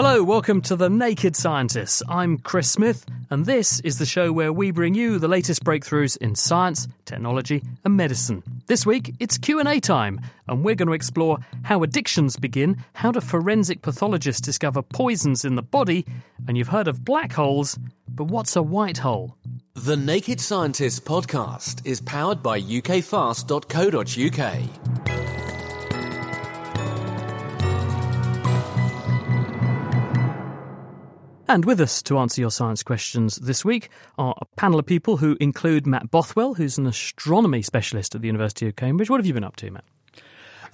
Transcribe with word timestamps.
Hello, 0.00 0.22
welcome 0.22 0.62
to 0.62 0.76
The 0.76 0.88
Naked 0.88 1.34
Scientists. 1.34 2.04
I'm 2.08 2.38
Chris 2.38 2.70
Smith, 2.70 3.04
and 3.30 3.46
this 3.46 3.80
is 3.80 3.98
the 3.98 4.06
show 4.06 4.30
where 4.32 4.52
we 4.52 4.70
bring 4.70 4.94
you 4.94 5.18
the 5.18 5.26
latest 5.26 5.64
breakthroughs 5.64 6.16
in 6.18 6.36
science, 6.36 6.86
technology, 7.04 7.64
and 7.84 7.96
medicine. 7.96 8.44
This 8.68 8.86
week, 8.86 9.16
it's 9.18 9.38
Q&A 9.38 9.80
time, 9.80 10.20
and 10.46 10.64
we're 10.64 10.76
going 10.76 10.86
to 10.86 10.92
explore 10.92 11.38
how 11.64 11.82
addictions 11.82 12.36
begin, 12.36 12.76
how 12.92 13.10
do 13.10 13.20
forensic 13.20 13.82
pathologists 13.82 14.40
discover 14.40 14.82
poisons 14.82 15.44
in 15.44 15.56
the 15.56 15.62
body, 15.62 16.06
and 16.46 16.56
you've 16.56 16.68
heard 16.68 16.86
of 16.86 17.04
black 17.04 17.32
holes, 17.32 17.76
but 18.08 18.28
what's 18.28 18.54
a 18.54 18.62
white 18.62 18.98
hole? 18.98 19.36
The 19.74 19.96
Naked 19.96 20.40
Scientists 20.40 21.00
podcast 21.00 21.84
is 21.84 22.00
powered 22.00 22.40
by 22.40 22.60
ukfast.co.uk. 22.60 23.48
And 31.50 31.64
with 31.64 31.80
us 31.80 32.02
to 32.02 32.18
answer 32.18 32.42
your 32.42 32.50
science 32.50 32.82
questions 32.82 33.36
this 33.36 33.64
week 33.64 33.88
are 34.18 34.34
a 34.38 34.44
panel 34.56 34.78
of 34.78 34.84
people 34.84 35.16
who 35.16 35.34
include 35.40 35.86
Matt 35.86 36.10
Bothwell, 36.10 36.52
who's 36.52 36.76
an 36.76 36.86
astronomy 36.86 37.62
specialist 37.62 38.14
at 38.14 38.20
the 38.20 38.26
University 38.26 38.68
of 38.68 38.76
Cambridge. 38.76 39.08
What 39.08 39.18
have 39.18 39.26
you 39.26 39.32
been 39.32 39.44
up 39.44 39.56
to, 39.56 39.70
Matt? 39.70 39.84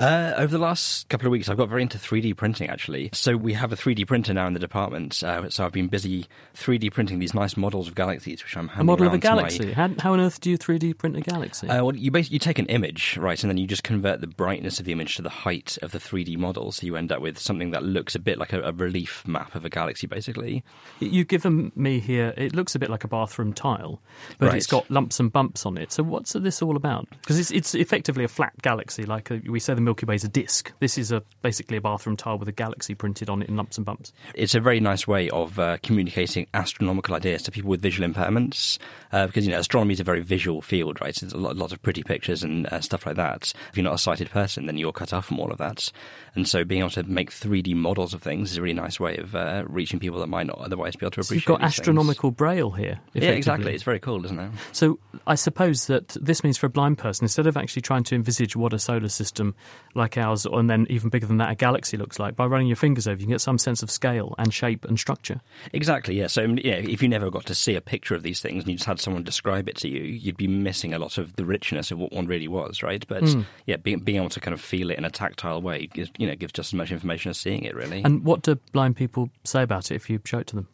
Uh, 0.00 0.34
over 0.36 0.50
the 0.50 0.58
last 0.62 1.08
couple 1.08 1.26
of 1.26 1.30
weeks, 1.30 1.48
I've 1.48 1.56
got 1.56 1.68
very 1.68 1.82
into 1.82 1.98
3D 1.98 2.36
printing 2.36 2.68
actually. 2.68 3.10
So 3.12 3.36
we 3.36 3.52
have 3.54 3.72
a 3.72 3.76
3D 3.76 4.06
printer 4.06 4.34
now 4.34 4.46
in 4.46 4.52
the 4.54 4.58
department. 4.60 5.22
Uh, 5.22 5.48
so 5.50 5.64
I've 5.64 5.72
been 5.72 5.88
busy 5.88 6.26
3D 6.54 6.92
printing 6.92 7.18
these 7.18 7.34
nice 7.34 7.56
models 7.56 7.88
of 7.88 7.94
galaxies, 7.94 8.42
which 8.42 8.56
I'm 8.56 8.68
handing 8.68 8.82
a 8.82 8.84
model 8.84 9.06
of 9.06 9.14
a 9.14 9.18
galaxy. 9.18 9.66
my- 9.66 9.72
How, 9.72 9.90
how 10.00 10.12
on 10.14 10.20
earth 10.20 10.40
do 10.40 10.50
you 10.50 10.58
3D 10.58 10.98
print 10.98 11.16
a 11.16 11.20
galaxy? 11.20 11.68
Uh, 11.68 11.84
well, 11.84 11.94
you 11.96 12.10
basically 12.10 12.34
you 12.34 12.38
take 12.40 12.58
an 12.58 12.66
image, 12.66 13.16
right, 13.18 13.40
and 13.42 13.50
then 13.50 13.56
you 13.58 13.66
just 13.66 13.84
convert 13.84 14.20
the 14.20 14.26
brightness 14.26 14.78
of 14.80 14.84
the 14.86 14.92
image 14.92 15.16
to 15.16 15.22
the 15.22 15.28
height 15.30 15.78
of 15.82 15.92
the 15.92 15.98
3D 15.98 16.36
model. 16.36 16.72
So 16.72 16.86
you 16.86 16.96
end 16.96 17.12
up 17.12 17.20
with 17.20 17.38
something 17.38 17.70
that 17.70 17.82
looks 17.82 18.14
a 18.14 18.18
bit 18.18 18.38
like 18.38 18.52
a, 18.52 18.60
a 18.62 18.72
relief 18.72 19.26
map 19.26 19.54
of 19.54 19.64
a 19.64 19.70
galaxy, 19.70 20.06
basically. 20.06 20.64
You've 21.00 21.28
given 21.28 21.70
me 21.76 22.00
here. 22.00 22.34
It 22.36 22.54
looks 22.54 22.74
a 22.74 22.78
bit 22.78 22.90
like 22.90 23.04
a 23.04 23.08
bathroom 23.08 23.52
tile, 23.52 24.00
but 24.38 24.46
Right. 24.48 24.56
it's 24.56 24.66
got 24.66 24.90
lumps 24.90 25.20
and 25.20 25.32
bumps 25.32 25.64
on 25.66 25.76
it. 25.78 25.92
So 25.92 26.02
what's 26.02 26.32
this 26.32 26.60
all 26.62 26.76
about? 26.76 27.08
Because 27.10 27.38
it's, 27.38 27.50
it's 27.50 27.74
effectively 27.74 28.24
a 28.24 28.28
flat 28.28 28.52
galaxy, 28.62 29.04
like 29.04 29.30
a, 29.30 29.40
we 29.48 29.60
say 29.60 29.74
the 29.74 29.83
Milky 29.84 30.06
Way 30.06 30.14
is 30.16 30.24
a 30.24 30.28
disk. 30.28 30.72
This 30.80 30.98
is 30.98 31.12
a 31.12 31.22
basically 31.42 31.76
a 31.76 31.80
bathroom 31.80 32.16
tile 32.16 32.38
with 32.38 32.48
a 32.48 32.52
galaxy 32.52 32.94
printed 32.94 33.28
on 33.30 33.42
it 33.42 33.48
in 33.48 33.56
lumps 33.56 33.76
and 33.76 33.84
bumps. 33.86 34.12
It's 34.34 34.54
a 34.54 34.60
very 34.60 34.80
nice 34.80 35.06
way 35.06 35.30
of 35.30 35.58
uh, 35.58 35.78
communicating 35.82 36.46
astronomical 36.54 37.14
ideas 37.14 37.42
to 37.44 37.50
people 37.52 37.70
with 37.70 37.80
visual 37.82 38.08
impairments, 38.08 38.78
uh, 39.12 39.26
because 39.26 39.46
you 39.46 39.52
know 39.52 39.58
astronomy 39.58 39.94
is 39.94 40.00
a 40.00 40.04
very 40.04 40.20
visual 40.20 40.62
field, 40.62 41.00
right? 41.00 41.14
There's 41.14 41.32
a 41.32 41.38
lot, 41.38 41.56
lot 41.56 41.72
of 41.72 41.82
pretty 41.82 42.02
pictures 42.02 42.42
and 42.42 42.66
uh, 42.66 42.80
stuff 42.80 43.06
like 43.06 43.16
that. 43.16 43.52
If 43.70 43.76
you're 43.76 43.84
not 43.84 43.94
a 43.94 43.98
sighted 43.98 44.30
person, 44.30 44.66
then 44.66 44.76
you're 44.78 44.92
cut 44.92 45.12
off 45.12 45.26
from 45.26 45.38
all 45.40 45.50
of 45.52 45.58
that. 45.58 45.92
And 46.34 46.48
so, 46.48 46.64
being 46.64 46.80
able 46.80 46.90
to 46.90 47.02
make 47.04 47.30
3D 47.30 47.74
models 47.76 48.14
of 48.14 48.22
things 48.22 48.50
is 48.50 48.56
a 48.56 48.62
really 48.62 48.74
nice 48.74 48.98
way 48.98 49.16
of 49.18 49.34
uh, 49.34 49.64
reaching 49.68 50.00
people 50.00 50.18
that 50.20 50.26
might 50.28 50.46
not 50.46 50.58
otherwise 50.58 50.96
be 50.96 51.04
able 51.06 51.12
to 51.12 51.22
So 51.22 51.28
appreciate. 51.28 51.36
you've 51.36 51.44
got 51.46 51.60
these 51.64 51.76
things. 51.76 51.80
astronomical 51.80 52.30
braille 52.30 52.70
here. 52.72 53.00
Yeah, 53.12 53.30
exactly. 53.30 53.72
It's 53.74 53.82
very 53.84 54.00
cool, 54.00 54.24
isn't 54.24 54.38
it? 54.38 54.50
So 54.72 54.98
I 55.26 55.34
suppose 55.36 55.86
that 55.86 56.08
this 56.20 56.42
means 56.42 56.56
for 56.58 56.66
a 56.66 56.70
blind 56.70 56.98
person, 56.98 57.24
instead 57.24 57.46
of 57.46 57.56
actually 57.56 57.82
trying 57.82 58.02
to 58.04 58.14
envisage 58.14 58.56
what 58.56 58.72
a 58.72 58.78
solar 58.78 59.08
system 59.08 59.54
like 59.94 60.18
ours, 60.18 60.44
and 60.44 60.68
then 60.68 60.86
even 60.90 61.08
bigger 61.08 61.26
than 61.26 61.36
that, 61.38 61.50
a 61.50 61.54
galaxy 61.54 61.96
looks 61.96 62.18
like, 62.18 62.34
by 62.34 62.46
running 62.46 62.66
your 62.66 62.76
fingers 62.76 63.06
over, 63.06 63.18
you 63.20 63.26
can 63.26 63.32
get 63.32 63.40
some 63.40 63.58
sense 63.58 63.82
of 63.82 63.90
scale 63.90 64.34
and 64.38 64.52
shape 64.52 64.84
and 64.84 64.98
structure. 64.98 65.40
Exactly, 65.72 66.18
yeah. 66.18 66.26
So, 66.26 66.44
um, 66.44 66.58
yeah, 66.58 66.74
if 66.74 67.02
you 67.02 67.08
never 67.08 67.30
got 67.30 67.46
to 67.46 67.54
see 67.54 67.76
a 67.76 67.80
picture 67.80 68.14
of 68.14 68.22
these 68.22 68.40
things 68.40 68.64
and 68.64 68.70
you 68.70 68.76
just 68.76 68.86
had 68.86 68.98
someone 68.98 69.22
describe 69.22 69.68
it 69.68 69.76
to 69.76 69.88
you, 69.88 70.02
you'd 70.02 70.36
be 70.36 70.48
missing 70.48 70.92
a 70.94 70.98
lot 70.98 71.16
of 71.18 71.36
the 71.36 71.44
richness 71.44 71.90
of 71.90 71.98
what 71.98 72.12
one 72.12 72.26
really 72.26 72.48
was, 72.48 72.82
right? 72.82 73.04
But 73.06 73.22
Hmm. 73.28 73.42
yeah, 73.66 73.76
being, 73.76 74.00
being 74.00 74.18
able 74.18 74.30
to 74.30 74.40
kind 74.40 74.52
of 74.54 74.60
feel 74.60 74.90
it 74.90 74.98
in 74.98 75.04
a 75.04 75.10
tactile 75.10 75.62
way, 75.62 75.86
gives, 75.86 76.10
you 76.18 76.26
know, 76.26 76.34
gives 76.34 76.52
just 76.52 76.70
as 76.70 76.74
much 76.74 76.90
information 76.90 77.30
as 77.30 77.38
seeing 77.38 77.62
it, 77.62 77.74
really. 77.76 78.02
And 78.04 78.24
what 78.24 78.42
do 78.42 78.56
blind 78.72 78.96
people 78.96 79.30
say 79.44 79.62
about 79.62 79.90
it 79.90 79.94
if 79.94 80.10
you 80.10 80.20
show 80.24 80.38
it 80.38 80.48
to 80.48 80.56
them? 80.56 80.68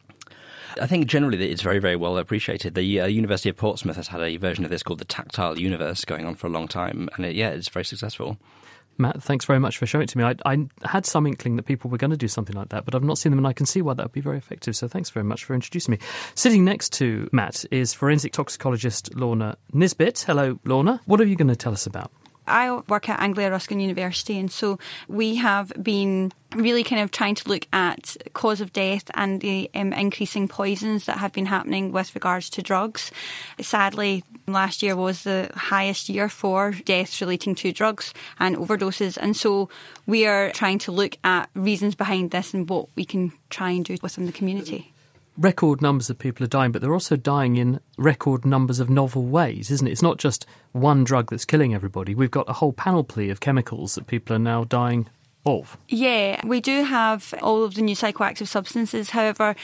I 0.79 0.87
think 0.87 1.07
generally 1.07 1.51
it's 1.51 1.61
very, 1.61 1.79
very 1.79 1.97
well 1.97 2.17
appreciated. 2.17 2.75
The 2.75 3.01
uh, 3.01 3.05
University 3.05 3.49
of 3.49 3.57
Portsmouth 3.57 3.97
has 3.97 4.07
had 4.07 4.21
a 4.21 4.37
version 4.37 4.63
of 4.63 4.71
this 4.71 4.83
called 4.83 4.99
the 4.99 5.05
Tactile 5.05 5.59
Universe 5.59 6.05
going 6.05 6.25
on 6.25 6.35
for 6.35 6.47
a 6.47 6.49
long 6.49 6.67
time, 6.69 7.09
and 7.15 7.25
it, 7.25 7.35
yeah, 7.35 7.49
it's 7.49 7.67
very 7.67 7.83
successful. 7.83 8.37
Matt, 9.01 9.21
thanks 9.21 9.45
very 9.45 9.59
much 9.59 9.77
for 9.77 9.85
showing 9.85 10.03
it 10.03 10.09
to 10.09 10.17
me. 10.17 10.23
I, 10.23 10.35
I 10.45 10.67
had 10.83 11.05
some 11.05 11.27
inkling 11.27 11.55
that 11.57 11.63
people 11.63 11.89
were 11.89 11.97
going 11.97 12.11
to 12.11 12.17
do 12.17 12.27
something 12.27 12.55
like 12.55 12.69
that, 12.69 12.85
but 12.85 12.95
I've 12.95 13.03
not 13.03 13.17
seen 13.17 13.31
them, 13.31 13.39
and 13.39 13.47
I 13.47 13.53
can 13.53 13.65
see 13.65 13.81
why 13.81 13.93
that 13.95 14.03
would 14.03 14.11
be 14.11 14.21
very 14.21 14.37
effective. 14.37 14.75
So 14.75 14.87
thanks 14.87 15.09
very 15.09 15.23
much 15.23 15.43
for 15.43 15.53
introducing 15.53 15.93
me. 15.93 15.99
Sitting 16.35 16.63
next 16.63 16.93
to 16.93 17.29
Matt 17.31 17.65
is 17.71 17.93
forensic 17.93 18.31
toxicologist 18.31 19.15
Lorna 19.15 19.57
Nisbet. 19.73 20.23
Hello, 20.27 20.59
Lorna. 20.63 21.01
What 21.05 21.19
are 21.19 21.25
you 21.25 21.35
going 21.35 21.47
to 21.47 21.55
tell 21.55 21.73
us 21.73 21.85
about? 21.85 22.11
I 22.47 22.71
work 22.87 23.09
at 23.09 23.19
Anglia 23.19 23.51
Ruskin 23.51 23.79
University, 23.79 24.37
and 24.37 24.51
so 24.51 24.79
we 25.07 25.35
have 25.35 25.71
been 25.81 26.31
really 26.55 26.83
kind 26.83 27.01
of 27.01 27.11
trying 27.11 27.35
to 27.35 27.47
look 27.47 27.65
at 27.71 28.17
cause 28.33 28.59
of 28.59 28.73
death 28.73 29.09
and 29.13 29.39
the 29.39 29.69
um, 29.73 29.93
increasing 29.93 30.47
poisons 30.47 31.05
that 31.05 31.17
have 31.17 31.31
been 31.31 31.45
happening 31.45 31.91
with 31.91 32.13
regards 32.13 32.49
to 32.51 32.61
drugs. 32.61 33.11
Sadly, 33.61 34.23
last 34.47 34.83
year 34.83 34.95
was 34.95 35.23
the 35.23 35.49
highest 35.55 36.09
year 36.09 36.27
for 36.27 36.71
deaths 36.85 37.21
relating 37.21 37.55
to 37.55 37.71
drugs 37.71 38.13
and 38.39 38.57
overdoses, 38.57 39.17
and 39.17 39.35
so 39.35 39.69
we 40.05 40.25
are 40.25 40.51
trying 40.51 40.79
to 40.79 40.91
look 40.91 41.17
at 41.23 41.49
reasons 41.55 41.95
behind 41.95 42.31
this 42.31 42.53
and 42.53 42.69
what 42.69 42.87
we 42.95 43.05
can 43.05 43.31
try 43.49 43.71
and 43.71 43.85
do 43.85 43.95
within 44.01 44.25
the 44.25 44.31
community. 44.31 44.91
Record 45.37 45.81
numbers 45.81 46.09
of 46.09 46.19
people 46.19 46.43
are 46.43 46.47
dying, 46.47 46.71
but 46.71 46.81
they're 46.81 46.93
also 46.93 47.15
dying 47.15 47.55
in 47.55 47.79
record 47.97 48.45
numbers 48.45 48.79
of 48.79 48.89
novel 48.89 49.23
ways, 49.23 49.71
isn't 49.71 49.87
it? 49.87 49.91
It's 49.91 50.01
not 50.01 50.17
just 50.17 50.45
one 50.71 51.03
drug 51.03 51.29
that's 51.29 51.45
killing 51.45 51.73
everybody. 51.73 52.15
We've 52.15 52.31
got 52.31 52.49
a 52.49 52.53
whole 52.53 52.73
panoply 52.73 53.29
of 53.29 53.39
chemicals 53.39 53.95
that 53.95 54.07
people 54.07 54.35
are 54.35 54.39
now 54.39 54.63
dying 54.63 55.07
of. 55.45 55.77
Yeah, 55.89 56.39
we 56.45 56.61
do 56.61 56.83
have 56.83 57.33
all 57.41 57.63
of 57.63 57.75
the 57.75 57.81
new 57.81 57.95
psychoactive 57.95 58.47
substances. 58.47 59.11
However, 59.11 59.55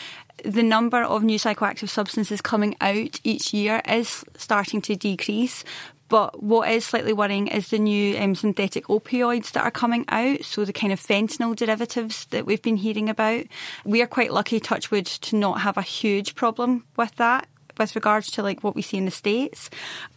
the 0.44 0.64
number 0.64 1.04
of 1.04 1.24
new 1.24 1.40
psychoactive 1.40 1.90
substances 1.90 2.42
coming 2.42 2.76
out 2.82 3.20
each 3.24 3.54
year 3.54 3.82
is 3.88 4.24
starting 4.38 4.82
to 4.84 4.96
decrease. 4.96 5.64
But 6.09 6.41
what 6.41 6.69
is 6.69 6.85
slightly 6.85 7.13
worrying 7.13 7.47
is 7.47 7.69
the 7.69 7.79
new 7.79 8.18
um, 8.18 8.35
synthetic 8.35 8.85
opioids 8.85 9.51
that 9.51 9.63
are 9.63 9.72
coming 9.72 10.06
out. 10.07 10.44
So 10.44 10.63
the 10.63 10.73
kind 10.73 10.94
of 10.94 11.00
fentanyl 11.00 11.56
derivatives 11.56 12.25
that 12.28 12.45
we've 12.45 12.62
been 12.62 12.78
hearing 12.78 13.09
about. 13.09 13.45
We 13.84 14.01
are 14.01 14.07
quite 14.07 14.31
lucky, 14.31 14.59
Touchwood, 14.59 15.06
to 15.06 15.35
not 15.35 15.62
have 15.62 15.78
a 15.78 15.81
huge 15.81 16.35
problem 16.35 16.85
with 16.95 17.16
that 17.16 17.47
with 17.78 17.95
regards 17.95 18.31
to 18.31 18.44
like 18.44 18.63
what 18.63 18.75
we 18.75 18.81
see 18.81 18.97
in 18.97 19.06
the 19.06 19.12
states, 19.12 19.69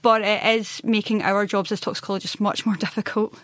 but 0.02 0.22
it 0.22 0.42
is 0.58 0.82
making 0.82 1.22
our 1.22 1.44
jobs 1.44 1.70
as 1.70 1.80
toxicologists 1.80 2.40
much 2.40 2.64
more 2.64 2.76
difficult. 2.76 3.38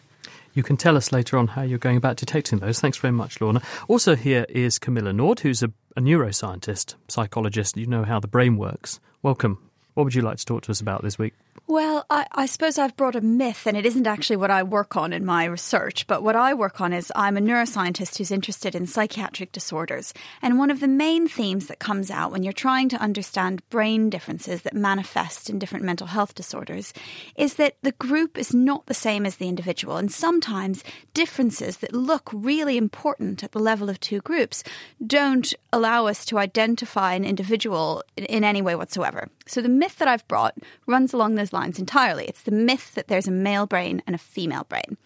You 0.55 0.63
can 0.63 0.79
tell 0.79 0.97
us 0.97 1.13
later 1.13 1.37
on 1.37 1.49
how 1.49 1.63
you're 1.63 1.79
going 1.79 1.99
about 1.99 2.17
detecting 2.17 2.61
those. 2.61 2.81
Thanks 2.81 2.97
very 2.97 3.13
much, 3.13 3.43
Lorna. 3.43 3.61
Also, 3.89 4.17
here 4.17 4.47
is 4.49 4.79
Camilla 4.79 5.13
Nord, 5.13 5.41
who's 5.41 5.63
a, 5.63 5.71
a 5.97 6.01
neuroscientist, 6.01 6.95
psychologist. 7.09 7.77
You 7.77 7.87
know 7.87 8.05
how 8.05 8.21
the 8.21 8.27
brain 8.27 8.57
works. 8.57 8.99
Welcome. 9.23 9.59
What 9.93 10.05
would 10.05 10.15
you 10.15 10.23
like 10.23 10.39
to 10.39 10.47
talk 10.47 10.63
to 10.63 10.71
us 10.71 10.81
about 10.81 11.03
this 11.03 11.19
week? 11.19 11.35
Well, 11.67 12.07
I, 12.09 12.27
I 12.33 12.47
suppose 12.47 12.79
I've 12.79 12.97
brought 12.97 13.17
a 13.17 13.21
myth, 13.21 13.67
and 13.67 13.77
it 13.77 13.85
isn't 13.85 14.07
actually 14.07 14.37
what 14.37 14.51
I 14.51 14.63
work 14.63 14.97
on 14.97 15.13
in 15.13 15.25
my 15.25 15.45
research, 15.45 16.07
but 16.07 16.23
what 16.23 16.37
I 16.37 16.55
work 16.55 16.81
on 16.81 16.93
is 16.93 17.11
I'm 17.17 17.37
a 17.37 17.41
neuroscientist 17.41 18.19
who's 18.19 18.31
interested 18.31 18.75
in 18.75 18.87
psychiatric 18.87 19.53
disorders. 19.53 20.15
And 20.43 20.59
one 20.59 20.71
of 20.71 20.81
the 20.81 20.89
main 20.89 21.27
themes 21.27 21.67
that 21.67 21.81
comes 21.81 22.11
out 22.11 22.31
when 22.31 22.43
you're 22.43 22.53
trying 22.53 22.89
to 22.91 23.01
understand 23.01 23.69
brain 23.69 24.11
differences 24.11 24.63
that 24.63 24.75
manifest 24.75 25.51
in 25.51 25.59
different 25.59 25.85
mental 25.85 26.07
health 26.07 26.35
disorders 26.35 26.93
is 27.37 27.55
that 27.55 27.77
the 27.83 27.93
group 27.93 28.39
is 28.39 28.55
not 28.55 28.87
the 28.87 28.95
same 28.95 29.27
as 29.27 29.37
the 29.37 29.49
individual. 29.49 29.97
And 29.97 30.11
sometimes 30.13 30.85
differences 31.15 31.79
that 31.79 31.93
look 31.93 32.31
really 32.33 32.77
important 32.77 33.43
at 33.43 33.53
the 33.53 33.59
level 33.59 33.91
of 33.91 33.99
two 33.99 34.21
groups 34.21 34.63
don't 35.05 35.53
allow 35.73 36.07
us 36.07 36.25
to 36.27 36.39
identify 36.39 37.15
an 37.15 37.25
individual 37.25 38.05
in, 38.17 38.25
in 38.27 38.45
any 38.45 38.63
way 38.63 38.77
whatsoever. 38.77 39.29
So 39.47 39.61
the 39.61 39.69
myth 39.69 39.99
that 39.99 40.09
I've 40.09 40.27
brought 40.29 40.55
runs 40.87 41.13
along 41.13 41.35
those 41.35 41.46
lines 41.53 41.79
entirely. 41.79 42.27
It's 42.27 42.43
the 42.43 42.51
myth 42.51 42.95
that 42.95 43.09
there's 43.09 43.29
a 43.29 43.33
male 43.33 43.67
brain 43.67 44.03
and 44.07 44.15
a 44.15 44.19
female 44.19 44.65
brain. 44.65 44.97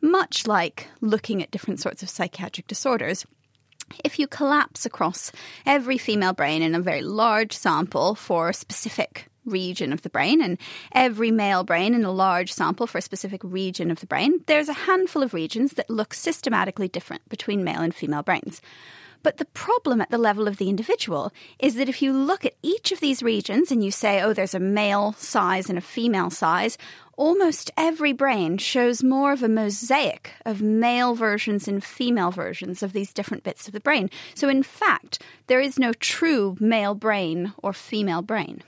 much 0.00 0.46
like 0.46 0.88
looking 1.00 1.42
at 1.42 1.50
different 1.50 1.80
sorts 1.80 2.02
of 2.02 2.08
psychiatric 2.08 2.66
disorders, 2.66 3.26
if 4.04 4.18
you 4.18 4.26
collapse 4.26 4.86
across 4.86 5.32
every 5.66 5.98
female 5.98 6.32
brain 6.32 6.62
in 6.62 6.74
a 6.74 6.80
very 6.80 7.02
large 7.02 7.52
sample 7.52 8.14
for 8.14 8.48
a 8.48 8.54
specific 8.54 9.26
region 9.44 9.92
of 9.92 10.02
the 10.02 10.10
brain 10.10 10.40
and 10.40 10.58
every 10.92 11.30
male 11.30 11.64
brain 11.64 11.94
in 11.94 12.04
a 12.04 12.12
large 12.12 12.52
sample 12.52 12.86
for 12.86 12.98
a 12.98 13.02
specific 13.02 13.42
region 13.42 13.90
of 13.90 14.00
the 14.00 14.06
brain, 14.06 14.40
there's 14.46 14.68
a 14.68 14.74
handful 14.74 15.22
of 15.22 15.34
regions 15.34 15.72
that 15.72 15.90
look 15.90 16.14
systematically 16.14 16.88
different 16.88 17.26
between 17.28 17.64
male 17.64 17.80
and 17.80 17.94
female 17.94 18.22
brains. 18.22 18.60
But 19.22 19.36
the 19.36 19.44
problem 19.46 20.00
at 20.00 20.10
the 20.10 20.18
level 20.18 20.48
of 20.48 20.56
the 20.56 20.68
individual 20.68 21.32
is 21.58 21.74
that 21.74 21.88
if 21.88 22.02
you 22.02 22.12
look 22.12 22.44
at 22.44 22.54
each 22.62 22.92
of 22.92 23.00
these 23.00 23.22
regions 23.22 23.70
and 23.70 23.84
you 23.84 23.90
say, 23.90 24.22
oh, 24.22 24.32
there's 24.32 24.54
a 24.54 24.60
male 24.60 25.14
size 25.18 25.68
and 25.68 25.76
a 25.76 25.82
female 25.82 26.30
size, 26.30 26.78
almost 27.16 27.70
every 27.76 28.14
brain 28.14 28.56
shows 28.56 29.04
more 29.04 29.32
of 29.32 29.42
a 29.42 29.48
mosaic 29.48 30.32
of 30.46 30.62
male 30.62 31.14
versions 31.14 31.68
and 31.68 31.84
female 31.84 32.30
versions 32.30 32.82
of 32.82 32.94
these 32.94 33.12
different 33.12 33.42
bits 33.42 33.66
of 33.66 33.74
the 33.74 33.80
brain. 33.80 34.08
So, 34.34 34.48
in 34.48 34.62
fact, 34.62 35.22
there 35.46 35.60
is 35.60 35.78
no 35.78 35.92
true 35.92 36.56
male 36.60 36.94
brain 36.94 37.52
or 37.62 37.74
female 37.74 38.22
brain. 38.22 38.62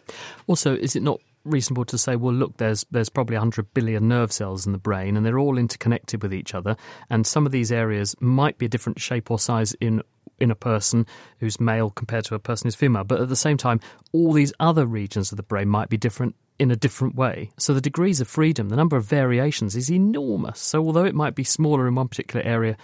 Also, 0.46 0.76
is 0.76 0.94
it 0.94 1.02
not 1.02 1.20
reasonable 1.44 1.84
to 1.86 1.98
say, 1.98 2.14
well, 2.14 2.34
look, 2.34 2.58
there's 2.58 2.84
there's 2.90 3.08
probably 3.08 3.36
100 3.36 3.72
billion 3.74 4.06
nerve 4.06 4.32
cells 4.32 4.66
in 4.66 4.72
the 4.72 4.78
brain, 4.78 5.16
and 5.16 5.24
they're 5.24 5.38
all 5.38 5.58
interconnected 5.58 6.22
with 6.22 6.34
each 6.34 6.54
other, 6.54 6.76
and 7.10 7.26
some 7.26 7.46
of 7.46 7.52
these 7.52 7.72
areas 7.72 8.14
might 8.20 8.58
be 8.58 8.66
a 8.66 8.68
different 8.68 9.00
shape 9.00 9.30
or 9.30 9.38
size 9.38 9.74
in 9.80 10.02
in 10.42 10.50
a 10.50 10.56
person 10.56 11.06
who's 11.38 11.60
male 11.60 11.90
compared 11.90 12.24
to 12.26 12.34
a 12.34 12.38
person 12.38 12.66
who's 12.66 12.74
female. 12.74 13.04
But 13.04 13.20
at 13.20 13.28
the 13.28 13.36
same 13.36 13.56
time, 13.56 13.80
all 14.12 14.32
these 14.32 14.52
other 14.60 14.84
regions 14.84 15.32
of 15.32 15.36
the 15.36 15.42
brain 15.42 15.68
might 15.68 15.88
be 15.88 15.96
different 15.96 16.34
in 16.58 16.70
a 16.70 16.76
different 16.76 17.14
way. 17.14 17.50
So 17.58 17.72
the 17.72 17.80
degrees 17.80 18.20
of 18.20 18.28
freedom, 18.28 18.68
the 18.68 18.76
number 18.76 18.96
of 18.96 19.04
variations 19.04 19.74
is 19.74 19.90
enormous. 19.90 20.60
So 20.60 20.84
although 20.84 21.04
it 21.04 21.14
might 21.14 21.34
be 21.34 21.44
smaller 21.44 21.88
in 21.88 21.94
one 21.94 22.08
particular 22.08 22.44
area, 22.44 22.76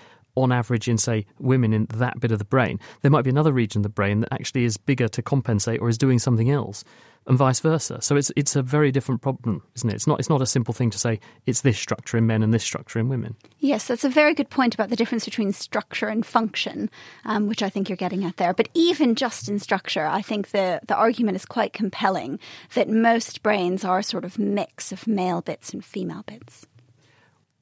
on 0.42 0.52
average 0.52 0.88
in 0.88 0.98
say 0.98 1.26
women 1.38 1.72
in 1.72 1.86
that 1.94 2.20
bit 2.20 2.32
of 2.32 2.38
the 2.38 2.44
brain, 2.44 2.80
there 3.02 3.10
might 3.10 3.24
be 3.24 3.30
another 3.30 3.52
region 3.52 3.80
of 3.80 3.82
the 3.84 3.88
brain 3.88 4.20
that 4.20 4.32
actually 4.32 4.64
is 4.64 4.76
bigger 4.76 5.08
to 5.08 5.22
compensate 5.22 5.80
or 5.80 5.88
is 5.88 5.98
doing 5.98 6.18
something 6.18 6.50
else 6.50 6.84
and 7.28 7.36
vice 7.36 7.60
versa. 7.60 8.00
So 8.00 8.16
it's 8.16 8.32
it's 8.34 8.56
a 8.56 8.62
very 8.62 8.90
different 8.90 9.20
problem, 9.20 9.62
isn't 9.76 9.88
it? 9.88 9.94
It's 9.94 10.06
not 10.06 10.18
it's 10.18 10.30
not 10.30 10.42
a 10.42 10.46
simple 10.46 10.74
thing 10.74 10.90
to 10.90 10.98
say 10.98 11.20
it's 11.46 11.60
this 11.60 11.78
structure 11.78 12.16
in 12.16 12.26
men 12.26 12.42
and 12.42 12.52
this 12.52 12.64
structure 12.64 12.98
in 12.98 13.08
women. 13.08 13.36
Yes, 13.58 13.86
that's 13.86 14.04
a 14.04 14.08
very 14.08 14.34
good 14.34 14.50
point 14.50 14.74
about 14.74 14.88
the 14.88 14.96
difference 14.96 15.24
between 15.26 15.52
structure 15.52 16.08
and 16.08 16.24
function, 16.24 16.90
um, 17.24 17.46
which 17.46 17.62
I 17.62 17.68
think 17.68 17.88
you're 17.88 17.96
getting 17.96 18.24
at 18.24 18.38
there. 18.38 18.54
But 18.54 18.70
even 18.74 19.14
just 19.14 19.48
in 19.48 19.58
structure, 19.58 20.06
I 20.06 20.22
think 20.22 20.50
the 20.50 20.80
the 20.88 20.96
argument 20.96 21.36
is 21.36 21.44
quite 21.44 21.72
compelling 21.72 22.40
that 22.74 22.88
most 22.88 23.42
brains 23.42 23.84
are 23.84 23.98
a 23.98 24.02
sort 24.02 24.24
of 24.24 24.38
mix 24.38 24.90
of 24.90 25.06
male 25.06 25.42
bits 25.42 25.72
and 25.72 25.84
female 25.84 26.24
bits. 26.26 26.66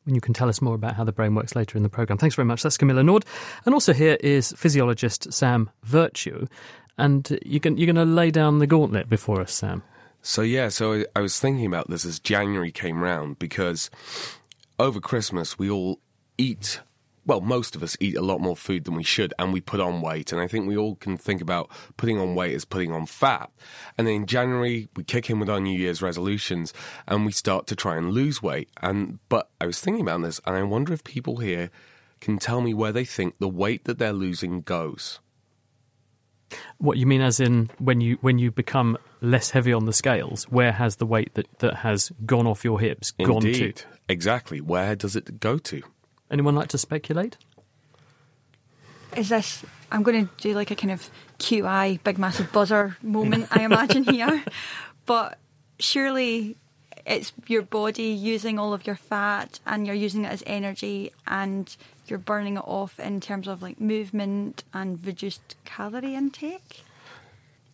You 0.06 0.20
can 0.20 0.32
tell 0.35 0.49
us 0.49 0.62
more 0.62 0.75
about 0.75 0.94
how 0.94 1.05
the 1.05 1.12
brain 1.12 1.35
works 1.35 1.56
later 1.56 1.76
in 1.76 1.82
the 1.82 1.88
programme. 1.88 2.19
Thanks 2.19 2.37
very 2.37 2.47
much. 2.47 2.62
That's 2.62 2.76
Camilla 2.76 3.03
Nord. 3.03 3.25
And 3.64 3.75
also 3.75 3.93
here 3.93 4.17
is 4.20 4.53
physiologist 4.56 5.32
Sam 5.32 5.69
Virtue 5.82 6.47
and 6.99 7.38
you 7.44 7.61
can, 7.61 7.76
you're 7.76 7.93
going 7.93 7.97
to 7.97 8.11
lay 8.11 8.31
down 8.31 8.58
the 8.58 8.67
gauntlet 8.67 9.08
before 9.08 9.41
us, 9.41 9.53
Sam. 9.53 9.82
So 10.23 10.43
yeah, 10.43 10.69
so 10.69 11.05
I 11.14 11.20
was 11.20 11.38
thinking 11.38 11.67
about 11.67 11.88
this 11.88 12.05
as 12.05 12.19
January 12.19 12.73
came 12.73 13.00
round 13.00 13.38
because 13.38 13.91
over 14.79 15.00
Christmas 15.00 15.58
we 15.58 15.70
all 15.70 16.00
eat 16.37 16.81
well, 17.26 17.40
most 17.40 17.75
of 17.75 17.82
us 17.82 17.96
eat 18.00 18.17
a 18.17 18.23
lot 18.23 18.40
more 18.40 18.56
food 18.56 18.84
than 18.84 18.94
we 18.94 19.02
should 19.02 19.34
and 19.38 19.52
we 19.52 19.61
put 19.61 19.81
on 19.81 20.00
weight. 20.00 20.32
And 20.32 20.40
I 20.40 20.46
think 20.46 20.67
we 20.67 20.76
all 20.76 20.94
can 20.94 21.17
think 21.17 21.40
about 21.40 21.70
putting 21.96 22.19
on 22.19 22.34
weight 22.34 22.55
as 22.55 22.64
putting 22.64 22.93
on 22.93 23.06
fat. 23.06 23.50
And 23.99 24.06
then 24.06 24.14
in 24.14 24.26
January, 24.26 24.88
we 24.94 25.02
kick 25.02 25.28
in 25.28 25.40
with 25.40 25.50
our 25.50 25.61
New 25.61 25.76
Year's 25.76 26.00
resolutions 26.00 26.73
and 27.06 27.26
we 27.26 27.32
start 27.32 27.67
to 27.67 27.76
try 27.76 27.96
and 27.96 28.12
lose 28.12 28.43
weight. 28.43 28.70
And, 28.81 29.19
but 29.28 29.50
I 29.61 29.67
was 29.67 29.81
thinking 29.81 30.02
about 30.02 30.23
this 30.23 30.40
and 30.46 30.56
I 30.56 30.62
wonder 30.62 30.93
if 30.93 31.02
people 31.02 31.38
here 31.38 31.70
can 32.20 32.38
tell 32.38 32.61
me 32.61 32.73
where 32.73 32.93
they 32.93 33.05
think 33.05 33.38
the 33.38 33.49
weight 33.49 33.84
that 33.84 33.99
they're 33.99 34.12
losing 34.12 34.62
goes. 34.62 35.20
What 36.79 36.96
you 36.96 37.06
mean, 37.06 37.22
as 37.22 37.40
in 37.40 37.70
when 37.79 38.00
you 38.00 38.19
when 38.20 38.38
you 38.38 38.52
become 38.52 38.96
less 39.20 39.50
heavy 39.50 39.72
on 39.72 39.84
the 39.84 39.93
scales, 39.93 40.44
where 40.44 40.70
has 40.70 40.96
the 40.96 41.06
weight 41.06 41.34
that, 41.34 41.58
that 41.58 41.75
has 41.79 42.12
gone 42.25 42.46
off 42.46 42.64
your 42.64 42.79
hips 42.79 43.11
gone 43.11 43.40
to? 43.40 43.72
Exactly. 44.08 44.61
Where 44.61 44.94
does 44.94 45.17
it 45.17 45.40
go 45.40 45.58
to? 45.58 45.82
Anyone 46.31 46.55
like 46.55 46.69
to 46.69 46.78
speculate? 46.78 47.37
Is 49.17 49.28
this? 49.28 49.64
I'm 49.90 50.02
going 50.02 50.26
to 50.26 50.32
do 50.38 50.55
like 50.55 50.70
a 50.70 50.75
kind 50.75 50.93
of 50.93 51.08
QI 51.38 52.02
big 52.02 52.19
massive 52.19 52.52
buzzer 52.52 52.96
moment. 53.02 53.49
I 53.50 53.62
imagine 53.62 54.02
here, 54.12 54.44
but 55.06 55.38
surely 55.78 56.56
it's 57.06 57.32
your 57.46 57.62
body 57.62 58.02
using 58.02 58.58
all 58.58 58.75
of 58.75 58.87
your 58.87 58.96
fat 58.96 59.61
and 59.64 59.87
you're 59.87 59.94
using 59.94 60.25
it 60.25 60.28
as 60.28 60.43
energy 60.46 61.12
and 61.26 61.76
you're 62.08 62.19
burning 62.19 62.56
it 62.56 62.64
off 62.67 62.99
in 62.99 63.20
terms 63.20 63.46
of 63.46 63.62
like 63.62 63.81
movement 63.81 64.64
and 64.75 65.05
reduced 65.06 65.55
calorie 65.64 66.14
intake? 66.14 66.84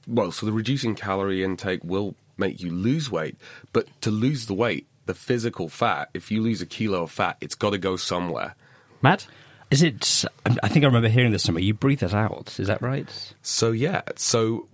Well, 0.06 0.32
so 0.32 0.46
the 0.46 0.52
reducing 0.52 0.94
calorie 0.94 1.42
intake 1.42 1.82
will 1.82 2.14
make 2.36 2.60
you 2.60 2.70
lose 2.70 3.10
weight, 3.10 3.36
but 3.72 3.88
to 4.02 4.10
lose 4.10 4.46
the 4.46 4.54
weight, 4.54 4.86
the 5.12 5.18
physical 5.18 5.68
fat, 5.68 6.08
if 6.14 6.30
you 6.30 6.40
lose 6.40 6.62
a 6.62 6.66
kilo 6.66 7.02
of 7.02 7.10
fat, 7.10 7.36
it's 7.42 7.54
got 7.54 7.70
to 7.70 7.78
go 7.78 7.96
somewhere. 7.96 8.54
Matt? 9.02 9.26
Is 9.70 9.82
it? 9.82 10.24
I 10.46 10.68
think 10.68 10.84
I 10.84 10.88
remember 10.88 11.08
hearing 11.08 11.32
this 11.32 11.42
somewhere. 11.42 11.62
You 11.62 11.74
breathe 11.74 12.00
that 12.00 12.14
out. 12.14 12.58
Is 12.58 12.66
that 12.68 12.80
right? 12.80 13.34
So 13.42 13.72
yeah. 13.72 14.02
So 14.16 14.68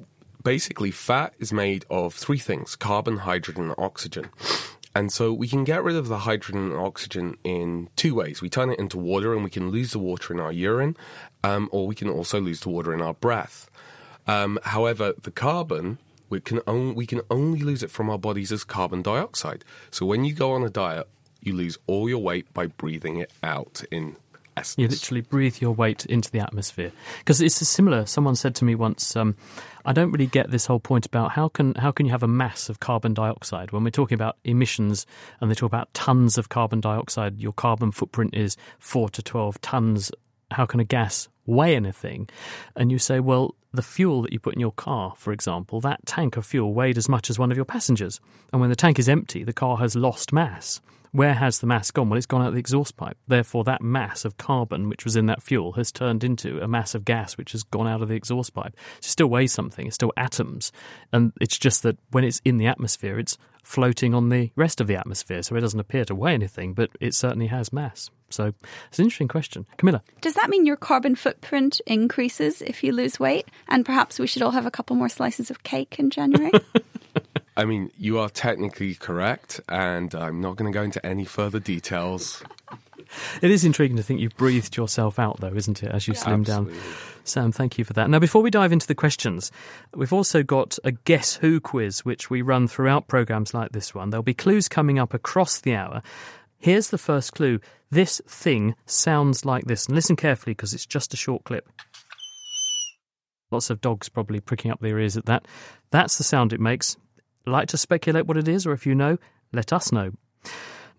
basically, 0.45 0.93
fat 0.93 1.35
is 1.41 1.53
made 1.53 1.85
of 1.91 2.15
three 2.15 2.39
things: 2.39 2.77
carbon, 2.77 3.19
hydrogen, 3.19 3.65
and 3.65 3.75
oxygen. 3.79 4.31
And 4.95 5.13
so 5.13 5.33
we 5.33 5.49
can 5.49 5.65
get 5.65 5.83
rid 5.83 5.97
of 5.97 6.07
the 6.09 6.19
hydrogen 6.19 6.71
and 6.73 6.81
oxygen 6.81 7.37
in 7.45 7.89
two 7.97 8.15
ways. 8.15 8.41
We 8.41 8.49
turn 8.49 8.71
it 8.71 8.79
into 8.79 8.97
water 8.97 9.35
and 9.35 9.43
we 9.45 9.51
can 9.51 9.71
lose 9.71 9.93
the 9.93 9.99
water 9.99 10.33
in 10.35 10.41
our 10.41 10.53
urine, 10.53 10.97
um, 11.45 11.69
or 11.73 11.87
we 11.87 11.95
can 11.95 12.09
also 12.09 12.41
lose 12.41 12.61
the 12.61 12.69
water 12.69 12.95
in 12.95 13.01
our 13.01 13.15
breath. 13.15 13.71
Um, 14.27 14.59
however, 14.63 15.15
the 15.23 15.31
carbon, 15.31 15.99
we 16.29 16.41
can, 16.41 16.61
on, 16.67 16.95
we 16.95 17.07
can 17.07 17.21
only 17.31 17.61
lose 17.61 17.83
it 17.83 17.91
from 17.91 18.11
our 18.11 18.19
bodies 18.19 18.53
as 18.53 18.65
carbon 18.65 19.03
dioxide. 19.03 19.65
So 19.91 20.07
when 20.07 20.25
you 20.25 20.35
go 20.35 20.53
on 20.53 20.65
a 20.65 20.71
diet, 20.71 21.09
you 21.41 21.55
lose 21.55 21.79
all 21.87 22.09
your 22.09 22.19
weight 22.19 22.53
by 22.53 22.67
breathing 22.67 23.17
it 23.19 23.33
out 23.43 23.85
in 23.91 24.17
essence. 24.59 24.79
You 24.79 24.89
literally 24.89 25.21
breathe 25.23 25.61
your 25.61 25.73
weight 25.73 26.05
into 26.07 26.31
the 26.31 26.41
atmosphere. 26.41 26.93
Because 27.19 27.41
it's 27.41 27.55
similar. 27.55 28.07
Someone 28.07 28.37
said 28.37 28.55
to 28.57 28.65
me 28.65 28.75
once, 28.75 29.17
um, 29.17 29.37
I 29.85 29.93
don't 29.93 30.11
really 30.11 30.27
get 30.27 30.51
this 30.51 30.67
whole 30.67 30.81
point 30.81 31.07
about 31.07 31.33
how 31.33 31.49
can 31.49 31.75
how 31.77 31.93
can 31.93 32.07
you 32.07 32.13
have 32.13 32.23
a 32.23 32.29
mass 32.29 32.69
of 32.69 32.81
carbon 32.81 33.15
dioxide 33.15 33.73
when 33.73 33.85
we're 33.85 33.91
talking 33.91 34.17
about 34.17 34.37
emissions 34.45 35.07
and 35.41 35.51
they 35.51 35.55
talk 35.55 35.69
about 35.69 35.93
tons 35.95 36.37
of 36.37 36.49
carbon 36.49 36.81
dioxide. 36.81 37.39
Your 37.39 37.53
carbon 37.53 37.93
footprint 37.93 38.35
is 38.35 38.57
four 38.79 39.09
to 39.11 39.23
twelve 39.23 39.61
tons. 39.61 40.11
How 40.51 40.67
can 40.67 40.81
a 40.81 40.85
gas 40.85 41.29
weigh 41.47 41.77
anything? 41.77 42.29
And 42.77 42.91
you 42.91 42.99
say, 42.99 43.21
well, 43.21 43.55
the 43.73 43.83
fuel 43.83 44.23
that 44.23 44.33
you 44.33 44.41
put 44.41 44.55
in 44.55 44.61
your 44.61 44.73
car, 44.73 45.15
for 45.17 45.33
example, 45.33 45.81
that 45.81 46.07
tank 46.07 46.37
of 46.37 46.47
fuel 46.47 46.73
weighed 46.73 46.99
as 46.99 47.09
much 47.09 47.29
as 47.29 47.39
one 47.39 47.51
of 47.51 47.57
your 47.57 47.67
passengers. 47.67 48.21
And 48.53 48.61
when 48.61 48.71
the 48.71 48.77
tank 48.77 48.99
is 48.99 49.09
empty, 49.09 49.45
the 49.45 49.53
car 49.53 49.77
has 49.79 49.95
lost 49.95 50.33
mass. 50.33 50.81
Where 51.13 51.35
has 51.35 51.61
the 51.61 51.67
mass 51.67 51.91
gone? 51.91 52.11
Well, 52.11 52.19
it's 52.19 52.27
gone 52.27 52.43
out 52.43 52.53
the 52.53 52.59
exhaust 52.59 52.97
pipe. 52.97 53.17
Therefore, 53.27 53.65
that 53.65 53.83
mass 53.83 54.25
of 54.25 54.37
carbon 54.37 54.89
which 54.89 55.05
was 55.05 55.17
in 55.17 55.27
that 55.27 55.43
fuel 55.43 55.73
has 55.73 55.91
turned 55.91 56.23
into 56.23 56.61
a 56.61 56.69
mass 56.69 56.95
of 56.95 57.05
gas 57.05 57.37
which 57.37 57.53
has 57.53 57.63
gone 57.63 57.89
out 57.89 58.03
of 58.03 58.09
the 58.09 58.15
exhaust 58.15 58.53
pipe. 58.55 58.75
it 58.99 59.05
still 59.05 59.29
weighs 59.29 59.53
something, 59.53 59.87
it's 59.87 59.95
still 59.95 60.13
atoms. 60.17 60.71
And 61.13 61.33
it's 61.41 61.59
just 61.59 61.83
that 61.83 61.99
when 62.11 62.25
it's 62.25 62.43
in 62.45 62.59
the 62.59 62.67
atmosphere, 62.67 63.19
it's 63.19 63.39
floating 63.69 64.15
on 64.15 64.31
the 64.31 64.51
rest 64.57 64.81
of 64.81 64.87
the 64.87 64.97
atmosphere. 64.97 65.43
So 65.43 65.55
it 65.55 65.61
doesn't 65.61 65.79
appear 65.79 66.07
to 66.07 66.15
weigh 66.15 66.33
anything, 66.33 66.73
but 66.73 66.89
it 67.01 67.15
certainly 67.15 67.49
has 67.49 67.71
mass. 67.71 68.11
So 68.31 68.55
it's 68.89 68.99
an 68.99 69.05
interesting 69.05 69.29
question. 69.29 69.67
Camilla. 69.77 70.03
Does 70.23 70.35
that 70.35 70.49
mean 70.49 70.65
your 70.65 70.77
carbon 70.77 71.15
footprint 71.15 71.83
increases 71.87 72.63
if 72.63 72.83
you 72.83 72.93
lose 72.93 73.21
weight? 73.21 73.47
And 73.69 73.85
perhaps 73.85 74.19
we 74.19 74.27
should 74.27 74.41
all 74.41 74.53
have 74.53 74.65
a 74.65 74.71
couple 74.71 74.97
more 74.97 75.11
slices 75.11 75.51
of 75.51 75.65
cake 75.65 75.99
in 75.99 76.09
January? 76.09 76.51
I 77.59 77.67
mean, 77.67 77.91
you 77.99 78.19
are 78.19 78.31
technically 78.31 78.95
correct, 78.95 79.61
and 79.69 80.15
I'm 80.15 80.41
not 80.41 80.57
going 80.57 80.73
to 80.73 80.77
go 80.77 80.83
into 80.83 81.05
any 81.05 81.27
further 81.27 81.61
details. 81.61 82.43
It 83.43 83.51
is 83.51 83.65
intriguing 83.65 83.97
to 83.97 84.03
think 84.03 84.21
you've 84.21 84.37
breathed 84.37 84.77
yourself 84.77 85.19
out, 85.19 85.41
though, 85.41 85.55
isn't 85.55 85.83
it, 85.83 85.91
as 85.91 86.07
you 86.09 86.15
slim 86.15 86.43
down? 86.43 86.73
Sam, 87.25 87.53
thank 87.53 87.79
you 87.79 87.85
for 87.85 87.93
that. 87.95 88.09
Now, 88.09 88.19
before 88.19 88.43
we 88.43 88.51
dive 88.51 88.73
into 88.73 88.87
the 88.87 88.95
questions, 88.95 89.53
we've 89.95 90.13
also 90.13 90.43
got 90.43 90.79
a 90.85 90.93
Guess 90.93 91.37
Who 91.37 91.61
quiz, 91.61 92.05
which 92.05 92.31
we 92.31 92.43
run 92.43 92.69
throughout 92.69 93.09
programmes 93.09 93.53
like 93.53 93.73
this 93.73 93.95
one. 93.95 94.11
There'll 94.11 94.23
be 94.23 94.35
clues 94.35 94.69
coming 94.69 94.99
up 94.99 95.13
across 95.13 95.61
the 95.61 95.75
hour. 95.75 96.03
Here's 96.59 96.89
the 96.91 96.99
first 96.99 97.35
clue 97.35 97.61
this 97.91 98.21
thing 98.27 98.75
sounds 98.87 99.45
like 99.45 99.65
this. 99.65 99.87
And 99.87 99.95
listen 99.95 100.17
carefully 100.17 100.53
because 100.53 100.75
it's 100.75 100.87
just 100.87 101.15
a 101.15 101.17
short 101.17 101.45
clip. 101.45 101.69
Lots 103.51 103.71
of 103.71 103.81
dogs 103.81 104.09
probably 104.09 104.41
pricking 104.41 104.71
up 104.71 104.81
their 104.81 104.99
ears 104.99 105.17
at 105.17 105.27
that. 105.27 105.47
That's 105.91 106.19
the 106.19 106.25
sound 106.25 106.53
it 106.53 106.61
makes 106.61 106.97
like 107.47 107.69
to 107.69 107.79
speculate 107.79 108.27
what 108.27 108.37
it 108.37 108.47
is, 108.47 108.67
or 108.67 108.73
if 108.73 108.87
you 108.87 108.95
know, 108.95 109.17
let 109.53 109.73
us 109.73 109.91
know. 109.91 110.13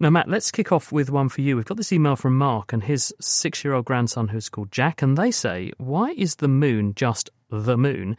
Now, 0.02 0.10
Matt, 0.10 0.30
let's 0.30 0.50
kick 0.50 0.72
off 0.72 0.94
with 0.94 1.10
one 1.10 1.28
for 1.28 1.42
you. 1.42 1.58
We've 1.58 1.66
got 1.66 1.76
this 1.76 1.92
email 1.92 2.16
from 2.16 2.38
Mark 2.38 2.72
and 2.72 2.82
his 2.82 3.14
six 3.20 3.66
year 3.66 3.74
old 3.74 3.84
grandson 3.84 4.30
who's 4.30 4.48
called 4.48 4.72
Jack, 4.72 5.02
and 5.02 5.18
they 5.18 5.30
say, 5.30 5.74
Why 5.78 6.12
is 6.12 6.36
the 6.36 6.48
moon 6.48 6.94
just 6.96 7.30
the 7.50 7.78
moon? 7.78 8.16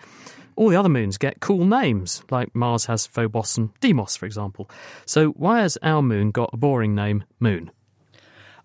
All 0.57 0.69
the 0.69 0.77
other 0.77 0.91
moons 0.91 1.17
get 1.17 1.41
cool 1.41 1.65
names, 1.65 2.23
like 2.31 2.55
Mars 2.55 2.85
has 2.85 3.07
Phobos 3.07 3.57
and 3.57 3.71
Deimos, 3.81 4.15
for 4.15 4.27
example. 4.27 4.69
So, 5.07 5.29
why 5.31 5.63
has 5.63 5.79
our 5.83 6.03
moon 6.03 6.33
got 6.33 6.51
a 6.53 6.59
boring 6.59 6.95
name, 6.95 7.25
Moon? 7.39 7.71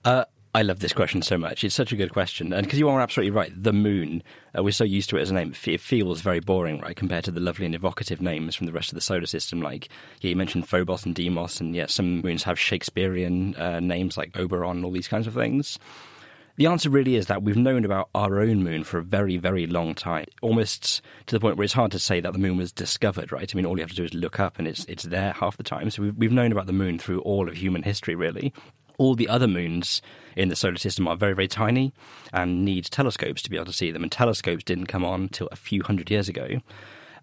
Uh, 0.04 0.26
I 0.56 0.62
love 0.62 0.80
this 0.80 0.94
question 0.94 1.22
so 1.22 1.38
much. 1.38 1.66
It's 1.66 1.76
such 1.76 1.92
a 1.92 1.98
good 1.98 2.14
question. 2.14 2.54
And 2.54 2.66
because 2.66 2.80
you 2.80 2.88
are 2.88 3.02
absolutely 3.02 3.32
right, 3.32 3.52
the 3.54 3.74
moon, 3.74 4.24
uh, 4.58 4.64
we're 4.64 4.72
so 4.72 4.86
used 4.86 5.10
to 5.10 5.18
it 5.18 5.22
as 5.22 5.30
a 5.30 5.34
name, 5.34 5.54
it 5.66 5.82
feels 5.82 6.22
very 6.22 6.40
boring, 6.40 6.80
right, 6.80 6.96
compared 6.96 7.26
to 7.26 7.32
the 7.32 7.42
lovely 7.42 7.66
and 7.66 7.76
evocative 7.76 8.22
names 8.22 8.56
from 8.56 8.66
the 8.66 8.72
rest 8.72 8.88
of 8.90 8.96
the 8.96 9.02
solar 9.02 9.26
system. 9.26 9.62
Like, 9.62 9.90
yeah, 10.22 10.30
you 10.30 10.38
mentioned 10.38 10.70
Phobos 10.70 11.06
and 11.06 11.14
Deimos, 11.14 11.60
and 11.60 11.76
yet 11.76 11.90
some 11.90 12.22
moons 12.22 12.44
have 12.44 12.58
Shakespearean 12.58 13.54
uh, 13.56 13.82
names 13.82 14.16
like 14.16 14.38
Oberon, 14.38 14.86
all 14.86 14.92
these 14.92 15.10
kinds 15.10 15.28
of 15.28 15.34
things. 15.34 15.78
The 16.56 16.68
answer 16.68 16.90
really 16.90 17.18
is 17.18 17.26
that 17.26 17.44
we've 17.44 17.58
known 17.58 17.84
about 17.84 18.08
our 18.16 18.40
own 18.40 18.64
moon 18.64 18.86
for 18.86 19.00
a 19.00 19.04
very, 19.04 19.36
very 19.36 19.68
long 19.68 19.94
time, 19.94 20.28
almost 20.42 21.02
to 21.26 21.36
the 21.36 21.42
point 21.42 21.58
where 21.58 21.66
it's 21.66 21.74
hard 21.74 21.92
to 21.92 22.00
say 22.00 22.22
that 22.22 22.32
the 22.32 22.40
moon 22.40 22.56
was 22.56 22.72
discovered, 22.72 23.34
right? 23.34 23.54
I 23.54 23.56
mean, 23.58 23.66
all 23.66 23.76
you 23.76 23.84
have 23.84 23.90
to 23.90 23.96
do 23.98 24.06
is 24.06 24.14
look 24.14 24.40
up 24.40 24.58
and 24.58 24.70
it's, 24.70 24.86
it's 24.86 25.04
there 25.04 25.34
half 25.34 25.58
the 25.58 25.64
time. 25.64 25.90
So 25.90 26.04
we've, 26.04 26.16
we've 26.16 26.32
known 26.32 26.54
about 26.54 26.68
the 26.68 26.72
moon 26.72 26.98
through 26.98 27.20
all 27.24 27.50
of 27.50 27.58
human 27.58 27.84
history, 27.84 28.16
really. 28.16 28.54
All 28.98 29.16
the 29.16 29.28
other 29.28 29.48
moons 29.48 30.02
in 30.36 30.50
the 30.50 30.56
solar 30.56 30.78
system 30.78 31.08
are 31.08 31.16
very, 31.16 31.34
very 31.34 31.48
tiny 31.48 31.94
and 32.34 32.66
need 32.66 32.86
telescopes 32.86 33.42
to 33.44 33.50
be 33.50 33.56
able 33.56 33.66
to 33.66 33.74
see 33.74 33.92
them. 33.92 34.04
And 34.04 34.12
telescopes 34.12 34.64
didn't 34.64 34.88
come 34.88 35.06
on 35.06 35.24
until 35.24 35.48
a 35.52 35.56
few 35.56 35.84
hundred 35.84 36.10
years 36.12 36.30
ago. 36.30 36.62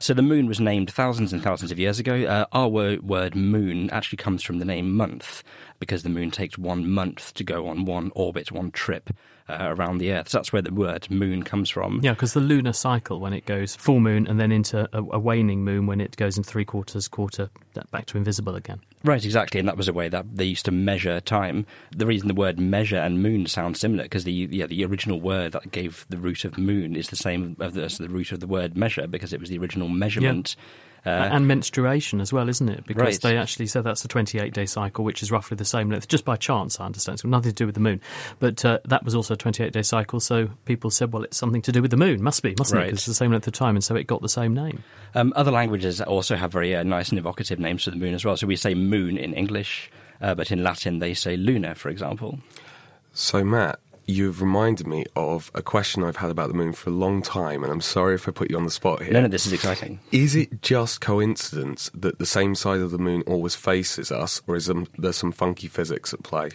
So 0.03 0.15
the 0.15 0.23
moon 0.23 0.47
was 0.47 0.59
named 0.59 0.91
thousands 0.91 1.33
and 1.33 1.41
thousands 1.41 1.71
of 1.71 1.79
years 1.79 2.01
ago. 2.01 2.25
Uh, 2.25 2.47
our 2.51 2.67
word, 2.67 3.05
word, 3.05 3.37
moon 3.37 3.89
actually 3.91 4.17
comes 4.17 4.43
from 4.43 4.59
the 4.59 4.65
name 4.65 4.97
month 4.97 5.45
because 5.83 6.05
the 6.05 6.09
moon 6.09 6.31
takes 6.31 6.57
one 6.57 6.89
month 6.89 7.35
to 7.35 7.43
go 7.43 7.67
on 7.67 7.85
one 7.87 8.13
orbit, 8.15 8.53
one 8.53 8.71
trip 8.71 9.11
uh, 9.49 9.57
around 9.77 9.99
the 9.99 10.13
Earth. 10.13 10.29
So 10.29 10.39
that's 10.39 10.53
where 10.53 10.63
the 10.63 10.73
word 10.73 11.11
moon 11.11 11.43
comes 11.43 11.69
from. 11.69 11.99
Yeah, 12.05 12.13
because 12.13 12.35
the 12.35 12.41
lunar 12.41 12.73
cycle, 12.73 13.19
when 13.19 13.33
it 13.33 13.47
goes 13.47 13.75
full 13.75 13.99
moon 13.99 14.29
and 14.29 14.39
then 14.39 14.53
into 14.53 14.89
a, 14.93 15.03
a 15.03 15.19
waning 15.19 15.65
moon, 15.65 15.89
when 15.89 16.01
it 16.01 16.17
goes 16.17 16.39
in 16.39 16.45
three 16.45 16.65
quarters, 16.65 17.09
quarter, 17.09 17.51
back 17.91 18.07
to 18.07 18.17
invisible 18.17 18.55
again. 18.55 18.81
Right, 19.03 19.25
exactly, 19.25 19.59
and 19.59 19.69
that 19.69 19.77
was 19.77 19.89
a 19.89 19.93
way 19.93 20.09
that 20.09 20.37
they 20.37 20.45
used 20.45 20.67
to 20.67 20.71
measure 20.71 21.21
time. 21.21 21.67
The 21.91 22.07
reason 22.07 22.29
the 22.29 22.35
word 22.35 22.61
measure 22.61 22.99
and 22.99 23.21
moon 23.21 23.47
sound 23.47 23.77
similar 23.77 24.05
because 24.05 24.23
the 24.23 24.33
yeah 24.33 24.67
the 24.67 24.85
original 24.85 25.21
word 25.21 25.51
that 25.51 25.73
gave 25.73 26.07
the 26.09 26.19
root 26.19 26.45
of 26.45 26.57
moon 26.57 26.95
is 26.95 27.09
the 27.09 27.17
same 27.17 27.57
as 27.61 27.99
the 27.99 28.09
root 28.09 28.31
of 28.31 28.39
the 28.39 28.47
word 28.47 28.77
measure 28.77 29.09
because 29.09 29.33
it 29.33 29.41
was 29.41 29.49
the 29.51 29.59
original 29.59 29.89
measurement. 29.89 30.55
Yeah. 30.57 30.65
Uh, 31.05 31.11
and 31.33 31.49
menstruation 31.49 32.21
as 32.21 32.33
well, 32.33 32.49
isn't 32.49 32.69
it? 32.69 32.87
Because 32.87 33.03
right. 33.03 33.21
they 33.23 33.37
actually 33.37 33.67
said 33.67 33.83
that's 33.83 34.05
a 34.05 34.09
28 34.09 34.55
day 34.55 34.67
cycle, 34.67 35.05
which 35.05 35.21
is 35.21 35.33
roughly 35.33 35.57
the 35.57 35.65
same 35.65 35.91
length, 35.91 36.07
just 36.07 36.25
by 36.25 36.37
chance, 36.37 36.79
I 36.79 36.87
understand. 36.87 37.15
It's 37.15 37.23
got 37.23 37.31
nothing 37.31 37.51
to 37.51 37.55
do 37.55 37.67
with 37.67 37.75
the 37.75 37.81
moon. 37.81 38.01
But 38.39 38.65
uh, 38.65 38.79
that 38.85 39.05
was 39.05 39.15
also 39.15 39.35
a 39.35 39.37
28 39.37 39.73
day 39.73 39.83
cycle, 39.83 40.21
so 40.21 40.49
people 40.65 40.91
said, 40.91 41.13
well, 41.13 41.25
it's 41.25 41.37
something 41.37 41.63
to 41.63 41.73
do 41.73 41.83
with 41.83 41.91
the 41.91 41.97
moon. 41.97 42.23
Must 42.23 42.41
be, 42.41 42.55
mustn't 42.57 42.79
right. 42.79 42.85
it? 42.85 42.87
Because 42.91 43.01
it's 43.01 43.07
the 43.07 43.15
same 43.15 43.33
length 43.33 43.49
of 43.49 43.53
time, 43.53 43.75
and 43.75 43.83
so 43.83 43.97
it 43.97 44.07
got 44.07 44.23
the 44.23 44.29
same 44.29 44.55
name. 44.55 44.85
Um, 45.17 45.33
other 45.35 45.51
languages 45.51 46.01
also 46.01 46.37
have 46.37 46.53
very 46.53 46.77
uh, 46.77 46.85
nice 46.85 47.09
and 47.09 47.19
evocative 47.19 47.59
names 47.59 47.83
for 47.83 47.91
the 47.91 47.97
moon 47.97 48.15
as 48.15 48.25
well. 48.25 48.37
So 48.37 48.47
we 48.47 48.55
say 48.55 48.75
moon 48.75 49.17
in 49.17 49.35
English, 49.35 49.91
uh, 50.21 50.37
but 50.37 50.53
in 50.53 50.63
Latin 50.63 51.01
they 51.01 51.15
say 51.15 51.37
luna, 51.37 51.75
for 51.75 51.89
example. 51.89 52.39
So, 53.13 53.43
Matt, 53.43 53.81
you've 54.13 54.41
reminded 54.41 54.87
me 54.87 55.05
of 55.17 55.51
a 55.55 55.63
question 55.63 56.05
I've 56.05 56.17
had 56.17 56.31
about 56.31 56.49
the 56.49 56.55
moon 56.55 56.73
for 56.73 56.91
a 56.91 56.93
long 56.93 57.23
time, 57.23 57.63
and 57.63 57.73
I'm 57.73 57.81
sorry 57.81 58.15
if 58.15 58.29
I 58.29 58.31
put 58.31 58.51
you 58.51 58.57
on 58.57 58.65
the 58.65 58.71
spot 58.71 59.03
here. 59.03 59.13
No, 59.13 59.23
no, 59.23 59.29
this 59.29 59.47
is 59.47 59.53
exciting. 59.53 59.99
Is 60.13 60.37
it 60.37 60.63
just 60.63 61.01
coincidence 61.01 61.91
that 61.95 62.19
the 62.19 62.27
same 62.27 62.55
side 62.55 62.81
of 62.81 62.91
the 62.91 62.99
moon 62.99 63.23
always 63.27 63.55
faces 63.55 64.13
us, 64.13 64.43
or 64.47 64.57
is 64.57 64.71
there 64.99 65.13
some 65.13 65.33
funky 65.33 65.69
physics 65.69 66.13
at 66.13 66.23
play? 66.23 66.51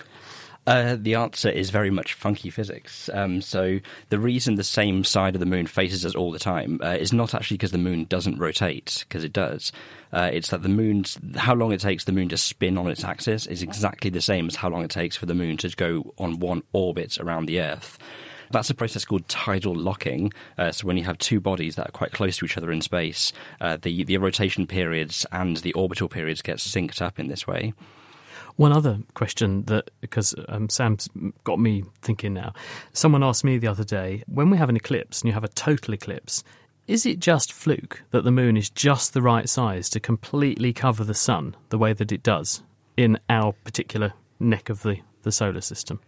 Uh, 0.67 0.97
the 0.99 1.15
answer 1.15 1.49
is 1.49 1.69
very 1.69 1.89
much 1.89 2.13
funky 2.13 2.49
physics. 2.49 3.09
Um, 3.13 3.41
so 3.41 3.79
the 4.09 4.19
reason 4.19 4.55
the 4.55 4.65
same 4.65 5.05
side 5.05 5.33
of 5.33 5.39
the 5.39 5.45
moon 5.45 5.65
faces 5.65 6.05
us 6.05 6.13
all 6.13 6.29
the 6.29 6.39
time 6.39 6.81
uh, 6.83 6.97
is 6.99 7.13
not 7.13 7.33
actually 7.33 7.55
because 7.55 7.71
the 7.71 7.77
moon 7.77 8.03
doesn't 8.03 8.37
rotate, 8.37 9.05
because 9.07 9.23
it 9.23 9.31
does. 9.31 9.71
Uh, 10.11 10.29
it's 10.31 10.49
that 10.49 10.63
the 10.63 10.69
moon's 10.69 11.17
how 11.37 11.55
long 11.55 11.71
it 11.71 11.79
takes 11.79 12.03
the 12.03 12.11
moon 12.11 12.27
to 12.29 12.37
spin 12.37 12.77
on 12.77 12.89
its 12.89 13.05
axis 13.05 13.45
is 13.47 13.63
exactly 13.63 14.09
the 14.09 14.19
same 14.19 14.47
as 14.47 14.57
how 14.57 14.69
long 14.69 14.83
it 14.83 14.91
takes 14.91 15.15
for 15.15 15.25
the 15.25 15.33
moon 15.33 15.55
to 15.55 15.69
go 15.69 16.13
on 16.17 16.39
one 16.39 16.61
orbit 16.73 17.17
around 17.17 17.45
the 17.45 17.61
Earth. 17.61 17.97
That's 18.51 18.69
a 18.69 18.75
process 18.75 19.05
called 19.05 19.27
tidal 19.29 19.75
locking. 19.75 20.33
Uh, 20.57 20.73
so 20.73 20.85
when 20.85 20.97
you 20.97 21.03
have 21.05 21.17
two 21.17 21.39
bodies 21.39 21.75
that 21.75 21.87
are 21.89 21.91
quite 21.91 22.11
close 22.11 22.37
to 22.37 22.45
each 22.45 22.57
other 22.57 22.73
in 22.73 22.81
space, 22.81 23.31
uh, 23.61 23.77
the 23.81 24.03
the 24.03 24.17
rotation 24.17 24.67
periods 24.67 25.25
and 25.31 25.57
the 25.57 25.71
orbital 25.73 26.09
periods 26.09 26.41
get 26.41 26.57
synced 26.57 27.01
up 27.01 27.19
in 27.19 27.29
this 27.29 27.47
way. 27.47 27.73
One 28.57 28.71
other 28.71 28.99
question 29.13 29.63
that, 29.65 29.91
because 30.01 30.33
um, 30.49 30.67
Sam's 30.67 31.07
got 31.43 31.59
me 31.59 31.83
thinking 32.01 32.33
now. 32.33 32.53
Someone 32.91 33.23
asked 33.23 33.43
me 33.43 33.59
the 33.59 33.67
other 33.67 33.83
day 33.83 34.23
when 34.27 34.49
we 34.49 34.57
have 34.57 34.69
an 34.69 34.75
eclipse 34.75 35.21
and 35.21 35.29
you 35.29 35.33
have 35.33 35.43
a 35.43 35.49
total 35.49 35.93
eclipse, 35.93 36.43
is 36.87 37.05
it 37.05 37.19
just 37.19 37.53
fluke 37.53 38.01
that 38.09 38.23
the 38.23 38.31
moon 38.31 38.57
is 38.57 38.69
just 38.71 39.13
the 39.13 39.21
right 39.21 39.47
size 39.47 39.89
to 39.89 39.99
completely 39.99 40.73
cover 40.73 41.03
the 41.03 41.13
sun 41.13 41.55
the 41.69 41.77
way 41.77 41.93
that 41.93 42.11
it 42.11 42.23
does 42.23 42.63
in 42.95 43.19
our 43.29 43.53
particular 43.63 44.13
neck 44.39 44.69
of 44.69 44.81
the, 44.81 45.01
the 45.21 45.31
solar 45.31 45.61
system? 45.61 45.99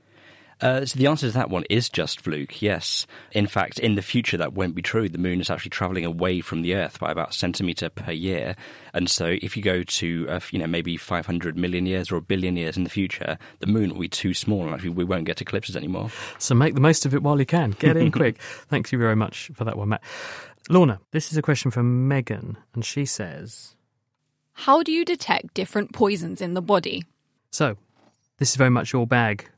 Uh, 0.61 0.85
so 0.85 0.97
the 0.97 1.07
answer 1.07 1.27
to 1.27 1.33
that 1.33 1.49
one 1.49 1.63
is 1.69 1.89
just 1.89 2.19
fluke, 2.19 2.61
yes. 2.61 3.07
In 3.31 3.47
fact, 3.47 3.79
in 3.79 3.95
the 3.95 4.01
future, 4.01 4.37
that 4.37 4.53
won't 4.53 4.75
be 4.75 4.81
true. 4.81 5.07
The 5.07 5.17
moon 5.17 5.39
is 5.39 5.49
actually 5.49 5.69
travelling 5.69 6.05
away 6.05 6.41
from 6.41 6.61
the 6.61 6.75
Earth 6.75 6.99
by 6.99 7.11
about 7.11 7.29
a 7.29 7.33
centimetre 7.33 7.89
per 7.89 8.11
year. 8.11 8.55
And 8.93 9.09
so 9.09 9.37
if 9.41 9.55
you 9.55 9.63
go 9.63 9.83
to, 9.83 10.27
uh, 10.29 10.39
you 10.51 10.59
know, 10.59 10.67
maybe 10.67 10.97
500 10.97 11.57
million 11.57 11.85
years 11.85 12.11
or 12.11 12.17
a 12.17 12.21
billion 12.21 12.57
years 12.57 12.75
in 12.75 12.83
the 12.83 12.89
future, 12.89 13.37
the 13.59 13.67
moon 13.67 13.93
will 13.93 14.01
be 14.01 14.09
too 14.09 14.33
small 14.33 14.65
and 14.65 14.73
actually 14.73 14.89
we 14.89 15.03
won't 15.05 15.25
get 15.25 15.41
eclipses 15.41 15.75
anymore. 15.77 16.11
So 16.37 16.55
make 16.55 16.75
the 16.75 16.81
most 16.81 17.05
of 17.05 17.13
it 17.13 17.23
while 17.23 17.39
you 17.39 17.45
can. 17.45 17.71
Get 17.71 17.95
in 17.95 18.11
quick. 18.11 18.41
Thank 18.41 18.91
you 18.91 18.99
very 18.99 19.15
much 19.15 19.51
for 19.53 19.63
that 19.63 19.77
one, 19.77 19.89
Matt. 19.89 20.01
Lorna, 20.69 20.99
this 21.11 21.31
is 21.31 21.37
a 21.37 21.41
question 21.41 21.71
from 21.71 22.07
Megan, 22.07 22.57
and 22.75 22.85
she 22.85 23.05
says 23.05 23.75
How 24.53 24.83
do 24.83 24.91
you 24.91 25.05
detect 25.05 25.53
different 25.53 25.93
poisons 25.93 26.41
in 26.41 26.53
the 26.53 26.61
body? 26.61 27.05
So, 27.49 27.77
this 28.37 28.49
is 28.51 28.55
very 28.55 28.69
much 28.69 28.93
your 28.93 29.07
bag, 29.07 29.49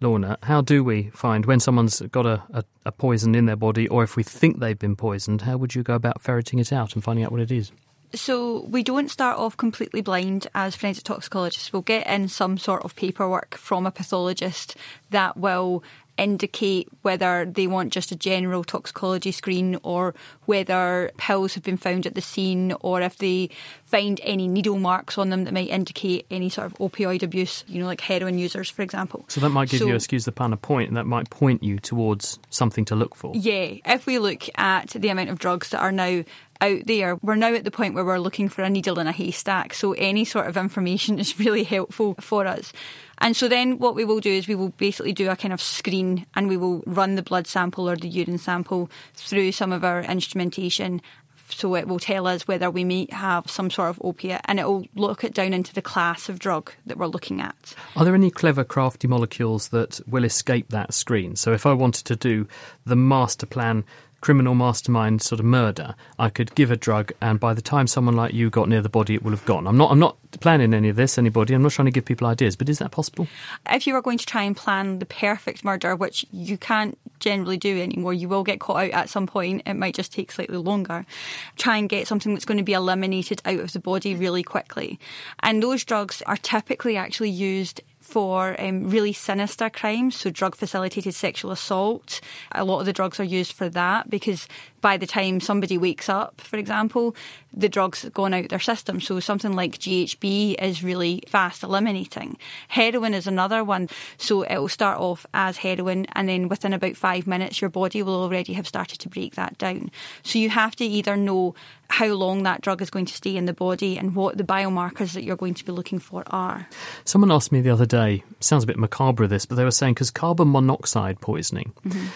Lorna, 0.00 0.38
how 0.42 0.60
do 0.60 0.84
we 0.84 1.10
find 1.10 1.46
when 1.46 1.60
someone's 1.60 2.00
got 2.00 2.26
a, 2.26 2.42
a, 2.52 2.64
a, 2.84 2.92
poison 2.92 3.34
in 3.34 3.46
their 3.46 3.56
body, 3.56 3.88
or 3.88 4.04
if 4.04 4.14
we 4.14 4.22
think 4.22 4.60
they've 4.60 4.78
been 4.78 4.96
poisoned, 4.96 5.42
how 5.42 5.56
would 5.56 5.74
you 5.74 5.82
go 5.82 5.94
about 5.94 6.20
ferreting 6.20 6.58
it 6.58 6.72
out 6.72 6.94
and 6.94 7.02
finding 7.02 7.24
out 7.24 7.32
what 7.32 7.40
it 7.40 7.50
is? 7.50 7.72
So 8.14 8.64
we 8.68 8.82
don't 8.82 9.10
start 9.10 9.38
off 9.38 9.56
completely 9.56 10.00
blind 10.00 10.46
as 10.54 10.76
forensic 10.76 11.04
toxicologists. 11.04 11.72
We'll 11.72 11.82
get 11.82 12.06
in 12.06 12.28
some 12.28 12.56
sort 12.56 12.84
of 12.84 12.94
paperwork 12.94 13.56
from 13.56 13.86
a 13.86 13.90
pathologist 13.90 14.76
that 15.10 15.36
will 15.36 15.82
indicate 16.18 16.88
whether 17.02 17.44
they 17.44 17.66
want 17.66 17.92
just 17.92 18.10
a 18.10 18.16
general 18.16 18.64
toxicology 18.64 19.32
screen 19.32 19.78
or 19.82 20.14
whether 20.46 21.10
pills 21.16 21.54
have 21.54 21.62
been 21.62 21.76
found 21.76 22.06
at 22.06 22.14
the 22.14 22.20
scene 22.20 22.74
or 22.80 23.00
if 23.00 23.18
they 23.18 23.50
find 23.84 24.20
any 24.22 24.48
needle 24.48 24.78
marks 24.78 25.18
on 25.18 25.30
them 25.30 25.44
that 25.44 25.54
might 25.54 25.68
indicate 25.68 26.26
any 26.30 26.48
sort 26.48 26.66
of 26.66 26.74
opioid 26.78 27.22
abuse, 27.22 27.64
you 27.68 27.80
know, 27.80 27.86
like 27.86 28.00
heroin 28.00 28.38
users, 28.38 28.70
for 28.70 28.82
example. 28.82 29.24
So 29.28 29.40
that 29.40 29.50
might 29.50 29.68
give 29.68 29.80
so, 29.80 29.86
you, 29.86 29.94
excuse 29.94 30.24
the 30.24 30.32
pun, 30.32 30.52
a 30.52 30.56
point, 30.56 30.88
and 30.88 30.96
that 30.96 31.06
might 31.06 31.30
point 31.30 31.62
you 31.62 31.78
towards 31.78 32.38
something 32.50 32.84
to 32.86 32.96
look 32.96 33.14
for. 33.14 33.32
Yeah. 33.34 33.74
If 33.84 34.06
we 34.06 34.18
look 34.18 34.48
at 34.56 34.88
the 34.88 35.08
amount 35.08 35.30
of 35.30 35.38
drugs 35.38 35.70
that 35.70 35.80
are 35.80 35.92
now 35.92 36.22
out 36.60 36.86
there. 36.86 37.16
We're 37.16 37.36
now 37.36 37.54
at 37.54 37.64
the 37.64 37.70
point 37.70 37.94
where 37.94 38.04
we're 38.04 38.18
looking 38.18 38.48
for 38.48 38.62
a 38.62 38.70
needle 38.70 38.98
in 38.98 39.06
a 39.06 39.12
haystack, 39.12 39.74
so 39.74 39.92
any 39.92 40.24
sort 40.24 40.46
of 40.46 40.56
information 40.56 41.18
is 41.18 41.38
really 41.38 41.64
helpful 41.64 42.14
for 42.20 42.46
us. 42.46 42.72
And 43.18 43.36
so 43.36 43.48
then 43.48 43.78
what 43.78 43.94
we 43.94 44.04
will 44.04 44.20
do 44.20 44.30
is 44.30 44.46
we 44.46 44.54
will 44.54 44.70
basically 44.70 45.12
do 45.12 45.30
a 45.30 45.36
kind 45.36 45.54
of 45.54 45.60
screen 45.60 46.26
and 46.34 46.48
we 46.48 46.56
will 46.56 46.82
run 46.86 47.14
the 47.14 47.22
blood 47.22 47.46
sample 47.46 47.88
or 47.88 47.96
the 47.96 48.08
urine 48.08 48.38
sample 48.38 48.90
through 49.14 49.52
some 49.52 49.72
of 49.72 49.84
our 49.84 50.02
instrumentation 50.02 51.00
so 51.48 51.74
it 51.74 51.86
will 51.86 51.98
tell 51.98 52.26
us 52.26 52.48
whether 52.48 52.70
we 52.70 52.84
may 52.84 53.06
have 53.10 53.48
some 53.50 53.70
sort 53.70 53.90
of 53.90 54.00
opiate 54.02 54.40
and 54.46 54.58
it 54.58 54.66
will 54.66 54.86
look 54.94 55.24
it 55.24 55.34
down 55.34 55.52
into 55.52 55.72
the 55.72 55.82
class 55.82 56.28
of 56.28 56.38
drug 56.38 56.72
that 56.86 56.98
we're 56.98 57.06
looking 57.06 57.40
at. 57.40 57.74
Are 57.94 58.04
there 58.04 58.14
any 58.14 58.30
clever, 58.30 58.64
crafty 58.64 59.06
molecules 59.06 59.68
that 59.68 60.00
will 60.06 60.24
escape 60.24 60.70
that 60.70 60.94
screen? 60.94 61.36
So 61.36 61.52
if 61.52 61.66
I 61.66 61.72
wanted 61.72 62.04
to 62.06 62.16
do 62.16 62.48
the 62.84 62.96
master 62.96 63.46
plan 63.46 63.84
criminal 64.26 64.56
mastermind 64.56 65.22
sort 65.22 65.38
of 65.38 65.46
murder, 65.46 65.94
I 66.18 66.30
could 66.30 66.52
give 66.56 66.72
a 66.72 66.76
drug, 66.76 67.12
and 67.20 67.38
by 67.38 67.54
the 67.54 67.62
time 67.62 67.86
someone 67.86 68.16
like 68.16 68.34
you 68.34 68.50
got 68.50 68.68
near 68.68 68.82
the 68.82 68.88
body, 68.88 69.14
it 69.14 69.22
will 69.22 69.30
have 69.30 69.44
gone. 69.44 69.68
I'm 69.68 69.76
not. 69.76 69.92
I'm 69.92 70.00
not 70.00 70.16
planning 70.40 70.74
any 70.74 70.88
of 70.88 70.96
this. 70.96 71.16
Anybody. 71.16 71.54
I'm 71.54 71.62
not 71.62 71.70
trying 71.70 71.86
to 71.86 71.92
give 71.92 72.04
people 72.04 72.26
ideas, 72.26 72.56
but 72.56 72.68
is 72.68 72.80
that 72.80 72.90
possible? 72.90 73.28
If 73.70 73.86
you 73.86 73.94
were 73.94 74.02
going 74.02 74.18
to 74.18 74.26
try 74.26 74.42
and 74.42 74.56
plan 74.56 74.98
the 74.98 75.06
perfect 75.06 75.64
murder, 75.64 75.94
which 75.94 76.26
you 76.32 76.58
can't 76.58 76.98
generally 77.20 77.56
do 77.56 77.80
anymore, 77.80 78.14
you 78.14 78.28
will 78.28 78.42
get 78.42 78.58
caught 78.58 78.86
out 78.86 78.90
at 78.90 79.08
some 79.08 79.28
point. 79.28 79.62
It 79.64 79.74
might 79.74 79.94
just 79.94 80.12
take 80.12 80.32
slightly 80.32 80.56
longer. 80.56 81.06
Try 81.54 81.76
and 81.76 81.88
get 81.88 82.08
something 82.08 82.34
that's 82.34 82.44
going 82.44 82.58
to 82.58 82.64
be 82.64 82.72
eliminated 82.72 83.40
out 83.44 83.60
of 83.60 83.74
the 83.74 83.78
body 83.78 84.16
really 84.16 84.42
quickly, 84.42 84.98
and 85.38 85.62
those 85.62 85.84
drugs 85.84 86.20
are 86.22 86.36
typically 86.36 86.96
actually 86.96 87.30
used 87.30 87.80
for 88.06 88.58
um, 88.60 88.88
really 88.88 89.12
sinister 89.12 89.68
crimes, 89.68 90.16
so 90.16 90.30
drug 90.30 90.54
facilitated 90.54 91.14
sexual 91.14 91.50
assault. 91.50 92.20
A 92.52 92.64
lot 92.64 92.80
of 92.80 92.86
the 92.86 92.92
drugs 92.92 93.18
are 93.18 93.24
used 93.24 93.52
for 93.52 93.68
that 93.68 94.08
because 94.08 94.46
by 94.80 94.96
the 94.96 95.06
time 95.06 95.40
somebody 95.40 95.78
wakes 95.78 96.08
up, 96.08 96.40
for 96.40 96.56
example, 96.56 97.14
the 97.52 97.68
drug's 97.68 98.04
gone 98.10 98.34
out 98.34 98.48
their 98.48 98.60
system. 98.60 99.00
So 99.00 99.18
something 99.20 99.54
like 99.54 99.78
GHB 99.78 100.62
is 100.62 100.84
really 100.84 101.22
fast 101.26 101.62
eliminating. 101.62 102.36
Heroin 102.68 103.14
is 103.14 103.26
another 103.26 103.64
one. 103.64 103.88
So 104.18 104.42
it 104.42 104.58
will 104.58 104.68
start 104.68 104.98
off 104.98 105.26
as 105.32 105.56
heroin, 105.56 106.06
and 106.12 106.28
then 106.28 106.48
within 106.48 106.72
about 106.72 106.96
five 106.96 107.26
minutes, 107.26 107.60
your 107.60 107.70
body 107.70 108.02
will 108.02 108.22
already 108.22 108.52
have 108.52 108.66
started 108.66 108.98
to 109.00 109.08
break 109.08 109.34
that 109.34 109.56
down. 109.58 109.90
So 110.22 110.38
you 110.38 110.50
have 110.50 110.76
to 110.76 110.84
either 110.84 111.16
know 111.16 111.54
how 111.88 112.08
long 112.08 112.42
that 112.42 112.60
drug 112.60 112.82
is 112.82 112.90
going 112.90 113.06
to 113.06 113.14
stay 113.14 113.36
in 113.36 113.46
the 113.46 113.52
body 113.52 113.96
and 113.96 114.14
what 114.14 114.36
the 114.36 114.44
biomarkers 114.44 115.12
that 115.12 115.22
you're 115.22 115.36
going 115.36 115.54
to 115.54 115.64
be 115.64 115.72
looking 115.72 115.98
for 115.98 116.24
are. 116.26 116.68
Someone 117.04 117.30
asked 117.30 117.52
me 117.52 117.60
the 117.60 117.70
other 117.70 117.86
day. 117.86 118.24
Sounds 118.40 118.64
a 118.64 118.66
bit 118.66 118.78
macabre, 118.78 119.26
this, 119.26 119.46
but 119.46 119.54
they 119.54 119.64
were 119.64 119.70
saying 119.70 119.94
because 119.94 120.10
carbon 120.10 120.50
monoxide 120.50 121.20
poisoning, 121.20 121.72
mm-hmm. 121.86 122.06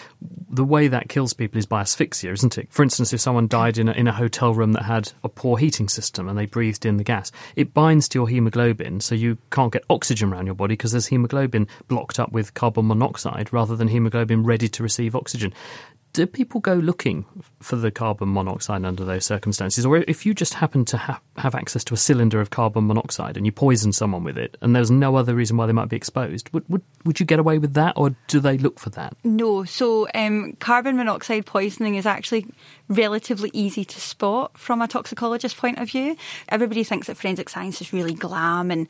the 0.49 0.65
way 0.65 0.87
that 0.87 1.09
kills 1.09 1.33
people 1.33 1.57
is 1.57 1.65
by 1.65 1.81
asphyxia, 1.81 2.33
isn't 2.33 2.50
For 2.69 2.83
instance, 2.83 3.13
if 3.13 3.19
someone 3.19 3.47
died 3.47 3.77
in 3.77 3.89
a, 3.89 3.91
in 3.93 4.07
a 4.07 4.13
hotel 4.13 4.53
room 4.53 4.73
that 4.73 4.83
had 4.83 5.11
a 5.23 5.29
poor 5.29 5.57
heating 5.57 5.89
system 5.89 6.27
and 6.27 6.37
they 6.37 6.45
breathed 6.45 6.85
in 6.85 6.97
the 6.97 7.03
gas, 7.03 7.31
it 7.55 7.73
binds 7.73 8.07
to 8.09 8.19
your 8.19 8.27
hemoglobin, 8.27 8.99
so 8.99 9.15
you 9.15 9.37
can't 9.51 9.73
get 9.73 9.83
oxygen 9.89 10.31
around 10.31 10.45
your 10.45 10.55
body 10.55 10.73
because 10.73 10.91
there's 10.91 11.07
hemoglobin 11.07 11.67
blocked 11.87 12.19
up 12.19 12.31
with 12.31 12.53
carbon 12.53 12.87
monoxide 12.87 13.51
rather 13.53 13.75
than 13.75 13.87
hemoglobin 13.87 14.43
ready 14.43 14.67
to 14.67 14.83
receive 14.83 15.15
oxygen 15.15 15.53
do 16.13 16.27
people 16.27 16.59
go 16.59 16.73
looking 16.73 17.25
for 17.61 17.75
the 17.75 17.91
carbon 17.91 18.33
monoxide 18.33 18.83
under 18.85 19.05
those 19.05 19.25
circumstances? 19.25 19.85
Or 19.85 19.97
if 19.97 20.25
you 20.25 20.33
just 20.33 20.53
happen 20.53 20.85
to 20.85 20.97
ha- 20.97 21.21
have 21.37 21.55
access 21.55 21.83
to 21.85 21.93
a 21.93 21.97
cylinder 21.97 22.41
of 22.41 22.49
carbon 22.49 22.87
monoxide 22.87 23.37
and 23.37 23.45
you 23.45 23.51
poison 23.51 23.93
someone 23.93 24.23
with 24.23 24.37
it 24.37 24.57
and 24.61 24.75
there's 24.75 24.91
no 24.91 25.15
other 25.15 25.33
reason 25.33 25.57
why 25.57 25.65
they 25.65 25.73
might 25.73 25.89
be 25.89 25.95
exposed, 25.95 26.49
would, 26.53 26.67
would, 26.69 26.81
would 27.05 27.19
you 27.19 27.25
get 27.25 27.39
away 27.39 27.57
with 27.57 27.73
that 27.75 27.93
or 27.95 28.15
do 28.27 28.39
they 28.39 28.57
look 28.57 28.79
for 28.79 28.89
that? 28.91 29.15
No, 29.23 29.63
so 29.63 30.07
um, 30.13 30.53
carbon 30.59 30.97
monoxide 30.97 31.45
poisoning 31.45 31.95
is 31.95 32.05
actually 32.05 32.45
relatively 32.89 33.49
easy 33.53 33.85
to 33.85 34.01
spot 34.01 34.57
from 34.57 34.81
a 34.81 34.87
toxicologist 34.87 35.57
point 35.57 35.77
of 35.77 35.89
view. 35.89 36.17
Everybody 36.49 36.83
thinks 36.83 37.07
that 37.07 37.17
forensic 37.17 37.49
science 37.49 37.81
is 37.81 37.93
really 37.93 38.13
glam 38.13 38.71
and 38.71 38.87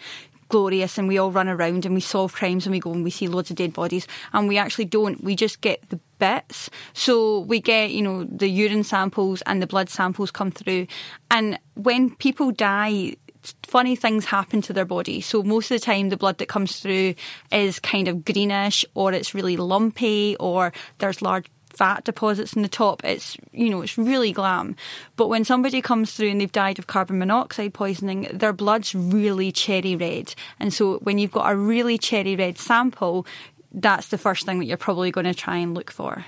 glorious 0.51 0.97
and 0.97 1.07
we 1.07 1.17
all 1.17 1.31
run 1.31 1.47
around 1.47 1.85
and 1.85 1.95
we 1.95 2.01
solve 2.01 2.33
crimes 2.33 2.65
and 2.65 2.71
we 2.71 2.79
go 2.79 2.91
and 2.91 3.03
we 3.03 3.09
see 3.09 3.27
loads 3.27 3.49
of 3.49 3.55
dead 3.55 3.73
bodies. 3.73 4.05
And 4.33 4.47
we 4.47 4.57
actually 4.57 4.85
don't 4.85 5.23
we 5.23 5.35
just 5.35 5.61
get 5.61 5.89
the 5.89 5.99
bits. 6.19 6.69
So 6.93 7.39
we 7.39 7.59
get 7.59 7.91
you 7.91 8.03
know 8.03 8.25
the 8.25 8.49
urine 8.49 8.83
samples 8.83 9.41
and 9.43 9.61
the 9.61 9.67
blood 9.67 9.89
samples 9.89 10.29
come 10.29 10.51
through. 10.51 10.87
And 11.31 11.57
when 11.75 12.15
people 12.15 12.51
die 12.51 13.15
funny 13.63 13.95
things 13.95 14.25
happen 14.25 14.61
to 14.61 14.73
their 14.73 14.85
body. 14.85 15.21
So 15.21 15.41
most 15.41 15.71
of 15.71 15.79
the 15.79 15.85
time, 15.85 16.09
the 16.09 16.17
blood 16.17 16.37
that 16.37 16.47
comes 16.47 16.79
through 16.79 17.15
is 17.51 17.79
kind 17.79 18.07
of 18.07 18.23
greenish, 18.23 18.85
or 18.93 19.13
it's 19.13 19.33
really 19.33 19.57
lumpy, 19.57 20.35
or 20.39 20.73
there's 20.99 21.23
large 21.23 21.47
fat 21.71 22.03
deposits 22.03 22.53
in 22.53 22.61
the 22.61 22.67
top. 22.67 23.03
It's 23.03 23.37
you 23.51 23.69
know 23.69 23.81
it's 23.81 23.97
really 23.97 24.31
glam. 24.31 24.75
But 25.15 25.27
when 25.27 25.45
somebody 25.45 25.81
comes 25.81 26.13
through 26.13 26.29
and 26.29 26.41
they've 26.41 26.51
died 26.51 26.79
of 26.79 26.87
carbon 26.87 27.19
monoxide 27.19 27.73
poisoning, 27.73 28.27
their 28.33 28.53
blood's 28.53 28.93
really 28.93 29.51
cherry 29.51 29.95
red. 29.95 30.33
And 30.59 30.73
so 30.73 30.97
when 30.99 31.17
you've 31.17 31.31
got 31.31 31.51
a 31.51 31.55
really 31.55 31.97
cherry 31.97 32.35
red 32.35 32.57
sample, 32.57 33.25
that's 33.71 34.07
the 34.09 34.17
first 34.17 34.45
thing 34.45 34.59
that 34.59 34.65
you're 34.65 34.77
probably 34.77 35.11
going 35.11 35.25
to 35.25 35.33
try 35.33 35.57
and 35.57 35.73
look 35.73 35.91
for. 35.91 36.25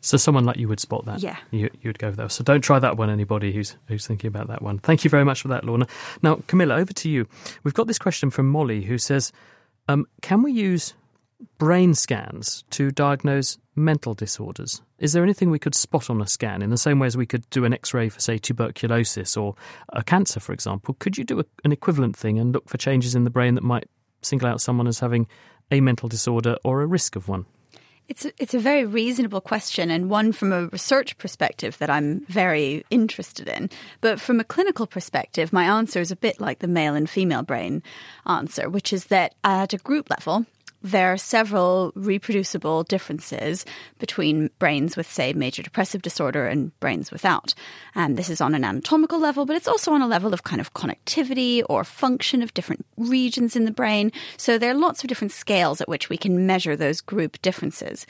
So 0.00 0.16
someone 0.16 0.44
like 0.44 0.56
you 0.56 0.68
would 0.68 0.80
spot 0.80 1.06
that. 1.06 1.20
Yeah. 1.20 1.36
You, 1.50 1.70
you 1.82 1.88
would 1.88 1.98
go 1.98 2.10
there. 2.12 2.28
So 2.28 2.44
don't 2.44 2.60
try 2.60 2.78
that 2.78 2.96
one, 2.96 3.10
anybody 3.10 3.52
who's 3.52 3.76
who's 3.86 4.06
thinking 4.06 4.28
about 4.28 4.46
that 4.48 4.62
one. 4.62 4.78
Thank 4.78 5.04
you 5.04 5.10
very 5.10 5.24
much 5.24 5.42
for 5.42 5.48
that, 5.48 5.64
Lorna. 5.64 5.86
Now, 6.22 6.40
Camilla, 6.46 6.76
over 6.76 6.92
to 6.92 7.10
you. 7.10 7.26
We've 7.64 7.74
got 7.74 7.88
this 7.88 7.98
question 7.98 8.30
from 8.30 8.48
Molly 8.48 8.82
who 8.82 8.96
says, 8.96 9.32
um, 9.88 10.06
can 10.22 10.42
we 10.42 10.52
use 10.52 10.94
brain 11.58 11.94
scans 11.94 12.64
to 12.70 12.90
diagnose 12.90 13.58
mental 13.78 14.14
disorders? 14.14 14.82
Is 14.98 15.12
there 15.12 15.22
anything 15.22 15.50
we 15.50 15.58
could 15.58 15.74
spot 15.74 16.10
on 16.10 16.20
a 16.20 16.26
scan 16.26 16.62
in 16.62 16.70
the 16.70 16.78
same 16.78 16.98
way 16.98 17.06
as 17.06 17.16
we 17.16 17.26
could 17.26 17.48
do 17.50 17.64
an 17.64 17.72
x 17.72 17.94
ray 17.94 18.08
for, 18.08 18.20
say, 18.20 18.38
tuberculosis 18.38 19.36
or 19.36 19.54
a 19.90 20.02
cancer, 20.02 20.40
for 20.40 20.52
example? 20.52 20.96
Could 20.98 21.18
you 21.18 21.24
do 21.24 21.40
a, 21.40 21.44
an 21.64 21.72
equivalent 21.72 22.16
thing 22.16 22.38
and 22.38 22.52
look 22.52 22.68
for 22.68 22.78
changes 22.78 23.14
in 23.14 23.24
the 23.24 23.30
brain 23.30 23.54
that 23.54 23.64
might 23.64 23.88
single 24.22 24.48
out 24.48 24.60
someone 24.60 24.86
as 24.86 25.00
having 25.00 25.26
a 25.70 25.80
mental 25.80 26.08
disorder 26.08 26.56
or 26.64 26.82
a 26.82 26.86
risk 26.86 27.16
of 27.16 27.28
one? 27.28 27.46
It's 28.08 28.24
a, 28.24 28.32
it's 28.38 28.54
a 28.54 28.58
very 28.58 28.86
reasonable 28.86 29.42
question 29.42 29.90
and 29.90 30.08
one 30.08 30.32
from 30.32 30.50
a 30.50 30.66
research 30.68 31.18
perspective 31.18 31.76
that 31.76 31.90
I'm 31.90 32.24
very 32.26 32.82
interested 32.88 33.48
in. 33.48 33.68
But 34.00 34.18
from 34.18 34.40
a 34.40 34.44
clinical 34.44 34.86
perspective, 34.86 35.52
my 35.52 35.64
answer 35.64 36.00
is 36.00 36.10
a 36.10 36.16
bit 36.16 36.40
like 36.40 36.60
the 36.60 36.68
male 36.68 36.94
and 36.94 37.08
female 37.08 37.42
brain 37.42 37.82
answer, 38.24 38.70
which 38.70 38.94
is 38.94 39.06
that 39.06 39.34
at 39.44 39.74
a 39.74 39.78
group 39.78 40.08
level, 40.08 40.46
there 40.90 41.12
are 41.12 41.16
several 41.16 41.92
reproducible 41.94 42.82
differences 42.84 43.64
between 43.98 44.50
brains 44.58 44.96
with, 44.96 45.10
say, 45.10 45.32
major 45.32 45.62
depressive 45.62 46.02
disorder 46.02 46.46
and 46.46 46.78
brains 46.80 47.10
without. 47.10 47.54
And 47.94 48.16
this 48.16 48.30
is 48.30 48.40
on 48.40 48.54
an 48.54 48.64
anatomical 48.64 49.18
level, 49.18 49.46
but 49.46 49.56
it's 49.56 49.68
also 49.68 49.92
on 49.92 50.02
a 50.02 50.06
level 50.06 50.32
of 50.32 50.44
kind 50.44 50.60
of 50.60 50.74
connectivity 50.74 51.62
or 51.68 51.84
function 51.84 52.42
of 52.42 52.54
different 52.54 52.86
regions 52.96 53.56
in 53.56 53.64
the 53.64 53.70
brain. 53.70 54.12
So 54.36 54.58
there 54.58 54.70
are 54.70 54.74
lots 54.74 55.02
of 55.02 55.08
different 55.08 55.32
scales 55.32 55.80
at 55.80 55.88
which 55.88 56.08
we 56.08 56.16
can 56.16 56.46
measure 56.46 56.76
those 56.76 57.00
group 57.00 57.40
differences. 57.42 58.06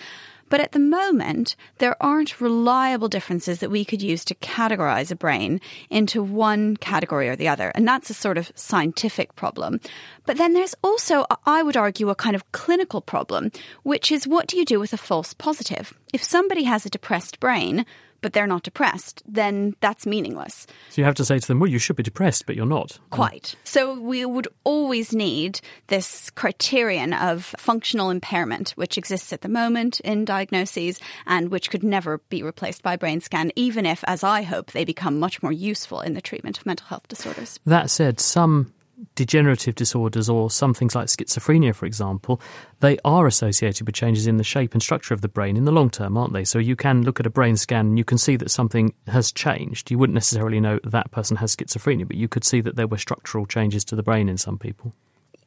But 0.48 0.60
at 0.60 0.72
the 0.72 0.78
moment, 0.78 1.56
there 1.78 2.00
aren't 2.02 2.40
reliable 2.40 3.08
differences 3.08 3.60
that 3.60 3.70
we 3.70 3.84
could 3.84 4.02
use 4.02 4.24
to 4.26 4.34
categorize 4.36 5.10
a 5.10 5.16
brain 5.16 5.60
into 5.90 6.22
one 6.22 6.76
category 6.76 7.28
or 7.28 7.36
the 7.36 7.48
other. 7.48 7.70
And 7.74 7.86
that's 7.86 8.10
a 8.10 8.14
sort 8.14 8.38
of 8.38 8.52
scientific 8.54 9.34
problem. 9.36 9.80
But 10.26 10.36
then 10.36 10.54
there's 10.54 10.74
also, 10.82 11.26
I 11.46 11.62
would 11.62 11.76
argue, 11.76 12.08
a 12.10 12.14
kind 12.14 12.36
of 12.36 12.50
clinical 12.52 13.00
problem, 13.00 13.50
which 13.82 14.10
is 14.12 14.26
what 14.26 14.46
do 14.46 14.56
you 14.56 14.64
do 14.64 14.80
with 14.80 14.92
a 14.92 14.98
false 14.98 15.34
positive? 15.34 15.92
If 16.12 16.22
somebody 16.22 16.64
has 16.64 16.86
a 16.86 16.90
depressed 16.90 17.40
brain, 17.40 17.84
but 18.20 18.32
they're 18.32 18.46
not 18.46 18.62
depressed, 18.62 19.22
then 19.26 19.74
that's 19.80 20.06
meaningless. 20.06 20.66
So 20.90 21.00
you 21.00 21.04
have 21.04 21.14
to 21.16 21.24
say 21.24 21.38
to 21.38 21.46
them, 21.46 21.60
well, 21.60 21.70
you 21.70 21.78
should 21.78 21.96
be 21.96 22.02
depressed, 22.02 22.46
but 22.46 22.56
you're 22.56 22.66
not. 22.66 22.98
Quite. 23.10 23.54
So 23.64 23.98
we 23.98 24.24
would 24.24 24.48
always 24.64 25.12
need 25.12 25.60
this 25.88 26.30
criterion 26.30 27.12
of 27.12 27.54
functional 27.58 28.10
impairment, 28.10 28.70
which 28.70 28.98
exists 28.98 29.32
at 29.32 29.42
the 29.42 29.48
moment 29.48 30.00
in 30.00 30.24
diagnoses 30.24 30.98
and 31.26 31.50
which 31.50 31.70
could 31.70 31.82
never 31.82 32.18
be 32.28 32.42
replaced 32.42 32.82
by 32.82 32.96
brain 32.96 33.20
scan, 33.20 33.52
even 33.56 33.86
if, 33.86 34.04
as 34.06 34.24
I 34.24 34.42
hope, 34.42 34.72
they 34.72 34.84
become 34.84 35.18
much 35.18 35.42
more 35.42 35.52
useful 35.52 36.00
in 36.00 36.14
the 36.14 36.20
treatment 36.20 36.58
of 36.58 36.66
mental 36.66 36.86
health 36.86 37.08
disorders. 37.08 37.60
That 37.66 37.90
said, 37.90 38.20
some 38.20 38.72
degenerative 39.14 39.74
disorders 39.74 40.28
or 40.28 40.50
some 40.50 40.74
things 40.74 40.94
like 40.94 41.06
schizophrenia, 41.06 41.74
for 41.74 41.86
example, 41.86 42.40
they 42.80 42.98
are 43.04 43.26
associated 43.26 43.86
with 43.86 43.94
changes 43.94 44.26
in 44.26 44.36
the 44.36 44.44
shape 44.44 44.72
and 44.72 44.82
structure 44.82 45.14
of 45.14 45.20
the 45.20 45.28
brain 45.28 45.56
in 45.56 45.64
the 45.64 45.72
long 45.72 45.90
term, 45.90 46.16
aren't 46.16 46.32
they? 46.32 46.44
So 46.44 46.58
you 46.58 46.76
can 46.76 47.02
look 47.02 47.20
at 47.20 47.26
a 47.26 47.30
brain 47.30 47.56
scan 47.56 47.86
and 47.86 47.98
you 47.98 48.04
can 48.04 48.18
see 48.18 48.36
that 48.36 48.50
something 48.50 48.94
has 49.06 49.32
changed. 49.32 49.90
You 49.90 49.98
wouldn't 49.98 50.14
necessarily 50.14 50.60
know 50.60 50.80
that 50.84 51.10
person 51.10 51.36
has 51.38 51.54
schizophrenia, 51.54 52.06
but 52.06 52.16
you 52.16 52.28
could 52.28 52.44
see 52.44 52.60
that 52.60 52.76
there 52.76 52.86
were 52.86 52.98
structural 52.98 53.46
changes 53.46 53.84
to 53.86 53.96
the 53.96 54.02
brain 54.02 54.28
in 54.28 54.38
some 54.38 54.58
people. 54.58 54.92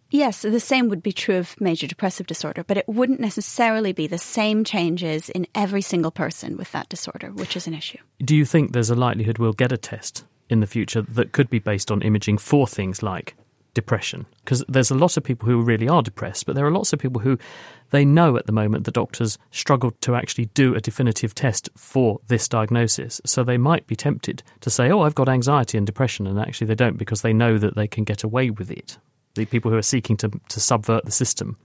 Yes, 0.10 0.42
the 0.42 0.60
same 0.60 0.90
would 0.90 1.02
be 1.02 1.14
true 1.14 1.38
of 1.38 1.60
major 1.62 1.88
depressive 1.88 2.28
disorder, 2.28 2.66
but 2.66 2.76
it 2.76 2.88
wouldn't 2.88 3.22
necessarily 3.22 3.94
be 3.94 4.08
the 4.08 4.18
same 4.18 4.66
changes 4.66 5.30
in 5.30 5.48
every 5.56 5.82
single 5.82 6.12
person 6.12 6.58
with 6.58 6.70
that 6.74 6.90
disorder, 6.90 7.32
which 7.32 7.56
is 7.56 7.66
an 7.66 7.74
issue. 7.74 7.98
Do 8.20 8.36
you 8.36 8.44
think 8.44 8.74
there's 8.74 8.90
a 8.90 8.96
likelihood 8.96 9.38
we'll 9.38 9.54
get 9.54 9.72
a 9.72 9.78
test 9.78 10.26
in 10.50 10.60
the 10.60 10.68
future 10.68 11.02
that 11.02 11.32
could 11.32 11.50
be 11.50 11.60
based 11.60 11.92
on 11.92 12.02
imaging 12.02 12.38
for 12.38 12.68
things 12.68 13.02
like 13.02 13.36
depression 13.74 14.26
because 14.44 14.64
there's 14.68 14.92
a 14.92 14.96
lot 14.96 15.16
of 15.16 15.24
people 15.24 15.48
who 15.48 15.64
really 15.64 15.88
are 15.88 16.02
depressed 16.02 16.46
but 16.46 16.56
there 16.56 16.66
are 16.66 16.72
lots 16.72 16.92
of 16.92 17.00
people 17.00 17.22
who 17.22 17.38
they 17.92 18.04
know 18.04 18.36
at 18.38 18.46
the 18.46 18.52
moment 18.52 18.86
the 18.86 18.92
doctors 18.92 19.38
struggle 19.52 19.92
to 20.02 20.16
actually 20.16 20.46
do 20.48 20.74
a 20.74 20.82
definitive 20.82 21.36
test 21.36 21.70
for 21.78 22.20
this 22.28 22.48
diagnosis. 22.48 23.22
So 23.26 23.44
they 23.44 23.58
might 23.58 23.88
be 23.88 23.96
tempted 23.96 24.44
to 24.62 24.70
say 24.70 24.90
oh 24.90 25.02
I've 25.02 25.16
got 25.16 25.30
anxiety 25.30 25.78
and 25.78 25.86
depression 25.86 26.28
and 26.28 26.40
actually 26.40 26.68
they 26.68 26.76
don't 26.76 26.98
because 26.98 27.22
they 27.22 27.34
know 27.34 27.58
that 27.58 27.76
they 27.76 27.88
can 27.88 28.04
get 28.04 28.24
away 28.24 28.50
with 28.50 28.72
it. 28.72 28.98
The 29.36 29.46
people 29.46 29.72
who 29.72 29.78
are 29.78 29.84
seeking 29.84 30.18
to, 30.18 30.32
to 30.50 30.60
subvert 30.60 31.06
the 31.06 31.12
system. 31.12 31.58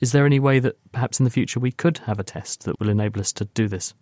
Is 0.00 0.12
there 0.12 0.26
any 0.26 0.38
way 0.38 0.60
that 0.60 0.78
perhaps 0.92 1.18
in 1.18 1.24
the 1.24 1.30
future 1.30 1.58
we 1.58 1.72
could 1.72 1.98
have 1.98 2.20
a 2.20 2.24
test 2.24 2.64
that 2.64 2.78
will 2.78 2.88
enable 2.88 3.20
us 3.20 3.32
to 3.34 3.44
do 3.46 3.66
this 3.66 3.94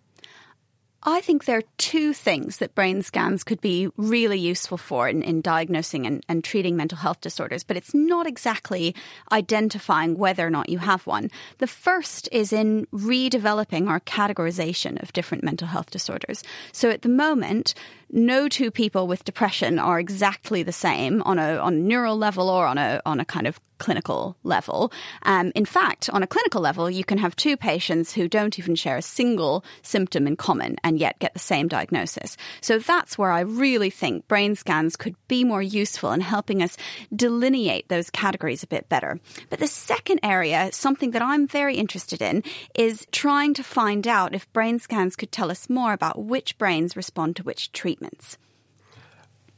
I 1.03 1.21
think 1.21 1.45
there 1.45 1.59
are 1.59 1.63
two 1.77 2.11
things 2.13 2.57
that 2.57 2.75
brain 2.75 3.01
scans 3.03 3.45
could 3.45 3.61
be 3.61 3.87
really 3.95 4.37
useful 4.37 4.77
for 4.77 5.07
in, 5.07 5.23
in 5.23 5.39
diagnosing 5.39 6.05
and, 6.05 6.25
and, 6.27 6.43
treating 6.43 6.75
mental 6.75 6.97
health 6.97 7.21
disorders, 7.21 7.63
but 7.63 7.77
it's 7.77 7.93
not 7.93 8.27
exactly 8.27 8.93
identifying 9.31 10.17
whether 10.17 10.45
or 10.45 10.49
not 10.49 10.67
you 10.67 10.79
have 10.79 11.07
one. 11.07 11.31
The 11.59 11.67
first 11.67 12.27
is 12.33 12.51
in 12.51 12.85
redeveloping 12.87 13.87
our 13.87 14.01
categorization 14.01 15.01
of 15.01 15.13
different 15.13 15.43
mental 15.43 15.69
health 15.69 15.89
disorders. 15.89 16.43
So 16.73 16.89
at 16.89 17.01
the 17.01 17.09
moment, 17.09 17.73
no 18.11 18.47
two 18.47 18.71
people 18.71 19.07
with 19.07 19.23
depression 19.23 19.79
are 19.79 19.99
exactly 19.99 20.63
the 20.63 20.71
same 20.71 21.21
on 21.23 21.39
a 21.39 21.57
on 21.57 21.73
a 21.73 21.77
neural 21.77 22.17
level 22.17 22.49
or 22.49 22.65
on 22.65 22.77
a 22.77 23.01
on 23.05 23.19
a 23.19 23.25
kind 23.25 23.47
of 23.47 23.59
clinical 23.79 24.37
level. 24.43 24.91
Um, 25.23 25.51
in 25.55 25.65
fact, 25.65 26.09
on 26.11 26.21
a 26.21 26.27
clinical 26.27 26.61
level, 26.61 26.89
you 26.89 27.03
can 27.03 27.17
have 27.17 27.35
two 27.35 27.57
patients 27.57 28.13
who 28.13 28.27
don't 28.27 28.59
even 28.59 28.75
share 28.75 28.97
a 28.97 29.01
single 29.01 29.63
symptom 29.81 30.27
in 30.27 30.35
common 30.35 30.75
and 30.83 30.99
yet 30.99 31.17
get 31.19 31.33
the 31.33 31.39
same 31.39 31.67
diagnosis. 31.67 32.37
So 32.61 32.77
that's 32.77 33.17
where 33.17 33.31
I 33.31 33.39
really 33.39 33.89
think 33.89 34.27
brain 34.27 34.55
scans 34.55 34.95
could 34.95 35.15
be 35.27 35.43
more 35.43 35.63
useful 35.63 36.11
in 36.11 36.21
helping 36.21 36.61
us 36.61 36.77
delineate 37.15 37.87
those 37.89 38.09
categories 38.09 38.63
a 38.63 38.67
bit 38.67 38.87
better. 38.89 39.19
But 39.49 39.59
the 39.59 39.67
second 39.67 40.19
area, 40.21 40.69
something 40.71 41.11
that 41.11 41.21
I'm 41.21 41.47
very 41.47 41.75
interested 41.75 42.21
in, 42.21 42.43
is 42.75 43.07
trying 43.11 43.53
to 43.55 43.63
find 43.63 44.07
out 44.07 44.35
if 44.35 44.51
brain 44.51 44.79
scans 44.79 45.15
could 45.15 45.31
tell 45.31 45.49
us 45.49 45.69
more 45.69 45.93
about 45.93 46.21
which 46.21 46.57
brains 46.57 46.97
respond 46.97 47.37
to 47.37 47.43
which 47.43 47.71
treatments. 47.99 48.37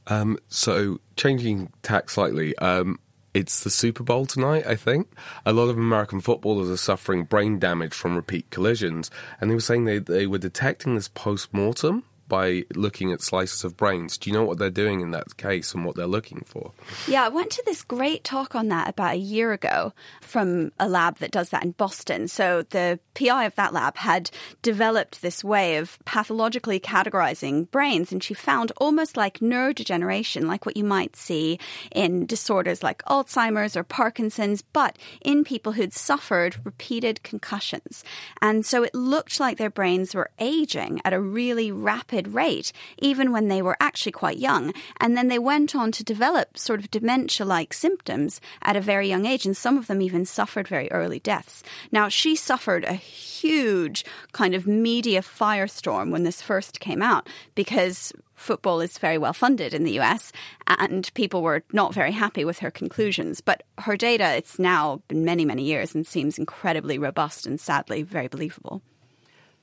Um, 0.08 0.38
so, 0.48 1.00
changing 1.16 1.72
tack 1.84 2.10
slightly, 2.10 2.58
um, 2.58 3.00
it's 3.34 3.64
the 3.64 3.70
Super 3.70 4.04
Bowl 4.04 4.26
tonight, 4.26 4.66
I 4.68 4.76
think. 4.76 5.08
A 5.46 5.54
lot 5.54 5.70
of 5.70 5.78
American 5.78 6.20
footballers 6.20 6.70
are 6.70 6.78
suffering 6.78 7.24
brain 7.24 7.60
damage 7.60 7.94
from 7.94 8.16
repeat 8.16 8.50
collisions, 8.50 9.10
and 9.40 9.50
they 9.50 9.56
were 9.56 9.62
saying 9.62 9.86
they, 9.86 10.00
they 10.00 10.28
were 10.28 10.38
detecting 10.38 10.96
this 10.96 11.08
post 11.08 11.54
mortem 11.54 12.04
by 12.32 12.63
looking 12.76 13.12
at 13.12 13.22
slices 13.22 13.65
of 13.65 13.76
brains. 13.76 14.17
Do 14.17 14.30
you 14.30 14.34
know 14.34 14.46
what 14.46 14.58
they're 14.58 14.70
doing 14.70 15.02
in 15.02 15.12
that 15.12 15.36
case 15.36 15.74
and 15.74 15.84
what 15.84 15.98
they're 15.98 16.08
looking 16.08 16.44
for? 16.46 16.72
Yeah, 17.06 17.26
I 17.26 17.28
went 17.28 17.52
to 17.52 17.63
this 17.65 17.84
great 17.84 18.24
talk 18.24 18.56
on 18.56 18.70
that 18.70 18.88
about 18.88 19.15
a 19.15 19.17
year 19.17 19.52
ago 19.52 19.91
from 20.22 20.72
a 20.80 20.88
lab 20.88 21.17
that 21.17 21.32
does 21.32 21.50
that 21.50 21.65
in 21.65 21.72
Boston. 21.72 22.30
So 22.30 22.63
the 22.70 23.02
PI 23.15 23.44
of 23.44 23.56
that 23.56 23.74
lab 23.74 23.98
had 23.98 24.32
developed 24.62 25.22
this 25.22 25.44
way 25.44 25.76
of 25.76 26.00
pathologically 26.06 26.80
categorizing 26.80 27.70
brains, 27.70 28.13
and 28.13 28.24
she 28.24 28.34
found 28.34 28.72
almost 28.78 29.17
like 29.17 29.39
neurodegeneration, 29.39 30.46
like 30.46 30.65
what 30.65 30.78
you 30.78 30.86
might 30.86 31.17
see 31.17 31.60
in 31.91 32.26
disorders 32.26 32.82
like 32.82 33.04
Alzheimer's 33.04 33.76
or 33.76 33.84
Parkinson's, 33.84 34.62
but 34.62 34.98
in 35.20 35.44
people 35.44 35.74
who'd 35.74 35.91
suffered 35.91 36.56
repeated 36.63 37.24
concussions. 37.24 38.06
And 38.41 38.65
so 38.65 38.84
it 38.84 38.96
looked 38.96 39.38
like 39.38 39.58
their 39.58 39.70
brains 39.70 40.15
were 40.15 40.32
aging 40.39 41.02
at 41.04 41.12
a 41.12 41.20
really 41.20 41.74
rapid 41.74 42.21
rate, 42.28 42.72
even 43.00 43.32
when 43.32 43.48
they 43.48 43.62
were 43.62 43.78
actually 43.80 44.12
quite 44.12 44.38
young. 44.38 44.74
And 45.00 45.16
then 45.16 45.28
they 45.28 45.40
went 45.40 45.76
on 45.76 45.92
to 45.94 46.04
develop 46.04 46.58
sort 46.58 46.80
of 46.80 46.92
dementia 46.92 47.46
like 47.46 47.74
symptoms 47.74 48.42
at 48.62 48.76
a 48.76 48.82
very 48.82 49.08
young 49.08 49.26
age, 49.26 49.46
and 49.46 49.56
some 49.56 49.78
of 49.78 49.88
them 49.88 50.02
even 50.02 50.26
suffered 50.26 50.68
very 50.68 50.92
early 50.92 51.20
deaths. 51.20 51.64
Now, 51.92 52.10
she 52.10 52.36
suffered 52.36 52.84
a 52.84 52.94
huge 52.94 54.06
kind 54.32 54.56
of 54.56 54.68
media 54.68 55.22
firestorm 55.22 56.12
when 56.12 56.24
this 56.24 56.42
first 56.42 56.80
came 56.80 57.02
out 57.02 57.28
because 57.56 58.14
football 58.42 58.82
is 58.82 58.98
very 58.98 59.18
well 59.18 59.34
funded 59.34 59.74
in 59.74 59.84
the 59.84 60.00
US, 60.00 60.32
and 60.68 61.12
people 61.14 61.42
were 61.42 61.64
not 61.72 61.94
very 61.94 62.12
happy 62.12 62.44
with 62.44 62.60
her 62.60 62.72
conclusions. 62.72 63.40
But 63.40 63.64
her 63.80 63.96
data, 63.96 64.36
it's 64.36 64.60
now 64.60 65.02
been 65.08 65.24
many, 65.24 65.46
many 65.46 65.64
years 65.64 65.94
and 65.96 66.06
seems 66.06 66.40
incredibly 66.40 66.98
robust 66.98 67.46
and 67.46 67.60
sadly 67.60 68.02
very 68.02 68.28
believable. 68.28 68.82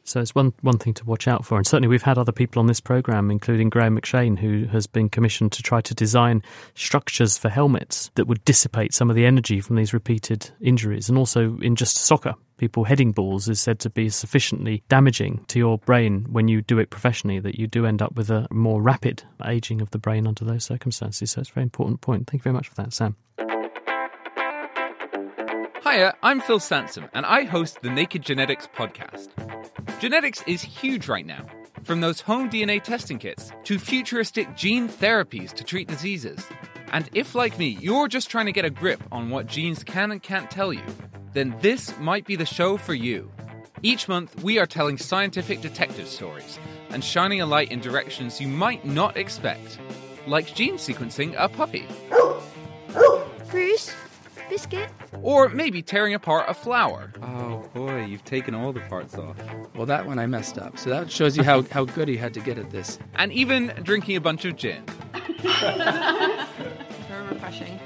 So 0.09 0.21
it's 0.21 0.35
one 0.35 0.55
one 0.63 0.79
thing 0.79 0.95
to 0.95 1.05
watch 1.05 1.29
out 1.29 1.45
for, 1.45 1.59
and 1.59 1.67
certainly 1.67 1.89
we've 1.89 2.03
had 2.03 2.17
other 2.17 2.33
people 2.33 2.61
on 2.61 2.67
this 2.67 2.81
program, 2.81 3.31
including 3.31 3.69
Graham 3.69 3.99
McShane, 3.99 4.39
who 4.39 4.65
has 4.67 4.87
been 4.87 5.11
commissioned 5.11 5.53
to 5.53 5.63
try 5.63 5.83
to 5.83 5.95
design 5.95 6.43
structures 6.75 7.37
for 7.37 7.51
helmets 7.51 8.11
that 8.15 8.27
would 8.27 8.43
dissipate 8.47 8.95
some 8.95 9.11
of 9.11 9.17
the 9.17 9.27
energy 9.27 9.61
from 9.61 9.77
these 9.77 9.93
repeated 9.93 10.51
injuries, 10.61 11.09
and 11.11 11.19
also 11.19 11.59
in 11.61 11.77
just 11.77 11.99
soccer. 11.99 12.35
People 12.57 12.85
heading 12.85 13.13
balls 13.13 13.49
is 13.49 13.61
said 13.61 13.79
to 13.81 13.91
be 13.91 14.09
sufficiently 14.09 14.83
damaging 14.89 15.45
to 15.49 15.59
your 15.59 15.79
brain 15.79 16.27
when 16.31 16.49
you 16.49 16.63
do 16.63 16.79
it 16.79 16.91
professionally 16.91 17.39
that 17.39 17.57
you 17.57 17.69
do 17.69 17.87
end 17.87 18.03
up 18.03 18.17
with 18.17 18.31
a 18.31 18.49
more 18.51 18.83
rapid 18.83 19.23
aging 19.45 19.81
of 19.81 19.91
the 19.93 19.99
brain 19.99 20.27
under 20.27 20.45
those 20.45 20.65
circumstances. 20.65 21.31
So 21.31 21.43
it's 21.43 21.51
a 21.51 21.53
very 21.53 21.63
important 21.63 22.01
point. 22.01 22.29
Thank 22.29 22.41
you 22.41 22.45
very 22.45 22.55
much 22.55 22.69
for 22.69 22.75
that, 22.77 22.93
Sam. 22.93 23.15
Hiya, 25.99 26.15
I'm 26.23 26.41
Phil 26.41 26.61
Sansom, 26.61 27.09
and 27.13 27.27
I 27.27 27.43
host 27.43 27.83
the 27.83 27.91
Naked 27.91 28.23
Genetics 28.23 28.69
podcast. 28.69 29.31
Genetics 29.99 30.45
is 30.47 30.63
huge 30.63 31.09
right 31.09 31.27
now, 31.27 31.45
from 31.83 32.01
those 32.01 32.21
home 32.21 32.49
DNA 32.49 32.81
testing 32.81 33.19
kits 33.19 33.51
to 33.65 33.81
futuristic 33.81 34.55
gene 34.55 34.89
therapies 34.89 35.53
to 35.55 35.65
treat 35.65 35.89
diseases. 35.89 36.39
And 36.93 37.11
if, 37.15 37.35
like 37.35 37.59
me, 37.59 37.77
you're 37.81 38.07
just 38.07 38.31
trying 38.31 38.47
to 38.47 38.53
get 38.53 38.65
a 38.65 38.71
grip 38.71 39.03
on 39.11 39.31
what 39.31 39.49
genes 39.49 39.83
can 39.83 40.13
and 40.13 40.23
can't 40.23 40.49
tell 40.49 40.73
you, 40.73 40.85
then 41.33 41.57
this 41.63 41.99
might 41.99 42.25
be 42.25 42.37
the 42.37 42.47
show 42.47 42.77
for 42.77 42.95
you. 42.95 43.29
Each 43.83 44.07
month, 44.07 44.41
we 44.41 44.61
are 44.61 44.67
telling 44.67 44.99
scientific 44.99 45.63
detective 45.63 46.07
stories 46.07 46.61
and 46.91 47.03
shining 47.03 47.41
a 47.41 47.47
light 47.47 47.73
in 47.73 47.81
directions 47.81 48.41
you 48.41 48.47
might 48.47 48.85
not 48.85 49.17
expect, 49.17 49.81
like 50.29 50.55
gene 50.55 50.77
sequencing 50.77 51.35
a 51.37 51.49
puppy. 51.49 51.89
Bruce, 53.51 53.93
biscuit. 54.49 54.91
Or 55.23 55.49
maybe 55.49 55.83
tearing 55.83 56.15
apart 56.15 56.47
a 56.49 56.55
flower. 56.55 57.13
Oh 57.23 57.69
boy, 57.75 58.05
you've 58.05 58.25
taken 58.25 58.55
all 58.55 58.73
the 58.73 58.81
parts 58.81 59.15
off. 59.17 59.37
Well, 59.75 59.87
that 59.87 60.07
one 60.07 60.19
I 60.19 60.27
messed 60.27 60.59
up. 60.59 60.79
So 60.79 60.91
that 60.91 61.11
shows 61.11 61.37
you 61.37 61.43
how, 61.43 61.63
how 61.63 61.85
good 61.85 62.09
he 62.09 62.17
had 62.17 62.35
to 62.35 62.41
get 62.41 62.59
at 62.59 62.71
this. 62.71 62.99
And 63.15 63.33
even 63.33 63.73
drinking 63.83 64.17
a 64.17 64.21
bunch 64.21 64.45
of 64.45 64.57
gin. 64.57 64.83
Very 65.39 67.27
refreshing. 67.31 67.79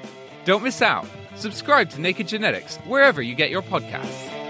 Don't 0.44 0.62
miss 0.62 0.82
out. 0.82 1.06
Subscribe 1.36 1.90
to 1.90 2.00
Naked 2.00 2.28
Genetics 2.28 2.76
wherever 2.78 3.22
you 3.22 3.34
get 3.34 3.50
your 3.50 3.62
podcasts. 3.62 4.41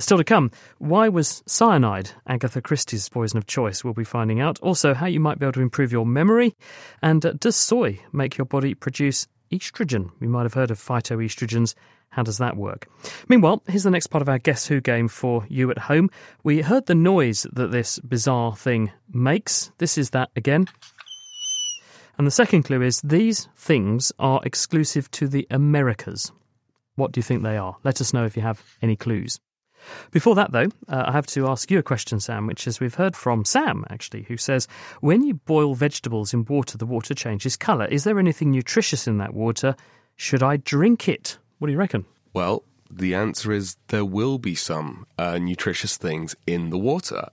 Still 0.00 0.18
to 0.18 0.24
come, 0.24 0.52
why 0.78 1.08
was 1.08 1.42
cyanide 1.46 2.10
Agatha 2.26 2.62
Christie's 2.62 3.08
poison 3.08 3.36
of 3.36 3.46
choice? 3.46 3.82
We'll 3.82 3.94
be 3.94 4.04
finding 4.04 4.40
out. 4.40 4.60
Also, 4.60 4.94
how 4.94 5.06
you 5.06 5.18
might 5.18 5.40
be 5.40 5.46
able 5.46 5.54
to 5.54 5.60
improve 5.60 5.90
your 5.90 6.06
memory. 6.06 6.54
And 7.02 7.24
uh, 7.26 7.32
does 7.32 7.56
soy 7.56 8.00
make 8.12 8.38
your 8.38 8.44
body 8.44 8.74
produce 8.74 9.26
estrogen? 9.50 10.10
We 10.20 10.28
might 10.28 10.44
have 10.44 10.54
heard 10.54 10.70
of 10.70 10.78
phytoestrogens. 10.78 11.74
How 12.10 12.22
does 12.22 12.38
that 12.38 12.56
work? 12.56 12.88
Meanwhile, 13.28 13.62
here's 13.66 13.82
the 13.82 13.90
next 13.90 14.06
part 14.06 14.22
of 14.22 14.28
our 14.28 14.38
Guess 14.38 14.66
Who 14.66 14.80
game 14.80 15.08
for 15.08 15.44
you 15.48 15.70
at 15.70 15.78
home. 15.78 16.10
We 16.44 16.62
heard 16.62 16.86
the 16.86 16.94
noise 16.94 17.46
that 17.52 17.72
this 17.72 17.98
bizarre 17.98 18.54
thing 18.54 18.92
makes. 19.12 19.72
This 19.78 19.98
is 19.98 20.10
that 20.10 20.30
again. 20.36 20.66
And 22.16 22.26
the 22.26 22.32
second 22.32 22.62
clue 22.62 22.82
is 22.82 23.00
these 23.02 23.48
things 23.56 24.12
are 24.18 24.40
exclusive 24.44 25.10
to 25.12 25.28
the 25.28 25.46
Americas. 25.50 26.32
What 26.94 27.12
do 27.12 27.18
you 27.18 27.22
think 27.22 27.42
they 27.42 27.56
are? 27.56 27.76
Let 27.84 28.00
us 28.00 28.12
know 28.12 28.24
if 28.24 28.36
you 28.36 28.42
have 28.42 28.62
any 28.80 28.96
clues. 28.96 29.38
Before 30.10 30.34
that, 30.34 30.52
though, 30.52 30.68
uh, 30.88 31.04
I 31.06 31.12
have 31.12 31.26
to 31.28 31.46
ask 31.46 31.70
you 31.70 31.78
a 31.78 31.82
question, 31.82 32.20
Sam, 32.20 32.46
which 32.46 32.66
is 32.66 32.80
we've 32.80 32.94
heard 32.94 33.16
from 33.16 33.44
Sam, 33.44 33.84
actually, 33.90 34.22
who 34.22 34.36
says 34.36 34.68
when 35.00 35.22
you 35.22 35.34
boil 35.34 35.74
vegetables 35.74 36.34
in 36.34 36.44
water, 36.44 36.78
the 36.78 36.86
water 36.86 37.14
changes 37.14 37.56
colour. 37.56 37.86
Is 37.86 38.04
there 38.04 38.18
anything 38.18 38.50
nutritious 38.50 39.06
in 39.06 39.18
that 39.18 39.34
water? 39.34 39.76
Should 40.16 40.42
I 40.42 40.56
drink 40.56 41.08
it? 41.08 41.38
What 41.58 41.66
do 41.66 41.72
you 41.72 41.78
reckon? 41.78 42.04
Well, 42.32 42.64
the 42.90 43.14
answer 43.14 43.52
is 43.52 43.76
there 43.88 44.04
will 44.04 44.38
be 44.38 44.54
some 44.54 45.06
uh, 45.18 45.38
nutritious 45.38 45.96
things 45.96 46.34
in 46.46 46.70
the 46.70 46.78
water. 46.78 47.28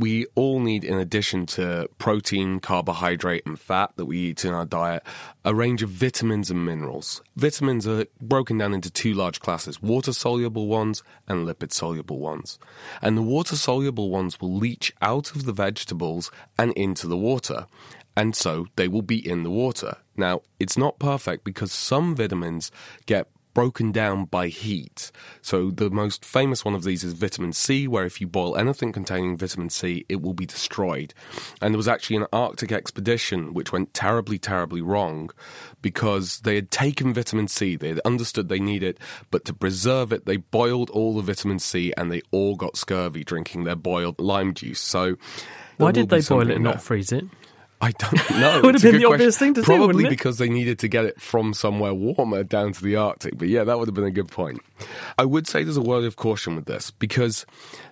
We 0.00 0.24
all 0.34 0.60
need, 0.60 0.82
in 0.82 0.94
addition 0.98 1.44
to 1.56 1.90
protein, 1.98 2.58
carbohydrate, 2.58 3.44
and 3.44 3.60
fat 3.60 3.92
that 3.96 4.06
we 4.06 4.16
eat 4.16 4.46
in 4.46 4.54
our 4.54 4.64
diet, 4.64 5.02
a 5.44 5.54
range 5.54 5.82
of 5.82 5.90
vitamins 5.90 6.50
and 6.50 6.64
minerals. 6.64 7.20
Vitamins 7.36 7.86
are 7.86 8.06
broken 8.18 8.56
down 8.56 8.72
into 8.72 8.90
two 8.90 9.12
large 9.12 9.40
classes 9.40 9.82
water 9.82 10.14
soluble 10.14 10.68
ones 10.68 11.02
and 11.28 11.46
lipid 11.46 11.70
soluble 11.70 12.18
ones. 12.18 12.58
And 13.02 13.14
the 13.14 13.22
water 13.22 13.56
soluble 13.56 14.08
ones 14.08 14.40
will 14.40 14.54
leach 14.54 14.94
out 15.02 15.36
of 15.36 15.44
the 15.44 15.52
vegetables 15.52 16.30
and 16.58 16.72
into 16.72 17.06
the 17.06 17.18
water 17.18 17.66
and 18.16 18.34
so 18.34 18.66
they 18.76 18.88
will 18.88 19.02
be 19.02 19.18
in 19.18 19.42
the 19.42 19.50
water. 19.50 19.96
Now, 20.16 20.42
it's 20.58 20.76
not 20.76 20.98
perfect 20.98 21.44
because 21.44 21.72
some 21.72 22.14
vitamins 22.16 22.70
get 23.06 23.28
broken 23.54 23.92
down 23.92 24.24
by 24.24 24.48
heat. 24.48 25.10
So 25.42 25.70
the 25.70 25.90
most 25.90 26.24
famous 26.24 26.64
one 26.64 26.74
of 26.74 26.84
these 26.84 27.04
is 27.04 27.12
vitamin 27.12 27.52
C, 27.52 27.88
where 27.88 28.04
if 28.04 28.20
you 28.20 28.26
boil 28.26 28.56
anything 28.56 28.92
containing 28.92 29.36
vitamin 29.36 29.70
C, 29.70 30.04
it 30.08 30.22
will 30.22 30.34
be 30.34 30.46
destroyed. 30.46 31.14
And 31.60 31.74
there 31.74 31.78
was 31.78 31.88
actually 31.88 32.16
an 32.16 32.26
Arctic 32.32 32.72
expedition 32.72 33.54
which 33.54 33.72
went 33.72 33.94
terribly, 33.94 34.38
terribly 34.38 34.80
wrong 34.80 35.30
because 35.82 36.40
they 36.40 36.54
had 36.54 36.70
taken 36.70 37.14
vitamin 37.14 37.48
C, 37.48 37.76
they 37.76 37.88
had 37.88 38.00
understood 38.04 38.48
they 38.48 38.60
need 38.60 38.82
it, 38.82 38.98
but 39.30 39.44
to 39.46 39.54
preserve 39.54 40.12
it, 40.12 40.26
they 40.26 40.36
boiled 40.36 40.90
all 40.90 41.14
the 41.14 41.22
vitamin 41.22 41.58
C 41.58 41.92
and 41.96 42.10
they 42.10 42.22
all 42.30 42.56
got 42.56 42.76
scurvy 42.76 43.24
drinking 43.24 43.64
their 43.64 43.76
boiled 43.76 44.20
lime 44.20 44.54
juice. 44.54 44.80
So 44.80 45.16
why 45.76 45.92
did 45.92 46.10
they 46.10 46.20
boil 46.20 46.50
it 46.50 46.56
and 46.56 46.64
not 46.64 46.82
freeze 46.82 47.12
it? 47.12 47.24
I 47.80 47.92
don't 47.92 48.30
know. 48.30 48.58
It 48.58 48.62
would 48.62 48.74
have 48.74 48.82
been 48.82 48.98
the 48.98 49.06
obvious 49.06 49.38
thing 49.38 49.54
to 49.54 49.62
do, 49.62 49.64
Probably 49.64 50.08
because 50.08 50.38
they 50.38 50.48
needed 50.48 50.78
to 50.80 50.88
get 50.88 51.06
it 51.06 51.20
from 51.20 51.54
somewhere 51.54 51.94
warmer 51.94 52.44
down 52.44 52.72
to 52.72 52.84
the 52.84 52.96
Arctic. 52.96 53.38
But 53.38 53.48
yeah, 53.48 53.64
that 53.64 53.78
would 53.78 53.88
have 53.88 53.94
been 53.94 54.04
a 54.04 54.10
good 54.10 54.28
point. 54.28 54.60
I 55.18 55.24
would 55.24 55.46
say 55.46 55.64
there's 55.64 55.76
a 55.76 55.82
word 55.82 56.04
of 56.04 56.16
caution 56.16 56.56
with 56.56 56.66
this 56.66 56.90
because 56.90 57.46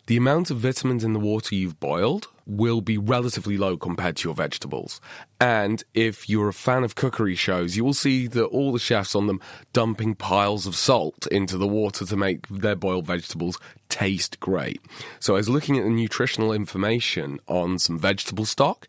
the 0.09 0.17
amount 0.17 0.51
of 0.51 0.57
vitamins 0.57 1.05
in 1.05 1.13
the 1.13 1.21
water 1.21 1.55
you've 1.55 1.79
boiled 1.79 2.29
will 2.47 2.81
be 2.81 2.97
relatively 2.97 3.59
low 3.59 3.77
compared 3.77 4.17
to 4.17 4.27
your 4.27 4.35
vegetables. 4.35 5.03
And 5.39 5.85
if 5.93 6.31
you're 6.31 6.49
a 6.49 6.55
fan 6.55 6.83
of 6.83 6.95
cookery 6.95 7.35
shows, 7.35 7.77
you 7.77 7.85
will 7.85 7.93
see 7.93 8.27
that 8.29 8.47
all 8.47 8.73
the 8.73 8.79
chefs 8.79 9.15
on 9.15 9.27
them 9.27 9.43
dumping 9.75 10.15
piles 10.15 10.67
of 10.67 10.75
salt 10.75 11.27
into 11.27 11.59
the 11.59 11.69
water 11.69 12.07
to 12.07 12.17
make 12.17 12.49
their 12.49 12.75
boiled 12.75 13.05
vegetables 13.05 13.59
taste 13.91 14.41
great. 14.41 14.81
So 15.21 15.35
I 15.35 15.37
was 15.37 15.51
looking 15.51 15.77
at 15.77 15.85
the 15.85 15.91
nutritional 15.91 16.55
information 16.55 17.39
on 17.47 17.79
some 17.79 17.99
vegetable 17.99 18.47
stock, 18.47 18.89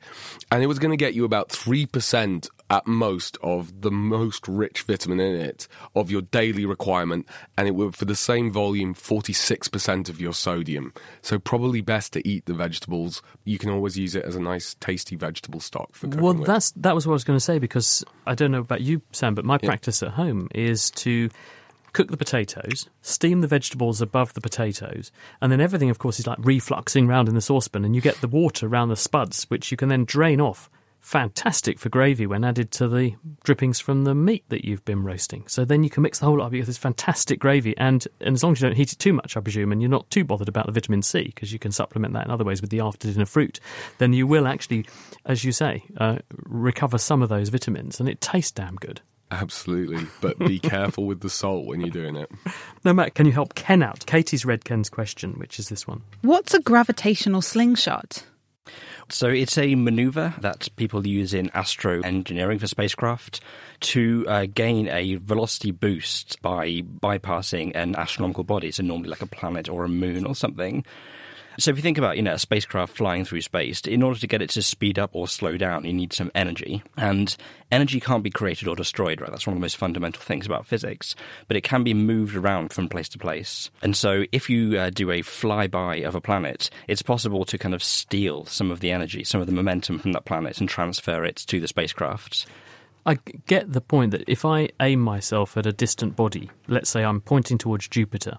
and 0.50 0.64
it 0.64 0.68
was 0.68 0.80
going 0.80 0.92
to 0.92 0.98
get 0.98 1.16
you 1.16 1.26
about 1.26 1.50
3% 1.50 2.48
at 2.70 2.86
most 2.86 3.38
of 3.42 3.82
the 3.82 3.92
most 3.92 4.48
rich 4.48 4.84
vitamin 4.84 5.20
in 5.20 5.36
it 5.36 5.68
of 5.96 6.12
your 6.12 6.22
daily 6.22 6.66
requirement, 6.66 7.28
and 7.58 7.68
it 7.68 7.72
would, 7.76 7.96
for 7.96 8.06
the 8.06 8.16
same 8.16 8.52
volume, 8.52 8.94
46% 8.94 10.10
of 10.10 10.22
your 10.22 10.34
sodium. 10.34 10.94
So 11.22 11.40
probably 11.40 11.82
best 11.82 12.14
to 12.14 12.28
eat 12.28 12.46
the 12.46 12.54
vegetables. 12.54 13.22
You 13.44 13.58
can 13.58 13.70
always 13.70 13.98
use 13.98 14.16
it 14.16 14.24
as 14.26 14.36
a 14.36 14.40
nice, 14.42 14.76
tasty 14.80 15.16
vegetable 15.16 15.60
stock 15.60 15.94
for 15.96 16.08
cooking 16.08 16.22
Well, 16.22 16.34
with. 16.36 16.48
that's 16.48 16.72
that 16.72 16.94
was 16.96 17.08
what 17.08 17.14
I 17.14 17.16
was 17.16 17.24
going 17.24 17.38
to 17.38 17.44
say 17.44 17.60
because 17.60 18.04
I 18.28 18.36
don't 18.36 18.52
know 18.52 18.60
about 18.60 18.82
you, 18.82 19.02
Sam, 19.12 19.36
but 19.36 19.46
my 19.46 19.58
practice 19.58 20.04
at 20.04 20.12
home 20.12 20.48
is 20.54 20.92
to 20.92 21.30
cook 21.94 22.12
the 22.12 22.18
potatoes, 22.18 22.88
steam 23.02 23.42
the 23.42 23.48
vegetables 23.48 24.00
above 24.00 24.34
the 24.36 24.42
potatoes, 24.42 25.12
and 25.42 25.52
then 25.52 25.60
everything, 25.60 25.90
of 25.90 25.98
course, 25.98 26.20
is 26.20 26.28
like 26.28 26.38
refluxing 26.40 27.08
round 27.08 27.28
in 27.28 27.34
the 27.34 27.42
saucepan, 27.42 27.84
and 27.84 27.96
you 27.96 28.02
get 28.02 28.22
the 28.22 28.28
water 28.28 28.68
around 28.68 28.90
the 28.90 28.96
spuds, 28.96 29.46
which 29.50 29.72
you 29.72 29.78
can 29.78 29.90
then 29.90 30.06
drain 30.06 30.40
off 30.40 30.70
fantastic 31.00 31.80
for 31.80 31.90
gravy 31.90 32.26
when 32.26 32.44
added 32.44 32.72
to 32.72 32.88
the 32.88 33.16
drippings 33.44 33.80
from 33.80 34.04
the 34.04 34.14
meat 34.14 34.44
that 34.50 34.66
you've 34.66 34.86
been 34.86 35.04
roasting. 35.04 35.48
So 35.48 35.66
then 35.66 35.84
you 35.84 35.90
can 35.90 36.04
mix 36.04 36.20
the 36.20 36.26
whole 36.26 36.38
lot 36.38 36.48
up. 36.48 36.54
You 36.54 36.60
get 36.60 36.68
this 36.68 36.78
fantastic 36.78 37.40
gravy, 37.40 37.76
and, 37.78 38.08
and 38.22 38.36
as 38.36 38.44
long 38.44 38.54
as 38.54 38.62
you 38.62 38.68
don't 38.68 38.76
heat 38.76 38.94
it 38.94 39.00
too 39.00 39.14
much, 39.14 39.36
I 39.36 39.40
presume, 39.40 39.72
and 39.72 39.82
you're 39.82 39.90
not 39.90 40.10
too 40.10 40.24
bothered 40.24 40.50
about 40.50 40.66
the 40.66 40.72
vitamin 40.72 41.02
C 41.02 41.24
because 41.24 41.52
you 41.54 41.60
can 41.60 41.72
supplement 41.72 42.14
that 42.14 42.26
in 42.26 42.32
other 42.32 42.44
ways 42.44 42.62
with 42.62 42.70
the 42.70 42.82
after 42.82 43.12
dinner 43.12 43.26
fruit, 43.26 43.60
then 43.98 44.14
you 44.14 44.28
will 44.28 44.48
actually, 44.48 44.86
as 45.26 45.44
you 45.44 45.52
say, 45.52 45.84
uh, 45.98 46.20
recover 46.46 46.98
some 46.98 47.22
of 47.22 47.30
those 47.30 47.50
vitamins, 47.50 48.00
and 48.00 48.10
it 48.10 48.22
tastes 48.22 48.52
damn 48.52 48.76
good. 48.76 49.02
Absolutely, 49.32 50.08
but 50.22 50.40
be 50.40 50.60
careful 50.60 51.06
with 51.06 51.22
the 51.22 51.30
salt 51.30 51.66
when 51.66 51.82
you're 51.82 51.90
doing 51.90 52.16
it. 52.16 52.32
Now, 52.84 52.94
Matt, 52.94 53.14
can 53.14 53.26
you 53.26 53.32
help 53.32 53.54
Ken 53.54 53.84
out? 53.84 54.06
Katie's 54.06 54.46
read 54.46 54.66
Ken's 54.66 54.90
question, 54.90 55.34
which 55.34 55.60
is 55.60 55.70
this 55.70 55.88
one. 55.88 56.02
What's 56.22 56.54
a 56.54 56.60
gravitational 56.60 57.42
slingshot? 57.42 58.24
So 59.12 59.28
it's 59.28 59.58
a 59.58 59.74
maneuver 59.74 60.36
that 60.40 60.70
people 60.76 61.06
use 61.08 61.34
in 61.34 61.50
astro 61.56 62.02
engineering 62.02 62.60
for 62.60 62.68
spacecraft 62.68 63.42
to 63.82 64.24
uh, 64.28 64.46
gain 64.54 64.88
a 64.88 65.16
velocity 65.16 65.72
boost 65.72 66.40
by 66.44 66.82
bypassing 66.82 67.72
an 67.74 67.96
astronomical 67.96 68.44
body, 68.44 68.70
so 68.72 68.84
normally 68.84 69.10
like 69.10 69.24
a 69.24 69.28
planet 69.28 69.68
or 69.68 69.84
a 69.84 69.90
moon 69.90 70.28
or 70.28 70.36
something. 70.36 70.86
So 71.60 71.72
if 71.72 71.78
you 71.78 71.84
think 71.84 71.98
about, 71.98 72.16
you 72.16 72.24
know, 72.24 72.34
a 72.34 72.40
spacecraft 72.40 72.96
flying 72.96 73.26
through 73.26 73.42
space, 73.42 73.82
in 73.82 74.02
order 74.02 74.18
to 74.18 74.28
get 74.28 74.42
it 74.42 74.50
to 74.52 74.62
speed 74.62 74.98
up 74.98 75.12
or 75.14 75.28
slow 75.28 75.58
down, 75.58 75.84
you 75.84 75.92
need 75.92 76.14
some 76.14 76.32
energy. 76.34 76.82
And 76.96 77.36
energy 77.70 78.00
can't 78.00 78.24
be 78.24 78.30
created 78.30 78.70
or 78.70 78.78
destroyed, 78.78 79.20
right? 79.20 79.30
That's 79.30 79.46
one 79.46 79.56
of 79.56 79.60
the 79.60 79.66
most 79.66 79.76
fundamental 79.76 80.22
things 80.22 80.46
about 80.46 80.66
physics. 80.66 81.18
But 81.50 81.58
it 81.58 81.62
can 81.62 81.84
be 81.84 81.94
moved 81.94 82.38
around 82.38 82.72
from 82.72 82.88
place 82.88 83.10
to 83.10 83.18
place. 83.18 83.70
And 83.82 83.98
so 83.98 84.24
if 84.32 84.50
you 84.50 84.80
uh, 84.80 84.90
do 84.90 85.12
a 85.12 85.22
flyby 85.22 86.08
of 86.08 86.16
a 86.16 86.22
planet, 86.22 86.70
it's 86.88 87.02
possible 87.02 87.44
to 87.44 87.58
kind 87.58 87.76
of 87.76 87.84
steal 87.84 88.46
some 88.46 88.72
of 88.72 88.80
the 88.80 88.92
energy, 88.92 89.26
some 89.26 89.42
of 89.42 89.48
the 89.48 89.54
momentum 89.54 90.00
from 90.00 90.14
that 90.14 90.24
planet 90.24 90.62
and 90.62 90.70
transfer 90.70 91.26
it 91.26 91.36
to 91.36 91.60
the 91.60 91.68
spacecraft. 91.68 92.46
I 93.06 93.18
get 93.48 93.74
the 93.74 93.82
point 93.82 94.12
that 94.12 94.24
if 94.28 94.46
I 94.46 94.70
aim 94.80 95.02
myself 95.02 95.58
at 95.58 95.66
a 95.66 95.74
distant 95.74 96.16
body, 96.16 96.50
let's 96.68 96.90
say 96.90 97.04
I'm 97.04 97.20
pointing 97.20 97.58
towards 97.58 97.88
Jupiter, 97.88 98.38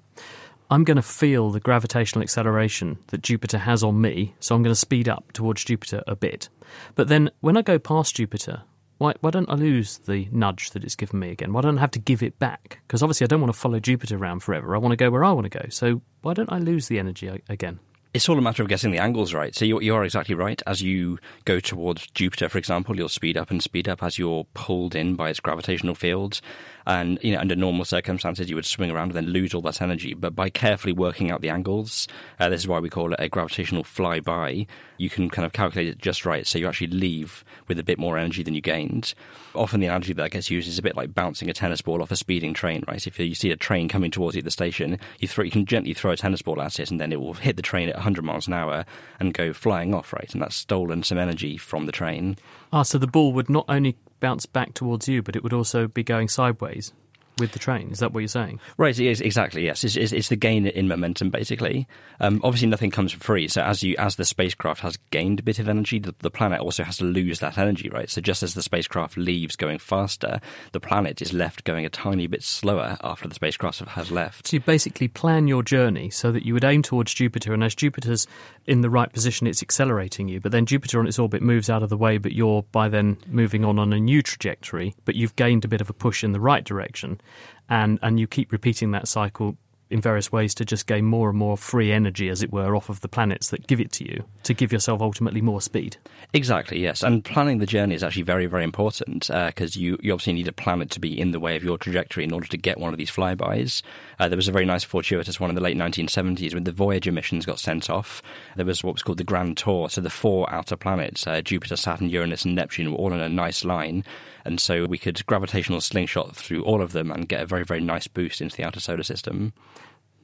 I'm 0.72 0.84
going 0.84 0.96
to 0.96 1.02
feel 1.02 1.50
the 1.50 1.58
gravitational 1.58 2.22
acceleration 2.22 2.98
that 3.08 3.22
Jupiter 3.22 3.58
has 3.58 3.82
on 3.82 4.00
me, 4.00 4.34
so 4.38 4.54
I'm 4.54 4.62
going 4.62 4.70
to 4.72 4.78
speed 4.78 5.08
up 5.08 5.32
towards 5.32 5.64
Jupiter 5.64 6.04
a 6.06 6.14
bit. 6.14 6.48
But 6.94 7.08
then 7.08 7.30
when 7.40 7.56
I 7.56 7.62
go 7.62 7.80
past 7.80 8.14
Jupiter, 8.14 8.62
why, 8.98 9.14
why 9.20 9.30
don't 9.30 9.50
I 9.50 9.54
lose 9.54 9.98
the 9.98 10.28
nudge 10.30 10.70
that 10.70 10.84
it's 10.84 10.94
given 10.94 11.18
me 11.18 11.30
again? 11.30 11.52
Why 11.52 11.62
don't 11.62 11.78
I 11.78 11.80
have 11.80 11.90
to 11.92 11.98
give 11.98 12.22
it 12.22 12.38
back? 12.38 12.78
Because 12.86 13.02
obviously 13.02 13.24
I 13.24 13.26
don't 13.26 13.40
want 13.40 13.52
to 13.52 13.58
follow 13.58 13.80
Jupiter 13.80 14.16
around 14.16 14.44
forever. 14.44 14.76
I 14.76 14.78
want 14.78 14.92
to 14.92 14.96
go 14.96 15.10
where 15.10 15.24
I 15.24 15.32
want 15.32 15.50
to 15.50 15.58
go. 15.58 15.66
So 15.70 16.02
why 16.22 16.34
don't 16.34 16.52
I 16.52 16.58
lose 16.58 16.86
the 16.86 17.00
energy 17.00 17.28
again? 17.48 17.80
It's 18.12 18.28
all 18.28 18.38
a 18.38 18.42
matter 18.42 18.62
of 18.62 18.68
getting 18.68 18.90
the 18.90 18.98
angles 18.98 19.32
right. 19.32 19.54
So 19.54 19.64
you, 19.64 19.80
you 19.80 19.94
are 19.94 20.04
exactly 20.04 20.34
right. 20.34 20.60
As 20.66 20.82
you 20.82 21.18
go 21.44 21.60
towards 21.60 22.08
Jupiter, 22.08 22.48
for 22.48 22.58
example, 22.58 22.96
you'll 22.96 23.08
speed 23.08 23.36
up 23.36 23.50
and 23.50 23.62
speed 23.62 23.88
up 23.88 24.02
as 24.02 24.18
you're 24.18 24.46
pulled 24.52 24.96
in 24.96 25.14
by 25.14 25.30
its 25.30 25.38
gravitational 25.38 25.94
fields. 25.94 26.42
And 26.86 27.18
you 27.22 27.32
know, 27.32 27.40
under 27.40 27.56
normal 27.56 27.84
circumstances, 27.84 28.48
you 28.48 28.56
would 28.56 28.66
swing 28.66 28.90
around 28.90 29.14
and 29.14 29.16
then 29.16 29.32
lose 29.32 29.54
all 29.54 29.62
that 29.62 29.82
energy. 29.82 30.14
But 30.14 30.34
by 30.34 30.50
carefully 30.50 30.92
working 30.92 31.30
out 31.30 31.40
the 31.40 31.50
angles, 31.50 32.08
uh, 32.38 32.48
this 32.48 32.60
is 32.60 32.68
why 32.68 32.78
we 32.78 32.90
call 32.90 33.12
it 33.12 33.20
a 33.20 33.28
gravitational 33.28 33.84
flyby. 33.84 34.66
You 34.98 35.10
can 35.10 35.30
kind 35.30 35.46
of 35.46 35.52
calculate 35.52 35.88
it 35.88 35.98
just 35.98 36.26
right, 36.26 36.46
so 36.46 36.58
you 36.58 36.68
actually 36.68 36.88
leave 36.88 37.44
with 37.68 37.78
a 37.78 37.82
bit 37.82 37.98
more 37.98 38.18
energy 38.18 38.42
than 38.42 38.54
you 38.54 38.60
gained. 38.60 39.14
Often, 39.54 39.80
the 39.80 39.86
analogy 39.86 40.12
that 40.12 40.30
gets 40.30 40.50
used 40.50 40.68
is 40.68 40.78
a 40.78 40.82
bit 40.82 40.96
like 40.96 41.14
bouncing 41.14 41.48
a 41.48 41.54
tennis 41.54 41.80
ball 41.80 42.02
off 42.02 42.10
a 42.10 42.16
speeding 42.16 42.54
train, 42.54 42.84
right? 42.86 43.06
If 43.06 43.18
you 43.18 43.34
see 43.34 43.50
a 43.50 43.56
train 43.56 43.88
coming 43.88 44.10
towards 44.10 44.36
you 44.36 44.40
at 44.40 44.44
the 44.44 44.50
station, 44.50 44.98
you 45.18 45.28
throw, 45.28 45.44
you 45.44 45.50
can 45.50 45.66
gently 45.66 45.94
throw 45.94 46.12
a 46.12 46.16
tennis 46.16 46.42
ball 46.42 46.60
at 46.60 46.78
it, 46.78 46.90
and 46.90 47.00
then 47.00 47.12
it 47.12 47.20
will 47.20 47.34
hit 47.34 47.56
the 47.56 47.62
train 47.62 47.88
at 47.88 47.94
100 47.96 48.24
miles 48.24 48.46
an 48.46 48.52
hour 48.52 48.84
and 49.18 49.34
go 49.34 49.52
flying 49.52 49.94
off, 49.94 50.12
right? 50.12 50.32
And 50.32 50.42
that's 50.42 50.56
stolen 50.56 51.02
some 51.02 51.18
energy 51.18 51.56
from 51.56 51.86
the 51.86 51.92
train. 51.92 52.36
Ah, 52.72 52.82
so 52.82 52.98
the 52.98 53.06
ball 53.06 53.32
would 53.32 53.50
not 53.50 53.64
only 53.68 53.96
bounce 54.20 54.46
back 54.46 54.74
towards 54.74 55.08
you, 55.08 55.22
but 55.22 55.34
it 55.34 55.42
would 55.42 55.52
also 55.52 55.88
be 55.88 56.02
going 56.04 56.28
sideways 56.28 56.92
with 57.40 57.52
the 57.52 57.58
train. 57.58 57.90
Is 57.90 57.98
that 57.98 58.12
what 58.12 58.20
you're 58.20 58.28
saying? 58.28 58.60
Right. 58.76 58.98
Exactly. 58.98 59.64
Yes. 59.64 59.82
It's, 59.82 59.96
it's, 59.96 60.12
it's 60.12 60.28
the 60.28 60.36
gain 60.36 60.66
in 60.66 60.86
momentum, 60.86 61.30
basically. 61.30 61.88
Um, 62.20 62.40
obviously, 62.44 62.68
nothing 62.68 62.90
comes 62.90 63.12
for 63.12 63.20
free. 63.20 63.48
So 63.48 63.62
as 63.62 63.82
you 63.82 63.96
as 63.98 64.16
the 64.16 64.24
spacecraft 64.24 64.82
has 64.82 64.96
gained 65.10 65.40
a 65.40 65.42
bit 65.42 65.58
of 65.58 65.68
energy, 65.68 65.98
the, 65.98 66.14
the, 66.20 66.30
planet 66.30 66.60
also 66.60 66.84
has 66.84 66.98
to 66.98 67.04
lose 67.04 67.40
that 67.40 67.58
energy. 67.58 67.88
Right. 67.88 68.08
So 68.08 68.20
just 68.20 68.42
as 68.42 68.54
the 68.54 68.62
spacecraft 68.62 69.16
leaves 69.16 69.56
going 69.56 69.78
faster, 69.78 70.40
the 70.72 70.80
planet 70.80 71.20
is 71.20 71.32
left 71.32 71.64
going 71.64 71.84
a 71.84 71.90
tiny 71.90 72.26
bit 72.26 72.42
slower 72.42 72.96
after 73.02 73.26
the 73.26 73.34
spacecraft 73.34 73.80
has 73.80 74.10
left. 74.10 74.48
So 74.48 74.56
you 74.56 74.60
basically 74.60 75.08
plan 75.08 75.48
your 75.48 75.62
journey 75.62 76.10
so 76.10 76.30
that 76.32 76.44
you 76.44 76.54
would 76.54 76.64
aim 76.64 76.82
towards 76.82 77.14
Jupiter, 77.14 77.54
and 77.54 77.64
as 77.64 77.74
Jupiter's 77.74 78.26
in 78.66 78.82
the 78.82 78.90
right 78.90 79.12
position, 79.12 79.46
it's 79.46 79.62
accelerating 79.62 80.28
you. 80.28 80.40
But 80.40 80.52
then 80.52 80.66
Jupiter 80.66 81.00
on 81.00 81.06
its 81.06 81.18
orbit 81.18 81.42
moves 81.42 81.70
out 81.70 81.82
of 81.82 81.88
the 81.88 81.96
way, 81.96 82.18
but 82.18 82.32
you're 82.32 82.62
by 82.70 82.88
then 82.88 83.16
moving 83.26 83.64
on 83.64 83.78
on 83.78 83.92
a 83.92 83.98
new 83.98 84.22
trajectory. 84.22 84.94
But 85.04 85.14
you've 85.14 85.36
gained 85.36 85.64
a 85.64 85.68
bit 85.68 85.80
of 85.80 85.90
a 85.90 85.94
push 85.94 86.22
in 86.22 86.32
the 86.32 86.40
right 86.40 86.64
direction 86.64 87.20
and 87.68 87.98
and 88.02 88.18
you 88.18 88.26
keep 88.26 88.52
repeating 88.52 88.90
that 88.92 89.08
cycle 89.08 89.56
in 89.90 90.00
various 90.00 90.30
ways 90.30 90.54
to 90.54 90.64
just 90.64 90.86
gain 90.86 91.04
more 91.04 91.28
and 91.28 91.38
more 91.38 91.56
free 91.56 91.92
energy, 91.92 92.28
as 92.28 92.42
it 92.42 92.52
were, 92.52 92.76
off 92.76 92.88
of 92.88 93.00
the 93.00 93.08
planets 93.08 93.50
that 93.50 93.66
give 93.66 93.80
it 93.80 93.90
to 93.92 94.04
you 94.04 94.24
to 94.44 94.54
give 94.54 94.72
yourself 94.72 95.00
ultimately 95.00 95.40
more 95.40 95.60
speed. 95.60 95.96
Exactly, 96.32 96.78
yes. 96.80 97.02
And 97.02 97.24
planning 97.24 97.58
the 97.58 97.66
journey 97.66 97.94
is 97.94 98.04
actually 98.04 98.22
very, 98.22 98.46
very 98.46 98.64
important 98.64 99.26
because 99.26 99.76
uh, 99.76 99.80
you, 99.80 99.98
you 100.00 100.12
obviously 100.12 100.32
need 100.34 100.48
a 100.48 100.52
planet 100.52 100.90
to 100.90 101.00
be 101.00 101.18
in 101.18 101.32
the 101.32 101.40
way 101.40 101.56
of 101.56 101.64
your 101.64 101.76
trajectory 101.76 102.24
in 102.24 102.32
order 102.32 102.46
to 102.46 102.56
get 102.56 102.78
one 102.78 102.92
of 102.92 102.98
these 102.98 103.10
flybys. 103.10 103.82
Uh, 104.18 104.28
there 104.28 104.36
was 104.36 104.48
a 104.48 104.52
very 104.52 104.64
nice 104.64 104.84
fortuitous 104.84 105.40
one 105.40 105.50
in 105.50 105.56
the 105.56 105.62
late 105.62 105.76
1970s 105.76 106.54
when 106.54 106.64
the 106.64 106.72
Voyager 106.72 107.10
missions 107.12 107.44
got 107.44 107.58
sent 107.58 107.90
off. 107.90 108.22
There 108.56 108.66
was 108.66 108.84
what 108.84 108.94
was 108.94 109.02
called 109.02 109.18
the 109.18 109.24
Grand 109.24 109.56
Tour. 109.56 109.90
So 109.90 110.00
the 110.00 110.10
four 110.10 110.50
outer 110.52 110.76
planets, 110.76 111.26
uh, 111.26 111.40
Jupiter, 111.42 111.76
Saturn, 111.76 112.08
Uranus, 112.08 112.44
and 112.44 112.54
Neptune, 112.54 112.92
were 112.92 112.98
all 112.98 113.12
in 113.12 113.20
a 113.20 113.28
nice 113.28 113.64
line. 113.64 114.04
And 114.44 114.60
so 114.60 114.86
we 114.86 114.98
could 114.98 115.24
gravitational 115.26 115.80
slingshot 115.80 116.36
through 116.36 116.62
all 116.64 116.80
of 116.80 116.92
them 116.92 117.10
and 117.10 117.28
get 117.28 117.42
a 117.42 117.46
very, 117.46 117.64
very 117.64 117.80
nice 117.80 118.06
boost 118.06 118.40
into 118.40 118.56
the 118.56 118.64
outer 118.64 118.80
solar 118.80 119.02
system. 119.02 119.52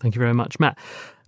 Thank 0.00 0.14
you 0.14 0.18
very 0.20 0.34
much, 0.34 0.60
Matt. 0.60 0.78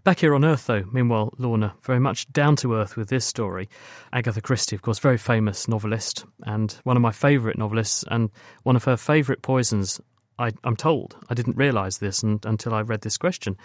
Back 0.04 0.20
here 0.20 0.34
on 0.34 0.44
Earth, 0.44 0.66
though, 0.66 0.84
meanwhile, 0.92 1.34
Lorna, 1.38 1.74
very 1.82 1.98
much 1.98 2.32
down 2.32 2.56
to 2.56 2.74
earth 2.74 2.96
with 2.96 3.08
this 3.08 3.26
story. 3.26 3.68
Agatha 4.12 4.40
Christie, 4.40 4.76
of 4.76 4.82
course, 4.82 4.98
very 4.98 5.18
famous 5.18 5.68
novelist, 5.68 6.24
and 6.44 6.72
one 6.84 6.96
of 6.96 7.02
my 7.02 7.10
favourite 7.10 7.58
novelists, 7.58 8.04
and 8.10 8.30
one 8.62 8.76
of 8.76 8.84
her 8.84 8.96
favourite 8.96 9.42
poisons, 9.42 10.00
I, 10.38 10.52
am 10.64 10.76
told, 10.76 11.16
I 11.28 11.34
didn't 11.34 11.56
realise 11.56 11.98
this 11.98 12.22
and, 12.22 12.44
until 12.46 12.72
I 12.74 12.80
read 12.82 13.02
this 13.02 13.18
question, 13.18 13.56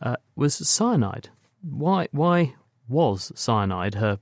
uh, 0.00 0.16
was 0.34 0.56
cyanide. 0.68 1.28
Why, 1.62 2.08
why 2.12 2.54
was 2.88 3.30
cyanide 3.34 3.94
her 3.94 4.18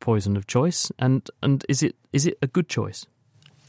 poison 0.00 0.36
of 0.36 0.46
choice, 0.46 0.90
and, 0.98 1.26
and 1.42 1.64
is, 1.68 1.82
it, 1.82 1.96
is 2.12 2.26
it 2.26 2.36
a 2.42 2.46
good 2.46 2.68
choice? 2.68 3.06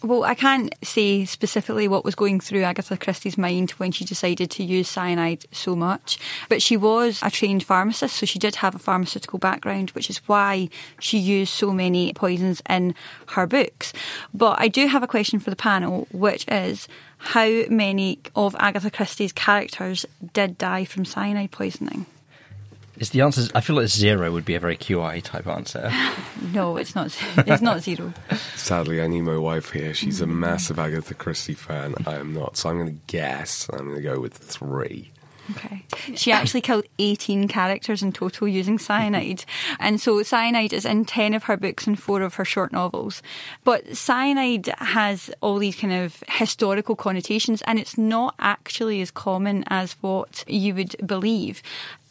Well, 0.04 0.24
I 0.24 0.36
can't 0.36 0.76
say 0.84 1.26
specifically 1.26 1.88
what 1.88 2.06
was 2.06 2.14
going 2.14 2.40
through 2.40 2.62
Agatha 2.62 2.98
Christie's 2.98 3.38
mind 3.38 3.72
when 3.72 3.92
she 3.92 4.06
decided 4.06 4.52
to 4.52 4.64
use 4.64 4.88
cyanide 4.88 5.46
so 5.52 5.76
much, 5.76 6.20
but 6.50 6.62
she 6.62 6.78
was 6.78 7.20
a 7.24 7.32
trained 7.32 7.64
pharmacist, 7.64 8.16
so 8.18 8.28
she 8.28 8.38
did 8.38 8.58
have 8.58 8.76
a 8.76 8.80
pharmaceutical 8.80 9.40
background, 9.40 9.90
which 9.92 10.12
is 10.12 10.20
why 10.28 10.70
she 11.00 11.18
used 11.18 11.52
so 11.52 11.72
many 11.72 12.14
poisons 12.14 12.62
in 12.70 12.94
her 13.30 13.48
books. 13.48 13.92
But 14.36 14.62
I 14.62 14.68
do 14.68 14.86
have 14.86 15.02
a 15.02 15.08
question 15.08 15.40
for 15.40 15.50
the 15.50 15.56
panel, 15.56 16.08
which 16.12 16.46
is 16.48 16.88
how 17.18 17.64
many 17.68 18.20
of 18.36 18.56
Agatha 18.60 18.92
Christie's 18.92 19.34
characters 19.34 20.06
did 20.32 20.60
die 20.60 20.86
from 20.86 21.06
cyanide 21.06 21.50
poisoning? 21.50 22.06
Is 23.00 23.12
the 23.12 23.22
answer? 23.22 23.48
I 23.54 23.62
feel 23.62 23.76
like 23.76 23.88
zero 23.88 24.32
would 24.32 24.46
be 24.46 24.56
a 24.56 24.60
very 24.60 24.76
QI 24.76 25.22
type 25.22 25.46
answer. 25.48 25.92
no, 26.54 26.78
it's 26.78 26.96
not. 26.96 27.16
It's 27.38 27.62
not 27.62 27.82
zero. 27.82 28.14
Sadly, 28.56 29.02
I 29.02 29.08
need 29.08 29.22
my 29.22 29.38
wife 29.38 29.72
here. 29.72 29.94
She's 29.94 30.20
a 30.22 30.28
massive 30.28 30.80
Agatha 30.80 31.14
Christie 31.14 31.54
fan. 31.54 31.94
I 32.08 32.16
am 32.16 32.34
not, 32.34 32.58
so 32.58 32.70
I'm 32.70 32.78
going 32.78 32.90
to 32.90 33.02
guess. 33.06 33.70
I'm 33.72 33.86
going 33.86 33.96
to 33.98 34.02
go 34.02 34.20
with 34.20 34.34
three. 34.34 35.12
Okay. 35.52 35.84
She 36.16 36.32
actually 36.32 36.62
killed 36.62 36.86
18 37.00 37.48
characters 37.48 38.04
in 38.04 38.12
total 38.12 38.48
using 38.48 38.78
cyanide. 38.78 39.46
And 39.80 40.02
so 40.02 40.22
cyanide 40.24 40.74
is 40.74 40.86
in 40.86 41.06
10 41.06 41.34
of 41.34 41.44
her 41.44 41.58
books 41.58 41.88
and 41.88 42.00
4 42.00 42.22
of 42.22 42.36
her 42.36 42.46
short 42.46 42.72
novels. 42.72 43.22
But 43.64 43.96
cyanide 43.96 44.68
has 44.80 45.30
all 45.42 45.58
these 45.58 45.76
kind 45.76 45.94
of 45.94 46.24
historical 46.28 46.96
connotations 46.96 47.62
and 47.64 47.80
it's 47.80 47.98
not 47.98 48.36
actually 48.40 49.02
as 49.02 49.12
common 49.12 49.64
as 49.68 49.94
what 50.02 50.44
you 50.48 50.74
would 50.76 50.96
believe. 51.06 51.62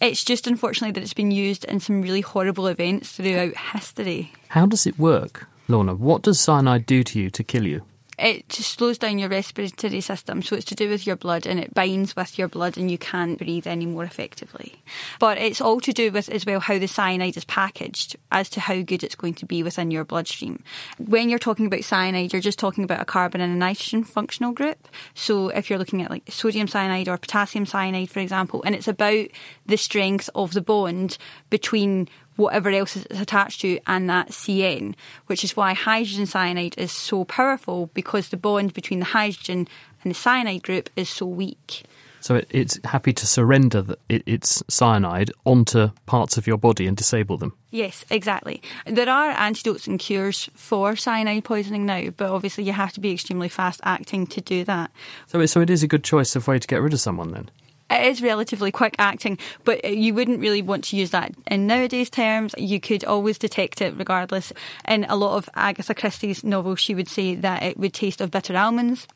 It's 0.00 0.24
just 0.24 0.46
unfortunately 0.46 0.92
that 0.92 1.02
it's 1.02 1.14
been 1.14 1.30
used 1.30 1.64
in 1.64 1.80
some 1.80 2.02
really 2.02 2.20
horrible 2.20 2.66
events 2.66 3.12
throughout 3.12 3.56
history. 3.56 4.32
How 4.48 4.66
does 4.66 4.86
it 4.86 4.98
work, 4.98 5.46
Lorna? 5.68 5.94
What 5.94 6.22
does 6.22 6.40
cyanide 6.40 6.86
do 6.86 7.02
to 7.02 7.20
you 7.20 7.30
to 7.30 7.44
kill 7.44 7.66
you? 7.66 7.82
It 8.18 8.48
just 8.48 8.78
slows 8.78 8.98
down 8.98 9.18
your 9.18 9.28
respiratory 9.28 10.00
system. 10.00 10.42
So 10.42 10.56
it's 10.56 10.64
to 10.66 10.74
do 10.74 10.88
with 10.88 11.06
your 11.06 11.16
blood 11.16 11.46
and 11.46 11.60
it 11.60 11.74
binds 11.74 12.16
with 12.16 12.38
your 12.38 12.48
blood 12.48 12.78
and 12.78 12.90
you 12.90 12.98
can't 12.98 13.38
breathe 13.38 13.66
any 13.66 13.86
more 13.86 14.04
effectively. 14.04 14.82
But 15.18 15.38
it's 15.38 15.60
all 15.60 15.80
to 15.80 15.92
do 15.92 16.10
with 16.10 16.28
as 16.30 16.46
well 16.46 16.60
how 16.60 16.78
the 16.78 16.88
cyanide 16.88 17.36
is 17.36 17.44
packaged 17.44 18.16
as 18.32 18.48
to 18.50 18.60
how 18.60 18.80
good 18.80 19.04
it's 19.04 19.14
going 19.14 19.34
to 19.34 19.46
be 19.46 19.62
within 19.62 19.90
your 19.90 20.04
bloodstream. 20.04 20.62
When 20.98 21.28
you're 21.28 21.38
talking 21.38 21.66
about 21.66 21.84
cyanide, 21.84 22.32
you're 22.32 22.40
just 22.40 22.58
talking 22.58 22.84
about 22.84 23.02
a 23.02 23.06
carbon 23.06 23.40
and 23.40 23.52
a 23.52 23.56
nitrogen 23.56 24.04
functional 24.04 24.52
group. 24.52 24.88
So 25.14 25.48
if 25.48 25.68
you're 25.68 25.78
looking 25.78 26.02
at 26.02 26.10
like 26.10 26.30
sodium 26.30 26.68
cyanide 26.68 27.08
or 27.08 27.18
potassium 27.18 27.66
cyanide, 27.66 28.10
for 28.10 28.20
example, 28.20 28.62
and 28.64 28.74
it's 28.74 28.88
about 28.88 29.26
the 29.66 29.76
strength 29.76 30.30
of 30.34 30.52
the 30.52 30.62
bond 30.62 31.18
between 31.50 32.08
whatever 32.36 32.70
else 32.70 32.96
it's 32.96 33.20
attached 33.20 33.60
to 33.62 33.78
and 33.86 34.08
that 34.08 34.28
CN, 34.28 34.94
which 35.26 35.44
is 35.44 35.56
why 35.56 35.74
hydrogen 35.74 36.26
cyanide 36.26 36.74
is 36.78 36.92
so 36.92 37.24
powerful 37.24 37.90
because 37.94 38.28
the 38.28 38.36
bond 38.36 38.74
between 38.74 39.00
the 39.00 39.06
hydrogen 39.06 39.68
and 40.02 40.10
the 40.10 40.14
cyanide 40.14 40.62
group 40.62 40.90
is 40.96 41.08
so 41.08 41.26
weak. 41.26 41.84
So 42.20 42.34
it, 42.34 42.48
it's 42.50 42.80
happy 42.84 43.12
to 43.12 43.26
surrender 43.26 43.82
the, 43.82 43.98
it, 44.08 44.22
its 44.26 44.60
cyanide 44.68 45.30
onto 45.44 45.90
parts 46.06 46.36
of 46.36 46.46
your 46.46 46.58
body 46.58 46.88
and 46.88 46.96
disable 46.96 47.36
them. 47.36 47.52
Yes, 47.70 48.04
exactly. 48.10 48.62
There 48.84 49.08
are 49.08 49.30
antidotes 49.30 49.86
and 49.86 49.98
cures 49.98 50.50
for 50.54 50.96
cyanide 50.96 51.44
poisoning 51.44 51.86
now, 51.86 52.10
but 52.16 52.30
obviously 52.30 52.64
you 52.64 52.72
have 52.72 52.92
to 52.94 53.00
be 53.00 53.12
extremely 53.12 53.48
fast 53.48 53.80
acting 53.84 54.26
to 54.28 54.40
do 54.40 54.64
that. 54.64 54.90
So, 55.28 55.44
so 55.46 55.60
it 55.60 55.70
is 55.70 55.84
a 55.84 55.88
good 55.88 56.02
choice 56.02 56.34
of 56.34 56.48
way 56.48 56.58
to 56.58 56.66
get 56.66 56.82
rid 56.82 56.92
of 56.92 57.00
someone 57.00 57.30
then. 57.30 57.48
It 57.88 58.06
is 58.06 58.20
relatively 58.20 58.72
quick 58.72 58.96
acting, 58.98 59.38
but 59.64 59.84
you 59.84 60.12
wouldn't 60.12 60.40
really 60.40 60.62
want 60.62 60.84
to 60.84 60.96
use 60.96 61.10
that 61.10 61.32
in 61.46 61.68
nowadays 61.68 62.10
terms. 62.10 62.54
You 62.58 62.80
could 62.80 63.04
always 63.04 63.38
detect 63.38 63.80
it 63.80 63.94
regardless. 63.96 64.52
In 64.88 65.04
a 65.08 65.16
lot 65.16 65.36
of 65.36 65.48
Agatha 65.54 65.94
Christie's 65.94 66.42
novels, 66.42 66.80
she 66.80 66.94
would 66.94 67.08
say 67.08 67.36
that 67.36 67.62
it 67.62 67.78
would 67.78 67.94
taste 67.94 68.20
of 68.20 68.32
bitter 68.32 68.56
almonds. 68.56 69.06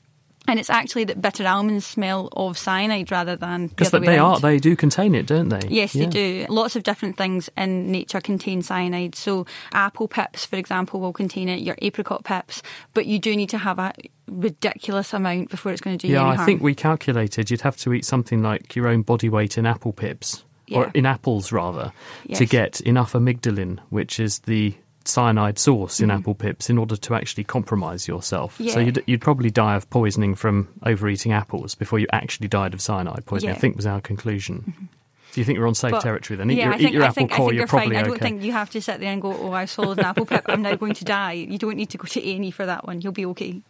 And 0.48 0.59
it's 0.59 0.70
actually 0.70 1.05
that 1.05 1.20
bitter 1.22 1.46
almonds 1.46 1.87
smell 1.87 2.29
of 2.33 2.59
cyanide 2.59 3.12
rather 3.12 3.37
than 3.37 3.68
because 3.68 3.90
the 3.90 4.00
they 4.00 4.09
way 4.09 4.18
are 4.18 4.33
around. 4.33 4.42
they 4.42 4.59
do 4.59 4.74
contain 4.74 5.14
it, 5.14 5.26
don't 5.26 5.48
they? 5.50 5.61
Yes, 5.68 5.94
Yeah. 5.94 6.07
they 6.07 6.11
do. 6.11 6.46
Lots 6.48 6.74
of 6.76 6.83
different 6.83 7.16
things 7.16 7.48
in 7.57 7.92
nature 7.92 8.20
contain 8.20 8.62
cyanide. 8.62 9.14
So, 9.14 9.46
apple 9.72 10.09
pips, 10.09 10.44
for 10.46 10.57
example, 10.57 10.98
will 11.00 11.12
contain 11.12 11.48
it, 11.48 11.61
your 11.61 11.76
apricot 11.83 12.24
pips, 12.24 12.62
but 12.94 13.07
you 13.07 13.18
do 13.18 13.37
need 13.37 13.50
to 13.50 13.59
have 13.59 13.79
a 13.79 13.92
ridiculous 14.29 15.12
amount 15.12 15.50
before 15.50 15.72
it's 15.72 15.81
going 15.81 15.98
to 15.98 16.07
do 16.07 16.11
you 16.11 16.18
Yeah, 16.18 16.31
any 16.33 16.38
I 16.40 16.44
think 16.44 16.62
we 16.62 16.74
calculated 16.74 17.50
you'd 17.50 17.61
have 17.61 17.76
to 17.79 17.92
eat 17.92 18.05
something 18.05 18.42
like 18.42 18.74
your 18.74 18.88
own 18.88 19.03
body 19.03 19.29
weight 19.29 19.59
in 19.59 19.66
apple 19.66 19.92
pips, 19.92 20.44
or 20.72 20.90
in 20.94 21.05
apples 21.07 21.53
rather, 21.53 21.92
to 22.35 22.46
get 22.46 22.81
enough 22.81 23.12
amygdalin, 23.12 23.79
which 23.90 24.18
is 24.20 24.38
the 24.40 24.74
cyanide 25.04 25.58
source 25.58 26.00
in 26.00 26.08
Mhm. 26.10 26.18
apple 26.18 26.34
pips, 26.34 26.68
in 26.70 26.78
order 26.78 26.96
to 26.96 27.14
actually 27.14 27.44
compromise 27.44 28.06
yourself. 28.06 28.60
So 28.68 28.80
you'd, 28.80 29.02
you'd 29.06 29.20
probably 29.20 29.50
die 29.50 29.74
of 29.76 29.88
poisoning 29.90 30.34
from 30.34 30.68
overeating 30.84 31.32
apples 31.32 31.74
before 31.74 31.98
you 31.98 32.06
actually 32.12 32.48
died 32.48 32.74
of 32.74 32.80
cyanide 32.80 33.24
poisoning. 33.26 33.48
I 33.48 33.52
Yeah. 33.52 33.54
Mm-hmm. 33.56 33.60
think 33.60 33.76
was 33.76 33.86
our 33.86 34.00
conclusion. 34.00 34.88
Do 35.32 35.40
you 35.40 35.44
think 35.44 35.58
we're 35.60 35.66
on 35.68 35.74
safe 35.74 35.92
But- 35.92 36.02
territory 36.02 36.36
then? 36.36 36.50
Eat 36.50 36.58
yeah, 36.58 36.64
your, 36.64 36.74
I 36.74 36.76
think, 36.76 36.88
eat 36.90 36.94
your 36.94 37.02
I 37.02 37.06
apple 37.06 37.14
think, 37.14 37.32
I 37.32 37.36
core, 37.36 37.46
think 37.46 37.52
you're 37.54 37.60
you're 37.60 37.66
probably 37.68 37.88
fine. 37.94 37.96
I 37.96 38.02
don't 38.02 38.10
okay. 38.16 38.20
think 38.20 38.42
you 38.42 38.52
have 38.52 38.70
to 38.70 38.80
sit 38.82 38.98
there 39.00 39.12
and 39.12 39.22
go, 39.22 39.32
"Oh, 39.36 39.52
I've 39.52 39.70
swallowed 39.70 39.98
an 40.00 40.04
apple 40.04 40.26
pip. 40.26 40.44
I'm 40.48 40.62
now 40.62 40.74
going 40.74 40.94
to 40.94 41.04
die." 41.04 41.32
You 41.34 41.56
don't 41.56 41.76
need 41.76 41.90
to 41.90 41.98
go 41.98 42.04
to 42.06 42.20
A 42.20 42.50
for 42.50 42.66
that 42.66 42.84
one. 42.86 43.00
You'll 43.00 43.12
be 43.12 43.26
okay. 43.26 43.62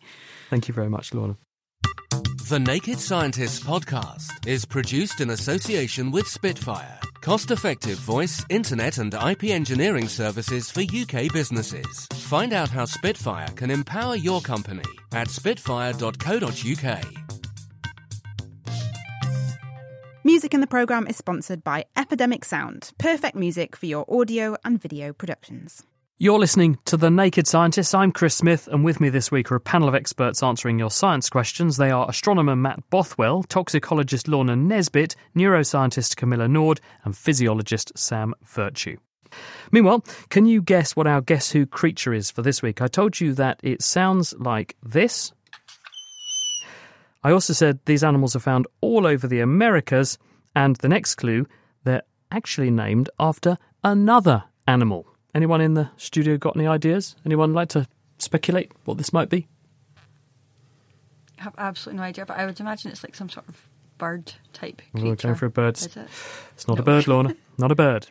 Thank 0.49 0.69
you 0.69 0.75
very 0.75 0.89
much, 0.89 1.13
Lorna. 1.13 1.37
The 2.51 2.59
Naked 2.59 2.99
Scientists 2.99 3.61
podcast 3.61 4.45
is 4.45 4.65
produced 4.65 5.21
in 5.21 5.31
association 5.31 6.11
with 6.11 6.27
Spitfire, 6.27 6.99
cost 7.21 7.53
effective 7.53 7.97
voice, 7.99 8.45
internet, 8.49 8.99
and 8.99 9.15
IP 9.15 9.45
engineering 9.45 10.09
services 10.09 10.69
for 10.69 10.81
UK 10.81 11.33
businesses. 11.33 12.09
Find 12.13 12.53
out 12.53 12.69
how 12.69 12.87
Spitfire 12.87 13.47
can 13.55 13.71
empower 13.71 14.17
your 14.17 14.41
company 14.41 14.83
at 15.13 15.31
spitfire.co.uk. 15.31 17.05
Music 20.25 20.53
in 20.53 20.61
the 20.61 20.67
programme 20.67 21.07
is 21.07 21.17
sponsored 21.17 21.63
by 21.63 21.85
Epidemic 21.97 22.45
Sound, 22.45 22.91
perfect 22.99 23.37
music 23.37 23.77
for 23.77 23.87
your 23.87 24.05
audio 24.09 24.57
and 24.65 24.83
video 24.83 25.13
productions. 25.13 25.85
You're 26.23 26.39
listening 26.39 26.79
to 26.85 26.99
The 26.99 27.11
Naked 27.11 27.47
Scientists. 27.47 27.95
I'm 27.95 28.13
Chris 28.13 28.35
Smith, 28.35 28.69
and 28.71 28.85
with 28.85 29.01
me 29.01 29.09
this 29.09 29.33
week 29.33 29.51
are 29.51 29.55
a 29.55 29.61
panel 29.61 29.89
of 29.89 29.95
experts 29.95 30.43
answering 30.43 30.79
your 30.79 30.91
science 30.91 31.31
questions. 31.31 31.79
They 31.79 31.91
are 31.91 32.11
astronomer 32.11 32.55
Matt 32.55 32.91
Bothwell, 32.91 33.43
toxicologist 33.45 34.29
Lorna 34.29 34.55
Nisbet, 34.55 35.17
neuroscientist 35.35 36.17
Camilla 36.17 36.47
Nord, 36.47 36.79
and 37.05 37.17
physiologist 37.17 37.93
Sam 37.97 38.35
Virtue. 38.45 38.99
Meanwhile, 39.73 40.05
can 40.29 40.45
you 40.45 40.61
guess 40.61 40.95
what 40.95 41.07
our 41.07 41.23
Guess 41.23 41.53
Who 41.53 41.65
creature 41.65 42.13
is 42.13 42.31
for 42.31 42.43
this 42.43 42.61
week? 42.61 42.83
I 42.83 42.89
told 42.89 43.19
you 43.19 43.33
that 43.37 43.59
it 43.63 43.81
sounds 43.81 44.35
like 44.39 44.77
this. 44.83 45.33
I 47.25 47.31
also 47.33 47.55
said 47.55 47.79
these 47.87 48.05
animals 48.05 48.37
are 48.37 48.41
found 48.41 48.67
all 48.83 49.07
over 49.07 49.27
the 49.27 49.41
Americas, 49.41 50.19
and 50.55 50.77
the 50.77 50.89
next 50.91 51.15
clue, 51.15 51.47
they're 51.85 52.03
actually 52.31 52.71
named 52.71 53.09
after 53.19 53.57
another 53.83 54.45
animal. 54.69 55.10
Anyone 55.35 55.61
in 55.61 55.75
the 55.75 55.91
studio 55.97 56.37
got 56.37 56.57
any 56.57 56.67
ideas? 56.67 57.17
Anyone 57.25 57.53
like 57.53 57.69
to 57.71 57.87
speculate 58.19 58.73
what 58.85 58.99
this 58.99 59.13
might 59.13 59.29
be? 59.29 59.47
I 61.39 61.45
have 61.45 61.55
absolutely 61.57 61.99
no 61.99 62.05
idea, 62.05 62.27
but 62.27 62.39
I 62.39 62.47
would 62.47 62.61
imagine 62.61 62.91
it's 62.91 63.03
like 63.03 63.15
some 63.15 63.29
sort 63.29 63.49
of 63.49 63.67
bird 63.97 64.33
type 64.53 64.83
We're 64.95 65.15
going 65.15 65.35
for 65.35 65.47
a 65.47 65.51
bird. 65.51 65.81
It? 65.81 65.97
It's 66.55 66.67
not 66.67 66.79
a 66.79 66.83
bird, 66.83 67.07
Lorna. 67.07 67.37
Not 67.59 67.71
a 67.71 67.75
bird. 67.75 68.07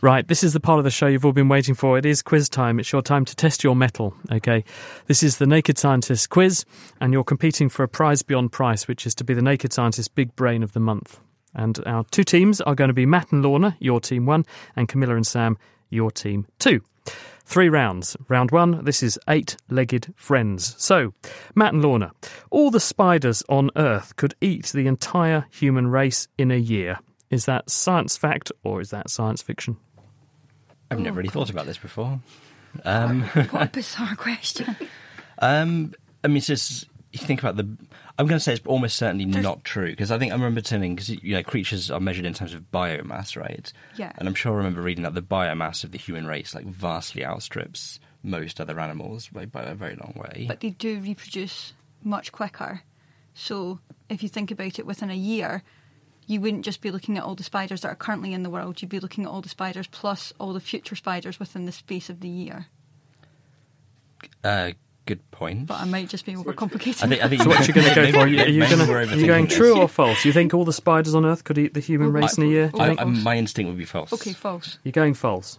Right, 0.00 0.28
this 0.28 0.44
is 0.44 0.52
the 0.52 0.60
part 0.60 0.78
of 0.78 0.84
the 0.84 0.92
show 0.92 1.08
you've 1.08 1.24
all 1.24 1.32
been 1.32 1.48
waiting 1.48 1.74
for. 1.74 1.98
It 1.98 2.06
is 2.06 2.22
quiz 2.22 2.48
time. 2.48 2.78
It's 2.78 2.92
your 2.92 3.02
time 3.02 3.24
to 3.24 3.34
test 3.34 3.64
your 3.64 3.74
mettle, 3.74 4.14
okay? 4.30 4.62
This 5.06 5.24
is 5.24 5.38
the 5.38 5.46
Naked 5.46 5.76
Scientist 5.76 6.30
quiz, 6.30 6.64
and 7.00 7.12
you're 7.12 7.24
competing 7.24 7.68
for 7.68 7.82
a 7.82 7.88
prize 7.88 8.22
beyond 8.22 8.52
price, 8.52 8.86
which 8.86 9.06
is 9.06 9.14
to 9.16 9.24
be 9.24 9.34
the 9.34 9.42
Naked 9.42 9.72
Scientist 9.72 10.14
Big 10.14 10.36
Brain 10.36 10.62
of 10.62 10.72
the 10.72 10.78
Month. 10.78 11.18
And 11.52 11.80
our 11.86 12.04
two 12.12 12.22
teams 12.22 12.60
are 12.60 12.76
going 12.76 12.88
to 12.88 12.94
be 12.94 13.06
Matt 13.06 13.32
and 13.32 13.42
Lorna, 13.42 13.76
your 13.80 13.98
team 13.98 14.26
one, 14.26 14.44
and 14.76 14.88
Camilla 14.88 15.16
and 15.16 15.26
Sam, 15.26 15.58
your 15.90 16.10
team 16.10 16.46
two. 16.58 16.80
Three 17.44 17.68
rounds. 17.68 18.16
Round 18.28 18.50
one, 18.50 18.84
this 18.84 19.04
is 19.04 19.20
eight 19.28 19.56
legged 19.70 20.12
friends. 20.16 20.74
So, 20.82 21.14
Matt 21.54 21.74
and 21.74 21.82
Lorna, 21.82 22.10
all 22.50 22.72
the 22.72 22.80
spiders 22.80 23.44
on 23.48 23.70
Earth 23.76 24.16
could 24.16 24.34
eat 24.40 24.66
the 24.74 24.88
entire 24.88 25.46
human 25.52 25.86
race 25.86 26.26
in 26.36 26.50
a 26.50 26.56
year. 26.56 26.98
Is 27.30 27.44
that 27.44 27.70
science 27.70 28.16
fact 28.16 28.50
or 28.64 28.80
is 28.80 28.90
that 28.90 29.10
science 29.10 29.42
fiction? 29.42 29.76
I've 30.90 30.98
never 30.98 31.18
really 31.18 31.28
thought 31.28 31.50
about 31.50 31.66
this 31.66 31.78
before. 31.78 32.18
Um, 32.84 33.22
What 33.22 33.62
a 33.62 33.66
bizarre 33.72 34.14
question. 34.16 34.76
um, 35.38 35.94
I 36.24 36.28
mean, 36.28 36.38
it's 36.38 36.46
just 36.48 36.86
you 37.20 37.26
think 37.26 37.40
about 37.40 37.56
the. 37.56 37.64
I'm 38.18 38.26
going 38.26 38.38
to 38.38 38.40
say 38.40 38.54
it's 38.54 38.66
almost 38.66 38.96
certainly 38.96 39.24
not 39.24 39.64
true 39.64 39.90
because 39.90 40.10
I 40.10 40.18
think 40.18 40.32
I 40.32 40.34
remember 40.34 40.60
turning 40.60 40.94
because 40.94 41.08
you 41.08 41.34
know 41.34 41.42
creatures 41.42 41.90
are 41.90 42.00
measured 42.00 42.24
in 42.24 42.34
terms 42.34 42.54
of 42.54 42.70
biomass, 42.72 43.36
right? 43.36 43.72
Yeah. 43.96 44.12
And 44.16 44.28
I'm 44.28 44.34
sure 44.34 44.52
I 44.52 44.56
remember 44.56 44.80
reading 44.80 45.04
that 45.04 45.14
the 45.14 45.22
biomass 45.22 45.84
of 45.84 45.92
the 45.92 45.98
human 45.98 46.26
race 46.26 46.54
like 46.54 46.66
vastly 46.66 47.24
outstrips 47.24 48.00
most 48.22 48.60
other 48.60 48.80
animals 48.80 49.28
by, 49.28 49.46
by 49.46 49.62
a 49.62 49.74
very 49.74 49.94
long 49.96 50.12
way. 50.16 50.46
But 50.48 50.60
they 50.60 50.70
do 50.70 51.00
reproduce 51.00 51.72
much 52.02 52.32
quicker. 52.32 52.82
So 53.34 53.80
if 54.08 54.22
you 54.22 54.28
think 54.28 54.50
about 54.50 54.78
it, 54.78 54.86
within 54.86 55.10
a 55.10 55.14
year, 55.14 55.62
you 56.26 56.40
wouldn't 56.40 56.64
just 56.64 56.80
be 56.80 56.90
looking 56.90 57.16
at 57.16 57.24
all 57.24 57.34
the 57.34 57.44
spiders 57.44 57.82
that 57.82 57.88
are 57.88 57.96
currently 57.96 58.32
in 58.32 58.42
the 58.42 58.50
world. 58.50 58.82
You'd 58.82 58.88
be 58.88 59.00
looking 59.00 59.24
at 59.24 59.30
all 59.30 59.42
the 59.42 59.48
spiders 59.48 59.86
plus 59.86 60.32
all 60.40 60.52
the 60.52 60.60
future 60.60 60.96
spiders 60.96 61.38
within 61.38 61.66
the 61.66 61.72
space 61.72 62.10
of 62.10 62.20
the 62.20 62.28
year. 62.28 62.66
uh, 64.42 64.72
good 65.06 65.30
point. 65.30 65.66
But 65.66 65.80
I 65.80 65.84
might 65.84 66.08
just 66.08 66.26
be 66.26 66.34
overcomplicating. 66.34 67.04
I 67.04 67.08
think- 67.08 67.24
I 67.24 67.28
think 67.28 67.42
So 67.44 67.48
what 67.48 67.66
you're 67.68 67.74
going 67.74 67.88
to 67.88 67.94
go 67.94 68.12
for? 68.12 68.18
Are 68.18 68.28
you, 68.28 68.40
are 68.40 68.48
you, 68.48 68.60
gonna, 68.68 68.86
we're 68.86 69.04
you 69.14 69.26
going 69.26 69.46
true 69.46 69.78
or 69.80 69.88
false? 69.88 70.24
You 70.24 70.32
think 70.32 70.52
all 70.52 70.64
the 70.64 70.72
spiders 70.72 71.14
on 71.14 71.24
Earth 71.24 71.44
could 71.44 71.56
eat 71.58 71.74
the 71.74 71.80
human 71.80 72.12
race 72.12 72.36
in 72.36 72.44
a 72.44 72.46
year? 72.46 72.68
Do 72.68 72.78
you 72.78 72.84
I, 72.84 72.88
think? 72.88 73.00
I, 73.00 73.04
my 73.04 73.36
instinct 73.38 73.68
would 73.68 73.78
be 73.78 73.84
false. 73.84 74.12
Okay, 74.12 74.32
false. 74.32 74.78
You're 74.84 74.92
going 74.92 75.14
false. 75.14 75.58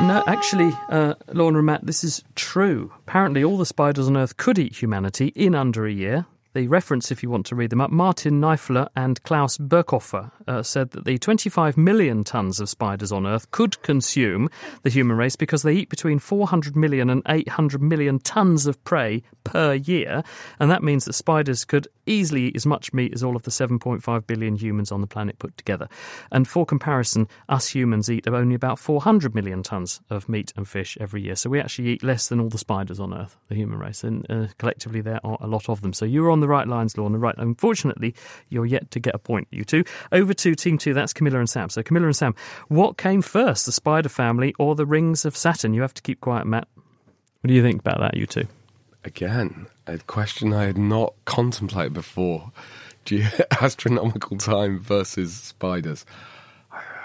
No, 0.00 0.22
actually, 0.26 0.72
uh, 0.90 1.14
Lorna 1.32 1.58
and 1.58 1.66
Matt, 1.66 1.86
this 1.86 2.02
is 2.04 2.22
true. 2.34 2.92
Apparently, 3.06 3.44
all 3.44 3.56
the 3.56 3.64
spiders 3.64 4.08
on 4.08 4.16
Earth 4.16 4.36
could 4.36 4.58
eat 4.58 4.74
humanity 4.82 5.28
in 5.36 5.54
under 5.54 5.86
a 5.86 5.92
year. 5.92 6.26
The 6.54 6.68
reference, 6.68 7.10
if 7.10 7.20
you 7.20 7.30
want 7.30 7.46
to 7.46 7.56
read 7.56 7.70
them 7.70 7.80
up, 7.80 7.90
Martin 7.90 8.40
Nyffeler 8.40 8.86
and 8.94 9.20
Klaus 9.24 9.58
Birkhofer 9.58 10.30
uh, 10.46 10.62
said 10.62 10.92
that 10.92 11.04
the 11.04 11.18
25 11.18 11.76
million 11.76 12.22
tons 12.22 12.60
of 12.60 12.68
spiders 12.68 13.10
on 13.10 13.26
Earth 13.26 13.50
could 13.50 13.82
consume 13.82 14.48
the 14.84 14.90
human 14.90 15.16
race 15.16 15.34
because 15.34 15.62
they 15.64 15.72
eat 15.72 15.88
between 15.88 16.20
400 16.20 16.76
million 16.76 17.10
and 17.10 17.22
800 17.26 17.82
million 17.82 18.20
tons 18.20 18.68
of 18.68 18.82
prey 18.84 19.24
per 19.42 19.74
year. 19.74 20.22
And 20.60 20.70
that 20.70 20.84
means 20.84 21.06
that 21.06 21.14
spiders 21.14 21.64
could 21.64 21.88
easily 22.06 22.42
eat 22.42 22.56
as 22.56 22.66
much 22.66 22.92
meat 22.92 23.12
as 23.14 23.24
all 23.24 23.34
of 23.34 23.42
the 23.42 23.50
7.5 23.50 24.26
billion 24.28 24.54
humans 24.54 24.92
on 24.92 25.00
the 25.00 25.06
planet 25.08 25.40
put 25.40 25.56
together. 25.56 25.88
And 26.30 26.46
for 26.46 26.64
comparison, 26.64 27.26
us 27.48 27.66
humans 27.66 28.08
eat 28.08 28.28
only 28.28 28.54
about 28.54 28.78
400 28.78 29.34
million 29.34 29.64
tons 29.64 30.00
of 30.08 30.28
meat 30.28 30.52
and 30.56 30.68
fish 30.68 30.96
every 31.00 31.22
year. 31.22 31.34
So 31.34 31.50
we 31.50 31.60
actually 31.60 31.88
eat 31.88 32.04
less 32.04 32.28
than 32.28 32.38
all 32.38 32.48
the 32.48 32.58
spiders 32.58 33.00
on 33.00 33.12
Earth, 33.12 33.36
the 33.48 33.56
human 33.56 33.78
race. 33.80 34.04
And 34.04 34.24
uh, 34.30 34.46
collectively, 34.58 35.00
there 35.00 35.20
are 35.24 35.38
a 35.40 35.48
lot 35.48 35.68
of 35.68 35.80
them. 35.80 35.92
So 35.92 36.04
you're 36.04 36.30
on 36.30 36.43
the 36.44 36.48
right 36.48 36.68
lines, 36.68 36.98
Lorna. 36.98 37.16
Right. 37.16 37.34
Unfortunately, 37.38 38.14
you're 38.50 38.66
yet 38.66 38.90
to 38.90 39.00
get 39.00 39.14
a 39.14 39.18
point, 39.18 39.48
you 39.50 39.64
two. 39.64 39.82
Over 40.12 40.34
to 40.34 40.54
Team 40.54 40.76
Two. 40.76 40.92
That's 40.92 41.14
Camilla 41.14 41.38
and 41.38 41.48
Sam. 41.48 41.70
So, 41.70 41.82
Camilla 41.82 42.06
and 42.06 42.16
Sam, 42.16 42.34
what 42.68 42.98
came 42.98 43.22
first, 43.22 43.66
the 43.66 43.72
spider 43.72 44.10
family 44.10 44.54
or 44.58 44.74
the 44.74 44.84
rings 44.84 45.24
of 45.24 45.36
Saturn? 45.36 45.72
You 45.72 45.80
have 45.80 45.94
to 45.94 46.02
keep 46.02 46.20
quiet, 46.20 46.46
Matt. 46.46 46.68
What 46.74 47.48
do 47.48 47.54
you 47.54 47.62
think 47.62 47.80
about 47.80 48.00
that, 48.00 48.16
you 48.16 48.26
two? 48.26 48.46
Again, 49.04 49.66
a 49.86 49.98
question 49.98 50.52
I 50.52 50.64
had 50.64 50.78
not 50.78 51.14
contemplated 51.24 51.94
before. 51.94 52.52
Ge- 53.04 53.24
astronomical 53.60 54.38
time 54.38 54.78
versus 54.78 55.34
spiders. 55.34 56.04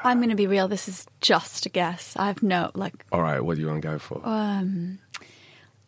I'm 0.03 0.19
going 0.19 0.29
to 0.29 0.35
be 0.35 0.47
real. 0.47 0.67
This 0.67 0.87
is 0.87 1.05
just 1.21 1.65
a 1.65 1.69
guess. 1.69 2.15
I 2.15 2.27
have 2.27 2.41
no 2.41 2.71
like. 2.73 3.05
All 3.11 3.21
right, 3.21 3.43
what 3.43 3.55
do 3.55 3.61
you 3.61 3.67
want 3.67 3.81
to 3.81 3.87
go 3.87 3.99
for? 3.99 4.21
Um, 4.23 4.99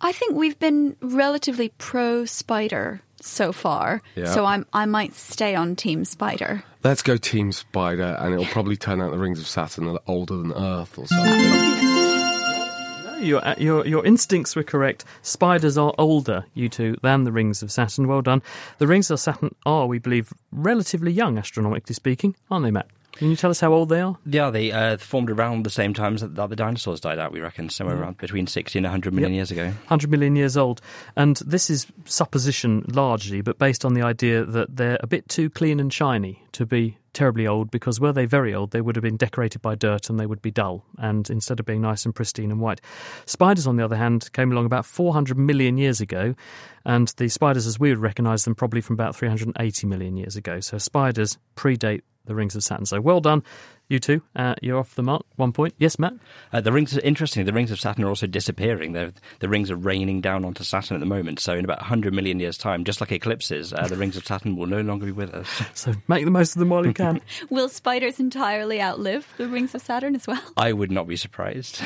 I 0.02 0.12
think 0.12 0.36
we've 0.36 0.60
been 0.60 0.98
relatively 1.02 1.70
pro 1.78 2.26
spider 2.26 3.02
so 3.24 3.52
far. 3.52 4.02
Yeah. 4.16 4.26
So 4.26 4.46
I'm 4.46 4.66
I 4.74 4.86
might 4.86 5.14
stay 5.14 5.56
on 5.56 5.76
Team 5.76 6.06
Spider. 6.06 6.64
Let's 6.84 7.02
go 7.02 7.18
Team 7.18 7.52
Spider, 7.52 8.18
and 8.20 8.34
it'll 8.34 8.46
probably 8.46 8.76
turn 8.78 9.02
out 9.02 9.12
the 9.12 9.20
rings 9.20 9.40
of 9.40 9.48
Saturn 9.48 9.88
are 9.88 10.00
older 10.08 10.36
than 10.38 10.52
Earth 10.54 10.98
or 10.98 11.08
something. 11.08 11.88
Your, 13.22 13.46
uh, 13.46 13.54
your 13.60 13.86
your 13.86 14.04
instincts 14.04 14.56
were 14.56 14.64
correct. 14.64 15.06
Spiders 15.22 15.78
are 15.78 15.94
older, 16.00 16.46
you 16.56 16.70
two, 16.70 16.98
than 17.04 17.24
the 17.24 17.32
rings 17.32 17.62
of 17.62 17.72
Saturn. 17.72 18.08
Well 18.08 18.24
done. 18.24 18.42
The 18.80 18.88
rings 18.88 19.12
of 19.12 19.20
Saturn 19.20 19.54
are, 19.64 19.86
we 19.86 20.00
believe, 20.00 20.34
relatively 20.52 21.12
young, 21.12 21.38
astronomically 21.38 21.94
speaking, 21.94 22.36
aren't 22.50 22.66
they, 22.66 22.72
Matt? 22.72 22.88
Can 23.14 23.30
you 23.30 23.36
tell 23.36 23.52
us 23.52 23.60
how 23.60 23.74
old 23.74 23.90
they 23.90 24.02
are? 24.02 24.18
Yeah, 24.26 24.50
they 24.50 24.72
uh, 24.72 24.98
formed 24.98 25.30
around 25.30 25.64
the 25.64 25.70
same 25.70 25.94
time 25.94 26.18
that 26.18 26.36
the 26.36 26.56
dinosaurs 26.56 27.00
died 27.02 27.20
out, 27.20 27.32
we 27.32 27.40
reckon, 27.42 27.70
somewhere 27.70 27.98
around 27.98 28.18
between 28.18 28.48
60 28.48 28.80
and 28.80 28.86
100 28.86 29.14
million 29.14 29.32
Yep. 29.34 29.38
years 29.38 29.52
ago. 29.52 29.66
100 29.66 30.10
million 30.10 30.36
years 30.36 30.58
old. 30.58 30.82
And 31.16 31.38
this 31.46 31.70
is 31.70 31.88
supposition 32.06 32.84
largely, 32.88 33.42
but 33.42 33.58
based 33.60 33.84
on 33.86 33.94
the 33.94 34.02
idea 34.02 34.46
that 34.46 34.76
they're 34.78 34.98
a 35.02 35.08
bit 35.08 35.28
too 35.30 35.50
clean 35.50 35.80
and 35.80 35.92
shiny 35.92 36.44
to 36.54 36.66
be 36.66 36.98
terribly 37.14 37.46
old, 37.46 37.70
because 37.70 38.00
were 38.00 38.14
they 38.14 38.26
very 38.26 38.54
old, 38.56 38.72
they 38.72 38.80
would 38.80 38.96
have 38.96 39.04
been 39.04 39.18
decorated 39.18 39.62
by 39.62 39.76
dirt 39.76 40.10
and 40.10 40.18
they 40.18 40.26
would 40.26 40.42
be 40.42 40.50
dull, 40.52 40.86
and 40.98 41.30
instead 41.30 41.60
of 41.60 41.66
being 41.66 41.82
nice 41.82 42.06
and 42.06 42.16
pristine 42.16 42.52
and 42.52 42.62
white. 42.62 42.80
Spiders, 43.26 43.68
on 43.68 43.76
the 43.76 43.84
other 43.84 43.98
hand, 43.98 44.32
came 44.32 44.52
along 44.52 44.66
about 44.66 44.86
400 44.86 45.38
million 45.38 45.78
years 45.78 46.00
ago, 46.00 46.34
and 46.86 47.10
the 47.18 47.28
spiders, 47.28 47.68
as 47.68 47.78
we 47.80 47.90
would 47.90 47.98
recognise 48.00 48.46
them, 48.46 48.56
probably 48.56 48.80
from 48.80 48.94
about 48.94 49.16
380 49.16 49.88
million 49.88 50.16
years 50.16 50.38
ago. 50.38 50.62
So 50.62 50.78
spiders 50.78 51.38
predate 51.58 52.02
the 52.26 52.36
rings 52.36 52.56
of 52.56 52.64
Saturn. 52.64 52.86
So 52.86 53.02
well 53.02 53.22
done, 53.22 53.44
you 53.92 54.00
two. 54.00 54.22
Uh, 54.36 54.56
you're 54.62 54.80
off 54.80 54.96
the 54.96 55.04
mark. 55.04 55.24
One 55.36 55.52
point. 55.52 55.76
Yes, 55.78 56.00
Matt? 56.00 56.14
Uh, 56.54 56.62
the 56.62 56.72
rings, 56.72 56.98
interestingly, 56.98 57.46
the 57.46 57.54
rings 57.54 57.72
of 57.72 57.80
Saturn 57.80 58.06
are 58.06 58.10
also 58.10 58.26
disappearing. 58.26 58.94
They're, 58.94 59.12
the 59.40 59.50
rings 59.50 59.70
are 59.70 59.76
raining 59.76 60.22
down 60.22 60.46
onto 60.46 60.64
Saturn 60.64 60.96
at 60.96 61.00
the 61.02 61.06
moment. 61.06 61.40
So 61.40 61.54
in 61.54 61.66
about 61.66 61.80
100 61.80 62.14
million 62.14 62.40
years' 62.40 62.58
time, 62.58 62.86
just 62.86 63.02
like 63.02 63.12
eclipses, 63.12 63.74
uh, 63.74 63.88
the 63.88 63.98
rings 63.98 64.16
of 64.16 64.26
Saturn 64.26 64.56
will 64.56 64.68
no 64.68 64.82
longer 64.82 65.08
be 65.08 65.12
with 65.12 65.34
us. 65.34 65.48
So 65.74 65.94
make 66.08 66.26
the 66.26 66.32
most 66.32 66.56
of 66.56 66.60
them 66.60 66.70
while 66.70 66.86
you 66.86 66.94
can. 66.94 67.22
Will 67.50 67.68
spiders 67.68 68.20
entirely 68.20 68.80
outlive 68.82 69.28
the 69.38 69.48
rings 69.48 69.74
of 69.74 69.82
Saturn 69.82 70.16
as 70.16 70.28
well? 70.28 70.42
I 70.56 70.74
would 70.74 70.92
not 70.92 71.08
be 71.08 71.16
surprised. 71.16 71.82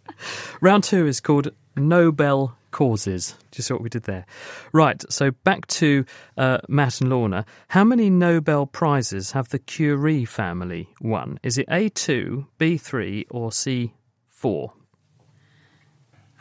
Round 0.60 0.84
two 0.84 1.06
is 1.06 1.20
called 1.20 1.52
Nobel 1.76 2.56
Causes. 2.70 3.34
Do 3.50 3.56
you 3.58 3.62
see 3.62 3.74
what 3.74 3.82
we 3.82 3.88
did 3.88 4.04
there? 4.04 4.26
Right, 4.72 5.02
so 5.12 5.30
back 5.32 5.66
to 5.68 6.04
uh, 6.38 6.58
Matt 6.68 7.00
and 7.00 7.10
Lorna. 7.10 7.44
How 7.68 7.82
many 7.84 8.10
Nobel 8.10 8.66
Prizes 8.66 9.32
have 9.32 9.48
the 9.48 9.58
Curie 9.58 10.24
family 10.24 10.88
won? 11.00 11.38
Is 11.42 11.58
it 11.58 11.66
A2, 11.68 12.46
B3, 12.58 13.26
or 13.30 13.50
C4? 13.50 14.70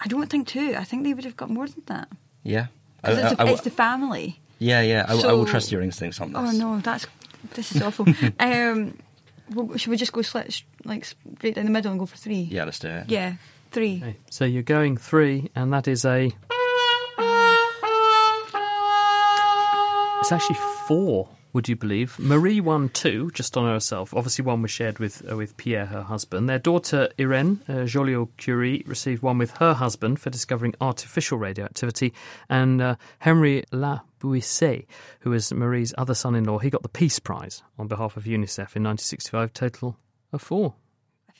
I 0.04 0.08
don't 0.08 0.30
think 0.30 0.48
two. 0.48 0.76
I 0.78 0.84
think 0.84 1.04
they 1.04 1.14
would 1.14 1.26
have 1.26 1.36
got 1.38 1.50
more 1.50 1.68
than 1.68 1.84
that. 1.88 2.10
yeah. 2.44 2.68
'Cause 3.04 3.18
I- 3.18 3.22
it's, 3.22 3.32
I- 3.32 3.36
the, 3.36 3.42
I- 3.50 3.54
it's 3.54 3.62
the 3.62 3.70
family. 3.72 4.40
yeah, 4.60 4.82
yeah. 4.82 5.06
I, 5.08 5.14
I 5.14 5.18
So- 5.20 5.38
will 5.38 5.46
trust 5.46 5.72
your 5.72 5.82
instincts 5.82 6.20
on 6.22 6.34
this. 6.34 6.42
Oh 6.42 6.52
no, 6.52 6.80
that's 6.82 7.08
this 7.54 7.74
is 7.76 7.82
awful. 7.82 8.06
um, 8.40 8.98
well, 9.54 9.78
should 9.78 9.90
we 9.90 9.98
just 9.98 10.12
go 10.12 10.22
slit, 10.22 10.62
like 10.86 11.06
straight 11.06 11.56
down 11.56 11.66
the 11.66 11.72
middle 11.72 11.92
and 11.92 12.00
go 12.00 12.06
for 12.06 12.18
three? 12.18 12.42
Yeah, 12.52 12.66
let's 12.66 12.80
do 12.80 12.90
it. 12.90 13.06
Yeah, 13.10 13.34
three. 13.72 13.98
Okay, 13.98 14.18
so 14.30 14.46
you're 14.46 14.64
going 14.64 14.98
three, 14.98 15.50
and 15.56 15.74
that 15.74 15.88
is 15.88 16.06
a. 16.06 16.32
It's 20.20 20.32
actually 20.32 20.58
four. 20.88 21.30
Would 21.54 21.68
you 21.68 21.76
believe? 21.76 22.20
Marie 22.20 22.62
won 22.62 22.90
two, 22.90 23.32
just 23.32 23.58
on 23.58 23.66
herself. 23.66 24.14
Obviously, 24.14 24.46
one 24.46 24.62
was 24.62 24.70
shared 24.70 25.00
with 25.00 25.28
uh, 25.30 25.36
with 25.36 25.58
Pierre, 25.58 25.88
her 25.88 26.04
husband. 26.04 26.48
Their 26.48 26.60
daughter 26.60 27.10
Irene 27.20 27.62
uh, 27.68 27.86
Joliot 27.88 28.30
Curie 28.38 28.84
received 28.86 29.24
one 29.24 29.40
with 29.40 29.52
her 29.58 29.74
husband 29.74 30.20
for 30.20 30.30
discovering 30.30 30.76
artificial 30.80 31.40
radioactivity, 31.40 32.14
and 32.50 32.80
uh, 32.82 32.96
Henry 33.18 33.64
Labouisse, 33.72 34.86
who 35.22 35.32
was 35.32 35.52
Marie's 35.52 35.92
other 35.98 36.14
son-in-law, 36.14 36.60
he 36.60 36.70
got 36.70 36.84
the 36.84 36.90
Peace 36.90 37.18
Prize 37.18 37.64
on 37.80 37.88
behalf 37.88 38.16
of 38.16 38.26
UNICEF 38.26 38.76
in 38.76 38.84
1965. 38.84 39.52
Total 39.52 39.98
of 40.32 40.42
four. 40.44 40.76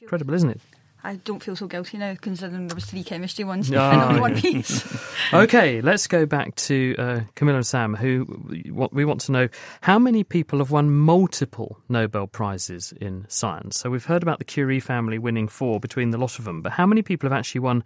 Incredible, 0.02 0.34
isn't 0.34 0.50
it? 0.50 0.62
I 1.02 1.16
don't 1.16 1.42
feel 1.42 1.56
so 1.56 1.68
guilty 1.68 1.98
now, 1.98 2.16
considering 2.20 2.68
there 2.68 2.76
was 2.76 2.86
three 2.86 3.04
chemistry 3.04 3.46
ones 3.46 3.72
Ah, 3.74 3.92
and 3.92 4.02
only 4.02 4.20
one 4.20 4.36
peace. 4.36 4.84
okay, 5.34 5.80
let's 5.80 6.08
go 6.08 6.26
back 6.26 6.56
to 6.56 6.96
uh, 6.98 7.22
Camilla 7.36 7.58
and 7.58 7.66
Sam, 7.66 7.96
who 7.96 8.26
what 8.72 8.94
we 8.94 9.06
want 9.06 9.22
to 9.22 9.32
know 9.32 9.48
how 9.82 9.98
many 9.98 10.26
people 10.26 10.60
have 10.60 10.72
won 10.72 10.92
multiple 10.92 11.78
Nobel 11.88 12.28
Prizes 12.28 12.94
in 13.00 13.26
science. 13.30 13.80
So 13.80 13.90
we've 13.90 14.06
heard 14.06 14.24
about 14.24 14.40
the 14.40 14.46
Curie 14.46 14.82
family 14.82 15.18
winning 15.18 15.48
four 15.48 15.80
between 15.80 16.10
the 16.12 16.18
lot 16.18 16.38
of 16.38 16.44
them, 16.44 16.62
but 16.62 16.74
how 16.74 16.86
many 16.86 17.02
people 17.02 17.30
have 17.30 17.38
actually 17.38 17.60
won 17.60 17.84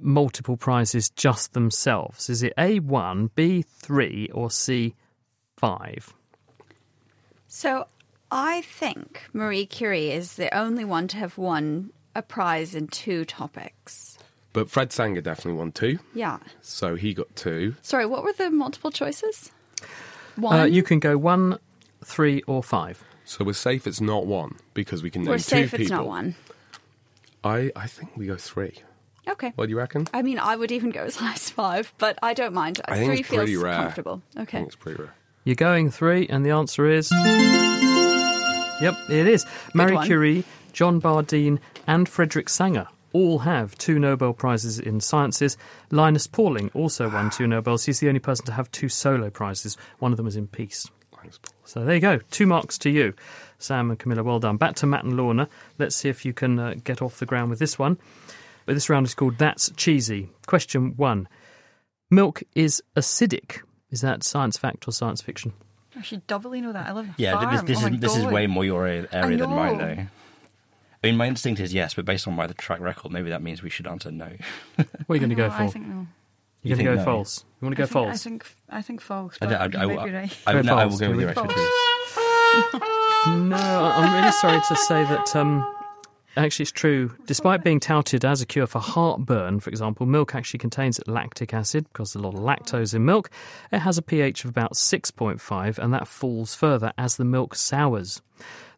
multiple 0.00 0.56
prizes 0.56 1.10
just 1.10 1.52
themselves? 1.52 2.30
Is 2.30 2.42
it 2.42 2.54
A 2.56 2.80
one, 2.80 3.30
B 3.34 3.62
three, 3.62 4.30
or 4.32 4.50
C 4.50 4.94
five? 5.58 6.14
So 7.46 7.88
I 8.30 8.62
think 8.62 9.24
Marie 9.34 9.66
Curie 9.66 10.10
is 10.10 10.36
the 10.36 10.54
only 10.56 10.84
one 10.84 11.08
to 11.08 11.18
have 11.18 11.36
won 11.36 11.90
a 12.18 12.22
prize 12.22 12.74
in 12.74 12.88
two 12.88 13.24
topics. 13.24 14.18
But 14.52 14.68
Fred 14.70 14.92
Sanger 14.92 15.20
definitely 15.20 15.58
won 15.58 15.72
two, 15.72 15.98
Yeah. 16.14 16.38
so 16.62 16.96
he 16.96 17.14
got 17.14 17.34
two. 17.36 17.76
Sorry, 17.82 18.06
what 18.06 18.24
were 18.24 18.32
the 18.32 18.50
multiple 18.50 18.90
choices? 18.90 19.50
One. 20.36 20.60
Uh, 20.60 20.64
you 20.64 20.82
can 20.82 20.98
go 20.98 21.16
one, 21.16 21.58
three, 22.04 22.42
or 22.46 22.62
five. 22.62 23.02
So 23.24 23.44
we're 23.44 23.52
safe 23.52 23.86
it's 23.86 24.00
not 24.00 24.26
one 24.26 24.56
because 24.74 25.02
we 25.02 25.10
can 25.10 25.22
name 25.22 25.30
We're 25.30 25.36
two 25.38 25.42
safe 25.42 25.70
people. 25.70 25.82
it's 25.82 25.90
not 25.90 26.06
one. 26.06 26.34
I, 27.44 27.70
I 27.76 27.86
think 27.86 28.16
we 28.16 28.26
go 28.26 28.36
three. 28.36 28.74
Okay. 29.28 29.52
What 29.54 29.66
do 29.66 29.70
you 29.70 29.76
reckon? 29.78 30.08
I 30.14 30.22
mean, 30.22 30.38
I 30.38 30.56
would 30.56 30.72
even 30.72 30.90
go 30.90 31.02
as 31.02 31.16
high 31.16 31.34
as 31.34 31.50
five, 31.50 31.92
but 31.98 32.18
I 32.22 32.32
don't 32.34 32.54
mind. 32.54 32.80
I 32.86 32.96
think 32.96 33.10
Three 33.10 33.18
it's 33.20 33.28
pretty 33.28 33.52
feels 33.52 33.62
rare. 33.64 33.74
comfortable. 33.74 34.22
I 34.36 34.42
Okay. 34.42 34.58
think 34.58 34.68
it's 34.68 34.76
pretty 34.76 35.02
rare. 35.02 35.14
You're 35.44 35.54
going 35.56 35.90
three, 35.90 36.26
and 36.28 36.44
the 36.44 36.50
answer 36.50 36.86
is. 36.88 37.10
Yep, 38.80 38.96
it 39.10 39.26
is. 39.26 39.44
Marie 39.74 39.94
one. 39.96 40.06
Curie, 40.06 40.44
John 40.78 41.00
Bardeen, 41.00 41.58
and 41.88 42.08
Frederick 42.08 42.48
Sanger 42.48 42.86
all 43.12 43.40
have 43.40 43.76
two 43.78 43.98
Nobel 43.98 44.32
Prizes 44.32 44.78
in 44.78 45.00
sciences. 45.00 45.56
Linus 45.90 46.28
Pauling 46.28 46.70
also 46.72 47.08
won 47.10 47.30
two 47.30 47.48
Nobels. 47.48 47.84
He's 47.84 47.98
the 47.98 48.06
only 48.06 48.20
person 48.20 48.46
to 48.46 48.52
have 48.52 48.70
two 48.70 48.88
solo 48.88 49.28
prizes. 49.28 49.76
One 49.98 50.12
of 50.12 50.16
them 50.18 50.26
was 50.26 50.36
in 50.36 50.46
peace. 50.46 50.88
So 51.64 51.84
there 51.84 51.96
you 51.96 52.00
go. 52.00 52.18
Two 52.30 52.46
marks 52.46 52.78
to 52.78 52.90
you, 52.90 53.12
Sam 53.58 53.90
and 53.90 53.98
Camilla. 53.98 54.22
Well 54.22 54.38
done. 54.38 54.56
Back 54.56 54.76
to 54.76 54.86
Matt 54.86 55.02
and 55.02 55.16
Lorna. 55.16 55.48
Let's 55.80 55.96
see 55.96 56.10
if 56.10 56.24
you 56.24 56.32
can 56.32 56.60
uh, 56.60 56.74
get 56.84 57.02
off 57.02 57.18
the 57.18 57.26
ground 57.26 57.50
with 57.50 57.58
this 57.58 57.76
one. 57.76 57.98
But 58.64 58.74
this 58.74 58.88
round 58.88 59.04
is 59.04 59.16
called 59.16 59.36
That's 59.36 59.72
Cheesy. 59.72 60.28
Question 60.46 60.94
one 60.96 61.26
Milk 62.08 62.44
is 62.54 62.80
acidic. 62.94 63.62
Is 63.90 64.00
that 64.02 64.22
science 64.22 64.56
fact 64.56 64.86
or 64.86 64.92
science 64.92 65.22
fiction? 65.22 65.54
I 65.96 66.02
should 66.02 66.24
doubly 66.28 66.60
know 66.60 66.72
that. 66.72 66.86
I 66.86 66.92
live 66.92 67.08
Yeah, 67.16 67.32
farm. 67.32 67.52
this, 67.52 67.62
this, 67.62 67.82
oh 67.82 67.86
is, 67.86 67.90
my 67.90 67.96
this 67.98 68.16
is 68.16 68.24
way 68.26 68.46
more 68.46 68.64
your 68.64 68.86
area 68.86 69.08
than 69.10 69.50
mine, 69.50 69.78
though. 69.78 70.06
I 71.02 71.06
mean, 71.08 71.16
my 71.16 71.26
instinct 71.28 71.60
is 71.60 71.72
yes, 71.72 71.94
but 71.94 72.04
based 72.04 72.26
on 72.26 72.34
my 72.34 72.46
track 72.48 72.80
record, 72.80 73.12
maybe 73.12 73.30
that 73.30 73.42
means 73.42 73.62
we 73.62 73.70
should 73.70 73.86
answer 73.86 74.10
no. 74.10 74.26
What 74.76 74.86
are 75.10 75.14
you 75.14 75.20
going 75.20 75.30
to 75.30 75.36
go 75.36 75.48
for? 75.50 75.62
I 75.62 75.68
think 75.68 75.86
no. 75.86 76.06
You're 76.62 76.76
going 76.76 76.86
to 76.86 76.92
go 76.92 76.98
no? 76.98 77.04
false. 77.04 77.44
You 77.60 77.66
want 77.66 77.76
to 77.76 77.78
go 77.78 77.84
I 77.84 77.86
think, 77.86 77.92
false? 77.92 78.10
I 78.10 78.16
think 78.18 78.46
I 78.68 78.82
think 78.82 79.00
false. 79.00 79.38
I, 79.40 79.46
But 79.46 79.70
don't- 79.70 79.76
I, 79.76 79.80
I, 79.80 79.84
I, 79.84 80.10
right. 80.12 80.38
I, 80.46 80.52
Go 80.54 80.62
no, 80.62 80.76
I 80.76 80.86
will 80.86 80.98
go 80.98 81.08
with 81.10 81.16
go 81.16 81.20
your 81.20 81.28
with 81.28 81.38
expertise. 81.38 82.82
No, 83.26 83.56
I- 83.56 83.94
I'm 83.96 84.12
really 84.20 84.32
sorry 84.32 84.60
to 84.68 84.76
say 84.76 85.04
that. 85.04 85.36
Um, 85.36 85.64
actually, 86.36 86.64
it's 86.64 86.72
true. 86.72 87.14
Despite 87.26 87.62
being 87.62 87.78
touted 87.80 88.24
as 88.24 88.40
a 88.42 88.46
cure 88.46 88.66
for 88.66 88.80
heartburn, 88.80 89.60
for 89.60 89.70
example, 89.70 90.06
milk 90.06 90.34
actually 90.34 90.58
contains 90.58 91.00
lactic 91.06 91.54
acid 91.54 91.86
because 91.92 92.12
there's 92.12 92.24
a 92.24 92.26
lot 92.26 92.34
of 92.34 92.40
lactose 92.40 92.94
in 92.94 93.04
milk. 93.04 93.30
It 93.72 93.78
has 93.80 93.98
a 93.98 94.02
pH 94.02 94.44
of 94.44 94.50
about 94.50 94.74
6.5, 94.74 95.78
and 95.78 95.92
that 95.94 96.08
falls 96.08 96.54
further 96.54 96.92
as 96.98 97.16
the 97.16 97.24
milk 97.24 97.54
sours. 97.54 98.20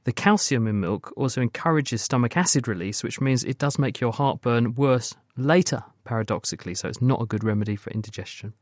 The 0.05 0.13
calcium 0.13 0.67
in 0.67 0.81
milk 0.81 1.13
also 1.17 1.43
encourages 1.43 2.03
stomach 2.03 2.37
acid 2.37 2.67
release, 2.67 3.03
which 3.03 3.21
means 3.21 3.45
it 3.45 3.59
does 3.59 3.79
make 3.79 4.01
your 4.01 4.13
heartburn 4.13 4.75
worse 4.75 5.15
later, 5.37 5.85
paradoxically. 6.05 6.75
So 6.75 6.89
it's 6.89 7.03
not 7.03 7.21
a 7.21 7.27
good 7.27 7.45
remedy 7.45 7.77
for 7.77 7.91
indigestion. 7.91 8.55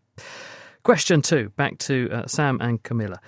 Question 0.82 1.22
two, 1.22 1.50
back 1.50 1.78
to 1.78 2.08
uh, 2.10 2.26
Sam 2.26 2.60
and 2.60 2.82
Camilla. 2.82 3.20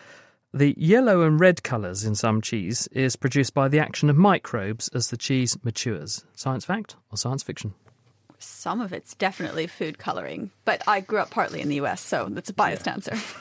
The 0.53 0.75
yellow 0.77 1.23
and 1.23 1.39
red 1.39 1.63
colours 1.63 2.05
in 2.05 2.17
some 2.17 2.41
cheese 2.41 2.89
is 2.89 3.15
produced 3.15 3.55
by 3.55 3.69
the 3.69 3.79
action 3.79 4.11
of 4.11 4.17
microbes 4.17 4.89
as 4.89 5.11
the 5.11 5.17
cheese 5.17 5.57
matures. 5.63 6.25
Science 6.35 6.65
fact 6.65 6.97
or 7.13 7.17
science 7.17 7.45
fiction? 7.45 7.75
Some 8.41 8.81
of 8.81 8.93
it's 8.93 9.15
definitely 9.15 9.69
food 9.69 9.99
coloring, 9.99 10.51
but 10.65 10.83
I 10.89 11.01
grew 11.01 11.19
up 11.19 11.31
partly 11.31 11.61
in 11.61 11.69
the 11.69 11.77
US, 11.77 12.01
so 12.01 12.27
that's 12.31 12.51
a 12.51 12.55
biased 12.55 12.89
answer. 12.89 13.13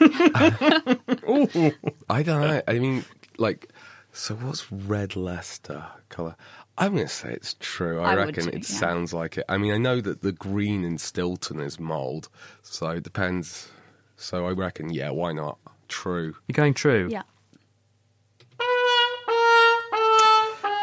I 2.08 2.22
don't 2.22 2.40
know. 2.42 2.62
I 2.68 2.78
mean, 2.78 3.04
like, 3.38 3.72
so 4.12 4.34
what's 4.34 4.70
red 4.70 5.16
Leicester 5.16 5.86
colour? 6.08 6.36
I'm 6.78 6.94
going 6.94 7.06
to 7.06 7.12
say 7.12 7.32
it's 7.32 7.56
true. 7.60 8.00
I, 8.00 8.12
I 8.12 8.16
reckon 8.16 8.44
too, 8.44 8.50
it 8.50 8.68
yeah. 8.70 8.78
sounds 8.78 9.12
like 9.12 9.38
it. 9.38 9.44
I 9.48 9.58
mean, 9.58 9.72
I 9.72 9.78
know 9.78 10.00
that 10.00 10.22
the 10.22 10.32
green 10.32 10.84
in 10.84 10.98
Stilton 10.98 11.60
is 11.60 11.78
mould, 11.78 12.28
so 12.62 12.88
it 12.90 13.02
depends. 13.02 13.70
So 14.16 14.46
I 14.46 14.52
reckon, 14.52 14.90
yeah, 14.90 15.10
why 15.10 15.32
not? 15.32 15.58
True. 15.88 16.34
You're 16.48 16.54
going 16.54 16.74
true. 16.74 17.08
yeah. 17.10 17.22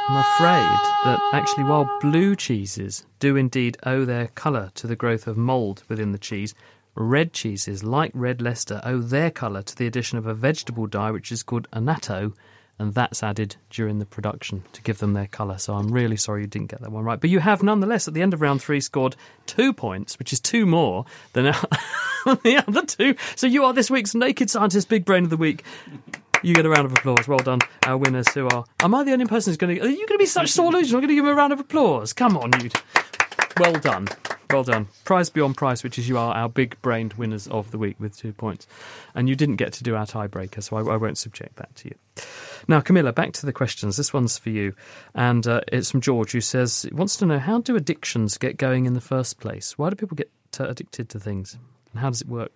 I'm 0.10 0.18
afraid 0.18 0.80
that 1.04 1.20
actually, 1.34 1.66
while 1.66 1.90
blue 2.00 2.34
cheeses 2.36 3.06
do 3.20 3.36
indeed 3.36 3.78
owe 3.84 4.06
their 4.06 4.28
colour 4.28 4.72
to 4.76 4.88
the 4.88 4.96
growth 4.96 5.28
of 5.28 5.36
mould 5.36 5.84
within 5.90 6.14
the 6.14 6.18
cheese, 6.18 6.56
Red 7.00 7.32
cheeses, 7.32 7.84
like 7.84 8.10
red 8.16 8.42
Leicester, 8.42 8.82
owe 8.84 8.98
their 8.98 9.30
colour 9.30 9.62
to 9.62 9.76
the 9.76 9.86
addition 9.86 10.18
of 10.18 10.26
a 10.26 10.34
vegetable 10.34 10.88
dye 10.88 11.12
which 11.12 11.32
is 11.32 11.44
called 11.44 11.68
annatto, 11.72 12.34
and 12.80 12.94
that's 12.94 13.24
added 13.24 13.56
during 13.70 14.00
the 14.00 14.06
production 14.06 14.64
to 14.74 14.82
give 14.82 15.00
them 15.00 15.14
their 15.14 15.28
colour. 15.28 15.58
So 15.58 15.74
I'm 15.74 15.92
really 15.92 16.18
sorry 16.18 16.42
you 16.42 16.48
didn't 16.48 16.68
get 16.68 16.82
that 16.82 16.92
one 16.92 17.04
right. 17.04 17.20
But 17.20 17.30
you 17.30 17.40
have 17.40 17.64
nonetheless, 17.64 18.08
at 18.08 18.14
the 18.14 18.22
end 18.22 18.34
of 18.34 18.42
round 18.42 18.62
three, 18.62 18.80
scored 18.80 19.16
two 19.46 19.74
points, 19.74 20.20
which 20.20 20.32
is 20.32 20.40
two 20.40 20.66
more 20.66 21.06
than 21.34 21.46
the 22.26 22.64
other 22.68 22.86
two. 22.86 23.16
So 23.36 23.48
you 23.48 23.64
are 23.66 23.74
this 23.74 23.90
week's 23.90 24.14
Naked 24.14 24.50
Scientist 24.50 24.90
Big 24.90 25.06
Brain 25.06 25.24
of 25.24 25.30
the 25.30 25.38
Week. 25.38 25.64
You 26.44 26.54
get 26.54 26.66
a 26.66 26.70
round 26.70 26.86
of 26.86 26.92
applause. 26.92 27.28
Well 27.28 27.40
done, 27.40 27.60
our 27.86 27.98
winners 27.98 28.28
who 28.30 28.48
are. 28.48 28.64
Am 28.82 28.94
I 28.94 29.04
the 29.04 29.12
only 29.12 29.26
person 29.26 29.52
who's 29.52 29.58
going 29.58 29.76
to. 29.76 29.82
Are 29.82 29.88
you 29.88 29.96
going 30.08 30.08
to 30.08 30.18
be 30.20 30.28
such 30.28 30.52
sore 30.52 30.72
losers? 30.72 30.94
I'm 30.94 31.00
going 31.00 31.10
to 31.10 31.16
give 31.16 31.26
them 31.26 31.34
a 31.34 31.36
round 31.36 31.54
of 31.54 31.60
applause. 31.60 32.14
Come 32.14 32.38
on, 32.38 32.52
you. 32.62 32.70
Well 33.60 33.74
done. 33.74 34.08
Well 34.52 34.64
done. 34.64 34.88
Prize 35.04 35.30
beyond 35.30 35.58
price, 35.58 35.84
which 35.84 35.98
is 35.98 36.08
you 36.08 36.18
are 36.18 36.34
our 36.34 36.48
big 36.48 36.82
brained 36.82 37.14
winners 37.14 37.48
of 37.48 37.72
the 37.72 37.78
week 37.78 38.00
with 38.00 38.16
two 38.16 38.34
points. 38.34 38.68
And 39.16 39.28
you 39.28 39.36
didn't 39.36 39.56
get 39.56 39.74
to 39.74 39.84
do 39.84 39.96
our 39.96 40.06
tiebreaker, 40.06 40.62
so 40.62 40.78
I, 40.78 40.94
I 40.94 40.98
won't 40.98 41.18
subject 41.18 41.56
that 41.58 41.76
to 41.78 41.90
you. 41.90 41.96
Now, 42.68 42.80
Camilla, 42.82 43.14
back 43.14 43.34
to 43.34 43.46
the 43.46 43.54
questions. 43.54 43.98
This 43.98 44.14
one's 44.14 44.38
for 44.38 44.50
you. 44.50 44.74
And 45.16 45.46
uh, 45.48 45.62
it's 45.72 45.92
from 45.92 46.02
George, 46.02 46.32
who 46.32 46.42
says, 46.42 46.88
wants 46.92 47.18
to 47.18 47.26
know 47.26 47.40
how 47.40 47.60
do 47.60 47.76
addictions 47.76 48.38
get 48.38 48.58
going 48.58 48.86
in 48.86 48.94
the 48.94 49.02
first 49.02 49.40
place? 49.40 49.78
Why 49.78 49.90
do 49.90 49.96
people 49.96 50.16
get 50.16 50.32
uh, 50.60 50.66
addicted 50.66 51.10
to 51.10 51.20
things? 51.20 51.58
And 51.92 52.02
how 52.02 52.10
does 52.10 52.22
it 52.22 52.28
work? 52.28 52.52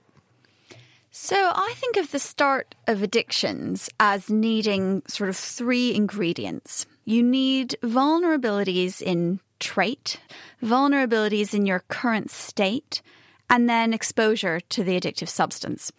So 1.12 1.36
I 1.36 1.74
think 1.76 1.98
of 1.98 2.12
the 2.12 2.20
start 2.20 2.74
of 2.88 3.04
addictions 3.04 3.90
as 4.00 4.30
needing 4.30 5.02
sort 5.08 5.30
of 5.30 5.36
three 5.36 5.94
ingredients. 5.94 6.86
You 7.06 7.24
need 7.24 7.78
vulnerabilities 7.82 9.02
in 9.02 9.40
trait, 9.60 10.20
vulnerabilities 10.62 11.54
in 11.54 11.66
your 11.66 11.80
current 11.88 12.32
state, 12.32 13.02
and 13.50 13.70
then 13.70 13.94
exposure 13.94 14.60
to 14.60 14.84
the 14.84 15.00
addictive 15.00 15.30
substance. 15.30 15.92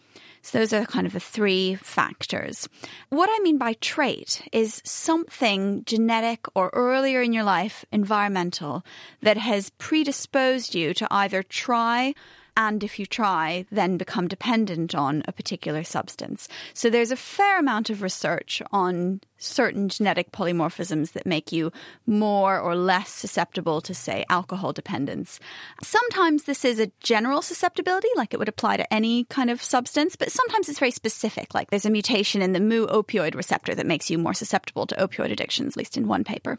So 0.42 0.58
those 0.58 0.72
are 0.72 0.84
kind 0.84 1.06
of 1.06 1.12
the 1.12 1.20
three 1.20 1.76
factors. 1.76 2.68
What 3.10 3.30
I 3.32 3.38
mean 3.42 3.58
by 3.58 3.74
trait 3.74 4.42
is 4.50 4.82
something 4.84 5.84
genetic 5.84 6.46
or 6.56 6.70
earlier 6.72 7.22
in 7.22 7.32
your 7.32 7.44
life, 7.44 7.84
environmental, 7.92 8.84
that 9.22 9.36
has 9.36 9.70
predisposed 9.78 10.74
you 10.74 10.94
to 10.94 11.06
either 11.10 11.42
try 11.44 12.14
and 12.56 12.84
if 12.84 12.98
you 12.98 13.06
try, 13.06 13.64
then 13.70 13.96
become 13.96 14.28
dependent 14.28 14.94
on 14.94 15.22
a 15.26 15.32
particular 15.32 15.84
substance. 15.84 16.48
So 16.74 16.90
there's 16.90 17.10
a 17.10 17.16
fair 17.16 17.58
amount 17.58 17.88
of 17.88 18.02
research 18.02 18.60
on 18.70 19.20
certain 19.42 19.88
genetic 19.88 20.32
polymorphisms 20.32 21.12
that 21.12 21.26
make 21.26 21.52
you 21.52 21.72
more 22.06 22.58
or 22.58 22.76
less 22.76 23.10
susceptible 23.10 23.80
to, 23.80 23.94
say, 23.94 24.24
alcohol 24.28 24.72
dependence. 24.72 25.40
Sometimes 25.82 26.44
this 26.44 26.64
is 26.64 26.78
a 26.78 26.90
general 27.00 27.42
susceptibility, 27.42 28.08
like 28.16 28.32
it 28.32 28.38
would 28.38 28.48
apply 28.48 28.76
to 28.76 28.94
any 28.94 29.24
kind 29.24 29.50
of 29.50 29.62
substance, 29.62 30.16
but 30.16 30.30
sometimes 30.30 30.68
it's 30.68 30.78
very 30.78 30.90
specific, 30.90 31.54
like 31.54 31.70
there's 31.70 31.86
a 31.86 31.90
mutation 31.90 32.42
in 32.42 32.52
the 32.52 32.60
mu 32.60 32.86
opioid 32.86 33.34
receptor 33.34 33.74
that 33.74 33.86
makes 33.86 34.10
you 34.10 34.18
more 34.18 34.34
susceptible 34.34 34.86
to 34.86 34.94
opioid 34.96 35.32
addictions, 35.32 35.74
at 35.74 35.76
least 35.76 35.96
in 35.96 36.06
one 36.06 36.24
paper. 36.24 36.58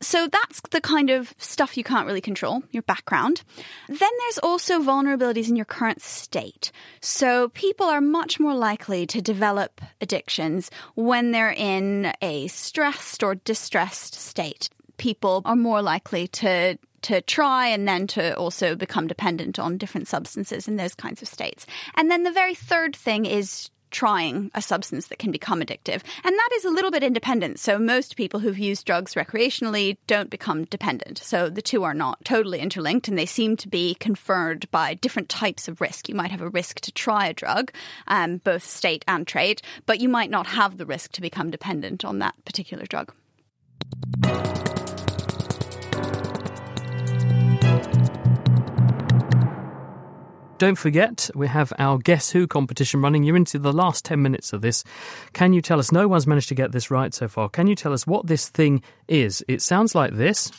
So 0.00 0.26
that's 0.26 0.60
the 0.70 0.80
kind 0.80 1.10
of 1.10 1.34
stuff 1.38 1.76
you 1.76 1.84
can't 1.84 2.06
really 2.06 2.20
control, 2.20 2.62
your 2.70 2.82
background. 2.82 3.42
Then 3.88 3.98
there's 3.98 4.38
also 4.42 4.80
vulnerabilities 4.80 5.48
in 5.48 5.56
your 5.56 5.64
current 5.64 6.02
state. 6.02 6.72
So 7.00 7.48
people 7.50 7.86
are 7.86 8.00
much 8.00 8.40
more 8.40 8.54
likely 8.54 9.06
to 9.06 9.20
develop 9.20 9.80
addictions 10.00 10.70
when 10.94 11.30
they're 11.30 11.52
in 11.52 12.12
a 12.22 12.46
stressed 12.48 13.22
or 13.22 13.34
distressed 13.34 14.14
state. 14.14 14.68
People 14.96 15.42
are 15.44 15.56
more 15.56 15.82
likely 15.82 16.28
to 16.28 16.78
to 17.02 17.20
try 17.20 17.66
and 17.66 17.86
then 17.86 18.06
to 18.06 18.34
also 18.36 18.74
become 18.74 19.06
dependent 19.06 19.58
on 19.58 19.76
different 19.76 20.08
substances 20.08 20.66
in 20.66 20.76
those 20.76 20.94
kinds 20.94 21.20
of 21.20 21.28
states. 21.28 21.66
And 21.96 22.10
then 22.10 22.22
the 22.22 22.32
very 22.32 22.54
third 22.54 22.96
thing 22.96 23.26
is 23.26 23.68
trying 23.94 24.50
a 24.54 24.60
substance 24.60 25.06
that 25.06 25.20
can 25.20 25.30
become 25.30 25.60
addictive. 25.60 26.02
And 26.24 26.34
that 26.34 26.48
is 26.56 26.64
a 26.64 26.70
little 26.70 26.90
bit 26.90 27.04
independent. 27.04 27.60
So 27.60 27.78
most 27.78 28.16
people 28.16 28.40
who've 28.40 28.58
used 28.58 28.84
drugs 28.84 29.14
recreationally 29.14 29.96
don't 30.08 30.28
become 30.28 30.64
dependent. 30.64 31.18
So 31.18 31.48
the 31.48 31.62
two 31.62 31.84
are 31.84 31.94
not 31.94 32.22
totally 32.24 32.58
interlinked 32.58 33.06
and 33.08 33.16
they 33.16 33.24
seem 33.24 33.56
to 33.58 33.68
be 33.68 33.94
conferred 33.94 34.68
by 34.72 34.94
different 34.94 35.28
types 35.28 35.68
of 35.68 35.80
risk. 35.80 36.08
You 36.08 36.16
might 36.16 36.32
have 36.32 36.42
a 36.42 36.48
risk 36.48 36.80
to 36.80 36.92
try 36.92 37.28
a 37.28 37.32
drug, 37.32 37.72
um, 38.08 38.38
both 38.38 38.64
state 38.64 39.04
and 39.06 39.26
trade, 39.26 39.62
but 39.86 40.00
you 40.00 40.08
might 40.08 40.30
not 40.30 40.48
have 40.48 40.76
the 40.76 40.86
risk 40.86 41.12
to 41.12 41.20
become 41.20 41.50
dependent 41.50 42.04
on 42.04 42.18
that 42.18 42.34
particular 42.44 42.84
drug. 42.84 43.12
Don't 50.58 50.76
forget, 50.76 51.30
we 51.34 51.48
have 51.48 51.72
our 51.80 51.98
Guess 51.98 52.30
Who 52.30 52.46
competition 52.46 53.02
running. 53.02 53.24
You're 53.24 53.36
into 53.36 53.58
the 53.58 53.72
last 53.72 54.04
10 54.04 54.22
minutes 54.22 54.52
of 54.52 54.62
this. 54.62 54.84
Can 55.32 55.52
you 55.52 55.60
tell 55.60 55.80
us? 55.80 55.90
No 55.90 56.06
one's 56.06 56.28
managed 56.28 56.48
to 56.50 56.54
get 56.54 56.70
this 56.70 56.92
right 56.92 57.12
so 57.12 57.26
far. 57.26 57.48
Can 57.48 57.66
you 57.66 57.74
tell 57.74 57.92
us 57.92 58.06
what 58.06 58.28
this 58.28 58.48
thing 58.48 58.80
is? 59.08 59.44
It 59.48 59.62
sounds 59.62 59.96
like 59.96 60.14
this. 60.14 60.52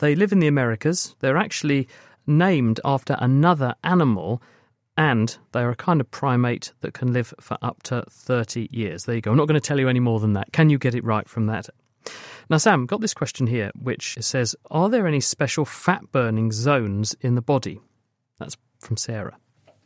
They 0.00 0.16
live 0.16 0.32
in 0.32 0.40
the 0.40 0.48
Americas. 0.48 1.14
They're 1.20 1.36
actually 1.36 1.86
named 2.26 2.80
after 2.84 3.16
another 3.20 3.76
animal, 3.84 4.42
and 4.96 5.38
they're 5.52 5.70
a 5.70 5.76
kind 5.76 6.00
of 6.00 6.10
primate 6.10 6.72
that 6.80 6.92
can 6.92 7.12
live 7.12 7.32
for 7.40 7.56
up 7.62 7.84
to 7.84 8.04
30 8.10 8.68
years. 8.72 9.04
There 9.04 9.14
you 9.14 9.20
go. 9.20 9.30
I'm 9.30 9.36
not 9.36 9.46
going 9.46 9.60
to 9.60 9.66
tell 9.66 9.78
you 9.78 9.88
any 9.88 10.00
more 10.00 10.18
than 10.18 10.32
that. 10.32 10.52
Can 10.52 10.70
you 10.70 10.78
get 10.78 10.96
it 10.96 11.04
right 11.04 11.28
from 11.28 11.46
that? 11.46 11.68
Now, 12.50 12.56
Sam, 12.56 12.86
got 12.86 13.00
this 13.00 13.14
question 13.14 13.46
here, 13.46 13.70
which 13.80 14.16
says 14.20 14.56
Are 14.72 14.88
there 14.88 15.06
any 15.06 15.20
special 15.20 15.64
fat 15.64 16.10
burning 16.10 16.50
zones 16.50 17.14
in 17.20 17.36
the 17.36 17.42
body? 17.42 17.80
That's 18.40 18.56
from 18.82 18.96
Sarah. 18.96 19.36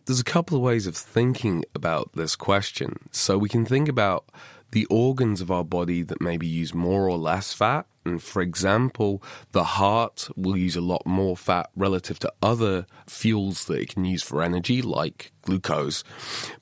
There's 0.06 0.20
a 0.20 0.24
couple 0.24 0.56
of 0.56 0.62
ways 0.62 0.86
of 0.86 0.96
thinking 0.96 1.64
about 1.74 2.12
this 2.14 2.36
question. 2.36 3.08
So 3.10 3.38
we 3.38 3.48
can 3.48 3.64
think 3.64 3.88
about 3.88 4.28
the 4.70 4.86
organs 4.86 5.40
of 5.40 5.50
our 5.50 5.64
body 5.64 6.02
that 6.02 6.20
maybe 6.20 6.46
use 6.46 6.74
more 6.74 7.08
or 7.08 7.18
less 7.18 7.52
fat. 7.52 7.86
And 8.04 8.22
for 8.22 8.40
example, 8.40 9.20
the 9.50 9.64
heart 9.64 10.28
will 10.36 10.56
use 10.56 10.76
a 10.76 10.80
lot 10.80 11.04
more 11.04 11.36
fat 11.36 11.70
relative 11.74 12.20
to 12.20 12.32
other 12.40 12.86
fuels 13.08 13.64
that 13.64 13.80
it 13.80 13.94
can 13.94 14.04
use 14.04 14.22
for 14.22 14.42
energy, 14.42 14.80
like 14.80 15.32
glucose. 15.42 16.04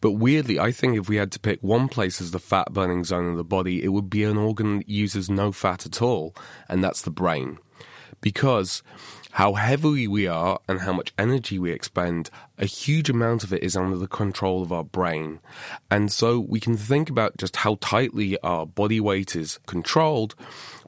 But 0.00 0.12
weirdly, 0.12 0.58
I 0.58 0.72
think 0.72 0.96
if 0.96 1.08
we 1.08 1.16
had 1.16 1.32
to 1.32 1.40
pick 1.40 1.62
one 1.62 1.88
place 1.88 2.20
as 2.22 2.30
the 2.30 2.38
fat 2.38 2.72
burning 2.72 3.04
zone 3.04 3.28
of 3.28 3.36
the 3.36 3.44
body, 3.44 3.84
it 3.84 3.88
would 3.88 4.08
be 4.08 4.24
an 4.24 4.38
organ 4.38 4.78
that 4.78 4.88
uses 4.88 5.28
no 5.28 5.52
fat 5.52 5.84
at 5.84 6.00
all, 6.00 6.34
and 6.66 6.82
that's 6.82 7.02
the 7.02 7.10
brain. 7.10 7.58
Because 8.22 8.82
how 9.34 9.54
heavy 9.54 10.06
we 10.06 10.28
are 10.28 10.60
and 10.68 10.82
how 10.82 10.92
much 10.92 11.12
energy 11.18 11.58
we 11.58 11.72
expend, 11.72 12.30
a 12.56 12.66
huge 12.66 13.10
amount 13.10 13.42
of 13.42 13.52
it 13.52 13.64
is 13.64 13.76
under 13.76 13.96
the 13.96 14.06
control 14.06 14.62
of 14.62 14.70
our 14.70 14.84
brain. 14.84 15.40
And 15.90 16.12
so 16.12 16.38
we 16.38 16.60
can 16.60 16.76
think 16.76 17.10
about 17.10 17.36
just 17.36 17.56
how 17.56 17.76
tightly 17.80 18.38
our 18.42 18.64
body 18.64 19.00
weight 19.00 19.34
is 19.34 19.58
controlled 19.66 20.36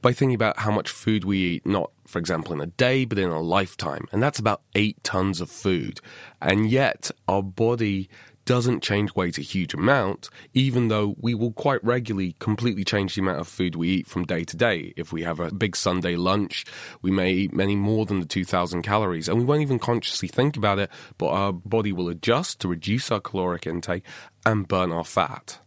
by 0.01 0.13
thinking 0.13 0.33
about 0.33 0.59
how 0.59 0.71
much 0.71 0.89
food 0.89 1.25
we 1.25 1.39
eat, 1.39 1.65
not, 1.65 1.91
for 2.05 2.19
example, 2.19 2.53
in 2.53 2.61
a 2.61 2.67
day, 2.67 3.03
but 3.03 3.19
in 3.19 3.27
a 3.27 3.41
lifetime. 3.41 4.07
And 4.13 4.23
that's 4.23 4.39
about 4.39 4.61
eight 4.75 5.03
tons 5.03 5.41
of 5.41 5.51
food. 5.51 5.99
And 6.41 6.69
yet 6.69 7.11
our 7.27 7.43
body 7.43 8.09
doesn't 8.47 8.81
change 8.81 9.13
weight 9.13 9.37
a 9.37 9.41
huge 9.41 9.73
amount, 9.73 10.29
even 10.53 10.87
though 10.87 11.15
we 11.19 11.35
will 11.35 11.51
quite 11.51 11.83
regularly 11.83 12.33
completely 12.39 12.85
change 12.85 13.13
the 13.13 13.21
amount 13.21 13.41
of 13.41 13.47
food 13.47 13.75
we 13.75 13.89
eat 13.89 14.07
from 14.07 14.23
day 14.23 14.45
to 14.45 14.55
day. 14.55 14.93
If 14.95 15.11
we 15.11 15.23
have 15.23 15.41
a 15.41 15.53
big 15.53 15.75
Sunday 15.75 16.15
lunch, 16.15 16.65
we 17.01 17.11
may 17.11 17.33
eat 17.33 17.53
many 17.53 17.75
more 17.75 18.05
than 18.05 18.21
the 18.21 18.25
2,000 18.25 18.81
calories, 18.83 19.27
and 19.27 19.37
we 19.37 19.43
won't 19.43 19.61
even 19.61 19.79
consciously 19.79 20.29
think 20.29 20.55
about 20.55 20.79
it, 20.79 20.89
but 21.17 21.27
our 21.27 21.51
body 21.51 21.91
will 21.91 22.07
adjust 22.07 22.61
to 22.61 22.69
reduce 22.69 23.11
our 23.11 23.19
caloric 23.19 23.67
intake 23.67 24.03
and 24.45 24.67
burn 24.67 24.93
our 24.93 25.03
fat. 25.03 25.59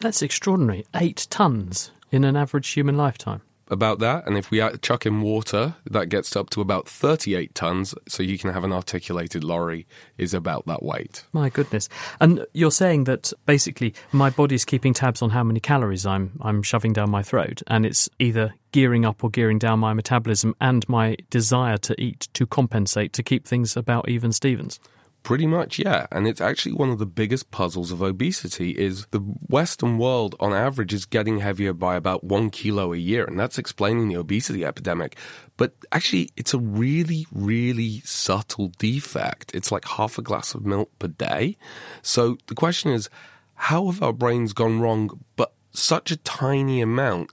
That's 0.00 0.20
extraordinary. 0.20 0.84
Eight 0.94 1.26
tons 1.30 1.90
in 2.10 2.22
an 2.24 2.36
average 2.36 2.68
human 2.68 2.98
lifetime 2.98 3.40
about 3.72 3.98
that. 4.00 4.26
And 4.26 4.36
if 4.36 4.50
we 4.50 4.62
chuck 4.82 5.06
in 5.06 5.22
water, 5.22 5.74
that 5.90 6.08
gets 6.08 6.36
up 6.36 6.50
to 6.50 6.60
about 6.60 6.86
38 6.86 7.54
tons. 7.54 7.94
So 8.06 8.22
you 8.22 8.38
can 8.38 8.52
have 8.52 8.64
an 8.64 8.72
articulated 8.72 9.42
lorry 9.42 9.86
is 10.18 10.34
about 10.34 10.66
that 10.66 10.82
weight. 10.82 11.24
My 11.32 11.48
goodness. 11.48 11.88
And 12.20 12.46
you're 12.52 12.70
saying 12.70 13.04
that 13.04 13.32
basically 13.46 13.94
my 14.12 14.30
body's 14.30 14.64
keeping 14.64 14.92
tabs 14.92 15.22
on 15.22 15.30
how 15.30 15.42
many 15.42 15.58
calories 15.58 16.06
I'm 16.06 16.38
I'm 16.42 16.62
shoving 16.62 16.92
down 16.92 17.10
my 17.10 17.22
throat 17.22 17.62
and 17.66 17.86
it's 17.86 18.08
either 18.18 18.54
gearing 18.72 19.04
up 19.04 19.24
or 19.24 19.30
gearing 19.30 19.58
down 19.58 19.78
my 19.78 19.92
metabolism 19.92 20.54
and 20.60 20.88
my 20.88 21.16
desire 21.30 21.78
to 21.78 22.00
eat 22.00 22.28
to 22.34 22.46
compensate 22.46 23.12
to 23.14 23.22
keep 23.22 23.46
things 23.46 23.76
about 23.76 24.08
even 24.08 24.32
Stevens. 24.32 24.78
Pretty 25.22 25.46
much, 25.46 25.78
yeah. 25.78 26.06
And 26.10 26.26
it's 26.26 26.40
actually 26.40 26.72
one 26.72 26.90
of 26.90 26.98
the 26.98 27.06
biggest 27.06 27.52
puzzles 27.52 27.92
of 27.92 28.02
obesity 28.02 28.72
is 28.72 29.06
the 29.12 29.20
Western 29.20 29.96
world 29.98 30.34
on 30.40 30.52
average 30.52 30.92
is 30.92 31.04
getting 31.04 31.38
heavier 31.38 31.72
by 31.72 31.94
about 31.94 32.24
one 32.24 32.50
kilo 32.50 32.92
a 32.92 32.96
year. 32.96 33.24
And 33.24 33.38
that's 33.38 33.56
explaining 33.56 34.08
the 34.08 34.16
obesity 34.16 34.64
epidemic. 34.64 35.16
But 35.56 35.74
actually, 35.92 36.30
it's 36.36 36.54
a 36.54 36.58
really, 36.58 37.28
really 37.30 38.00
subtle 38.00 38.72
defect. 38.78 39.54
It's 39.54 39.70
like 39.70 39.86
half 39.86 40.18
a 40.18 40.22
glass 40.22 40.56
of 40.56 40.66
milk 40.66 40.90
per 40.98 41.08
day. 41.08 41.56
So 42.02 42.36
the 42.48 42.56
question 42.56 42.90
is, 42.90 43.08
how 43.54 43.86
have 43.86 44.02
our 44.02 44.12
brains 44.12 44.52
gone 44.52 44.80
wrong, 44.80 45.20
but 45.36 45.52
such 45.70 46.10
a 46.10 46.16
tiny 46.16 46.80
amount 46.80 47.30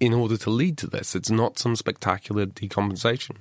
in 0.00 0.12
order 0.12 0.36
to 0.36 0.50
lead 0.50 0.76
to 0.78 0.86
this? 0.86 1.16
It's 1.16 1.30
not 1.30 1.58
some 1.58 1.76
spectacular 1.76 2.44
decompensation. 2.44 3.36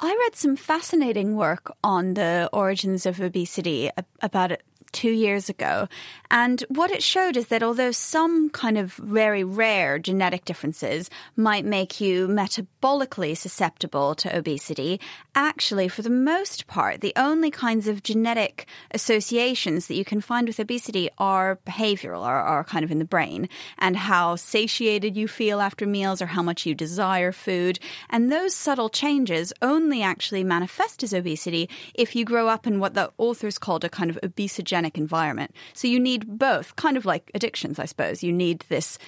I 0.00 0.16
read 0.24 0.36
some 0.36 0.56
fascinating 0.56 1.36
work 1.36 1.72
on 1.82 2.14
the 2.14 2.48
origins 2.52 3.06
of 3.06 3.20
obesity 3.20 3.90
about 4.20 4.52
it 4.52 4.62
two 4.94 5.10
years 5.10 5.50
ago. 5.50 5.88
And 6.30 6.64
what 6.68 6.90
it 6.90 7.02
showed 7.02 7.36
is 7.36 7.48
that 7.48 7.62
although 7.62 7.90
some 7.90 8.48
kind 8.48 8.78
of 8.78 8.94
very 8.94 9.44
rare 9.44 9.98
genetic 9.98 10.44
differences 10.44 11.10
might 11.36 11.64
make 11.64 12.00
you 12.00 12.26
metabolically 12.28 13.36
susceptible 13.36 14.14
to 14.16 14.36
obesity, 14.36 15.00
actually, 15.34 15.88
for 15.88 16.02
the 16.02 16.10
most 16.10 16.66
part, 16.66 17.00
the 17.00 17.12
only 17.16 17.50
kinds 17.50 17.88
of 17.88 18.02
genetic 18.02 18.66
associations 18.92 19.86
that 19.86 19.96
you 19.96 20.04
can 20.04 20.20
find 20.20 20.46
with 20.46 20.58
obesity 20.58 21.10
are 21.18 21.58
behavioral, 21.66 22.22
are, 22.22 22.40
are 22.40 22.64
kind 22.64 22.84
of 22.84 22.90
in 22.90 22.98
the 22.98 23.04
brain, 23.04 23.48
and 23.78 23.96
how 23.96 24.36
satiated 24.36 25.16
you 25.16 25.28
feel 25.28 25.60
after 25.60 25.86
meals 25.86 26.22
or 26.22 26.26
how 26.26 26.42
much 26.42 26.66
you 26.66 26.74
desire 26.74 27.32
food. 27.32 27.78
And 28.08 28.30
those 28.30 28.54
subtle 28.54 28.88
changes 28.88 29.52
only 29.60 30.02
actually 30.02 30.44
manifest 30.44 31.02
as 31.02 31.12
obesity 31.12 31.68
if 31.94 32.14
you 32.14 32.24
grow 32.24 32.48
up 32.48 32.66
in 32.66 32.78
what 32.78 32.94
the 32.94 33.10
authors 33.18 33.58
called 33.58 33.84
a 33.84 33.88
kind 33.88 34.10
of 34.10 34.18
obesogenic 34.22 34.83
environment. 34.92 35.54
So 35.72 35.88
you 35.88 35.98
need 35.98 36.38
both, 36.38 36.76
kind 36.76 36.96
of 36.96 37.04
like 37.04 37.30
addictions, 37.34 37.78
I 37.78 37.86
suppose. 37.86 38.22
You 38.22 38.32
need 38.32 38.64
this 38.68 38.98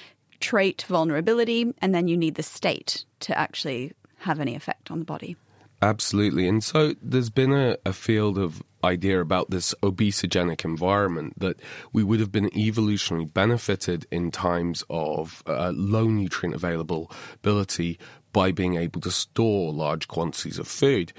trait 0.40 0.84
vulnerability, 0.88 1.72
and 1.80 1.94
then 1.94 2.08
you 2.08 2.16
need 2.16 2.34
the 2.34 2.42
state 2.42 3.04
to 3.20 3.38
actually 3.38 3.92
have 4.18 4.40
any 4.40 4.54
effect 4.54 4.90
on 4.90 4.98
the 4.98 5.04
body. 5.04 5.36
Absolutely. 5.82 6.48
And 6.48 6.64
so 6.64 6.94
there's 7.02 7.30
been 7.30 7.52
a, 7.52 7.76
a, 7.84 7.92
field 7.92 8.38
of 8.38 8.62
idea 8.82 9.20
about 9.20 9.50
this 9.50 9.74
obesogenic 9.82 10.64
environment 10.64 11.38
that 11.38 11.60
we 11.92 12.02
would 12.02 12.18
have 12.18 12.32
been 12.32 12.48
evolutionarily 12.50 13.32
benefited 13.32 14.06
in 14.10 14.30
times 14.30 14.84
of 14.88 15.42
uh, 15.46 15.72
low 15.74 16.04
nutrient 16.04 16.54
availability 16.54 17.98
by 18.32 18.52
being 18.52 18.76
able 18.76 19.00
to 19.02 19.10
store 19.10 19.72
large 19.72 20.08
quantities 20.08 20.58
of 20.58 20.66
food 20.66 21.12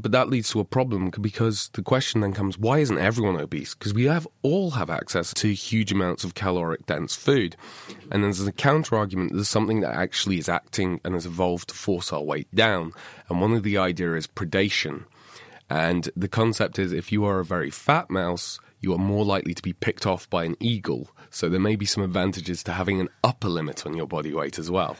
but 0.00 0.12
that 0.12 0.28
leads 0.28 0.50
to 0.50 0.60
a 0.60 0.64
problem 0.64 1.10
because 1.20 1.68
the 1.74 1.82
question 1.82 2.20
then 2.20 2.32
comes 2.32 2.58
why 2.58 2.78
isn't 2.78 2.98
everyone 2.98 3.36
obese? 3.36 3.74
Because 3.74 3.94
we 3.94 4.04
have 4.04 4.26
all 4.42 4.72
have 4.72 4.90
access 4.90 5.32
to 5.34 5.54
huge 5.54 5.92
amounts 5.92 6.24
of 6.24 6.34
caloric 6.34 6.86
dense 6.86 7.14
food. 7.14 7.56
And 8.10 8.24
there's 8.24 8.46
a 8.46 8.52
counter 8.52 8.96
argument 8.96 9.32
there's 9.32 9.48
something 9.48 9.80
that 9.80 9.94
actually 9.94 10.38
is 10.38 10.48
acting 10.48 11.00
and 11.04 11.14
has 11.14 11.26
evolved 11.26 11.68
to 11.68 11.74
force 11.74 12.12
our 12.12 12.22
weight 12.22 12.52
down. 12.54 12.92
And 13.28 13.40
one 13.40 13.52
of 13.52 13.62
the 13.62 13.78
idea 13.78 14.14
is 14.14 14.26
predation. 14.26 15.04
And 15.68 16.10
the 16.16 16.28
concept 16.28 16.78
is 16.78 16.92
if 16.92 17.12
you 17.12 17.24
are 17.24 17.40
a 17.40 17.44
very 17.44 17.70
fat 17.70 18.10
mouse 18.10 18.58
you 18.82 18.94
are 18.94 18.98
more 18.98 19.26
likely 19.26 19.52
to 19.52 19.62
be 19.62 19.74
picked 19.74 20.06
off 20.06 20.28
by 20.30 20.44
an 20.44 20.56
eagle. 20.58 21.10
So 21.28 21.50
there 21.50 21.60
may 21.60 21.76
be 21.76 21.84
some 21.84 22.02
advantages 22.02 22.62
to 22.64 22.72
having 22.72 22.98
an 22.98 23.10
upper 23.22 23.48
limit 23.48 23.84
on 23.84 23.94
your 23.94 24.06
body 24.06 24.32
weight 24.32 24.58
as 24.58 24.70
well 24.70 24.96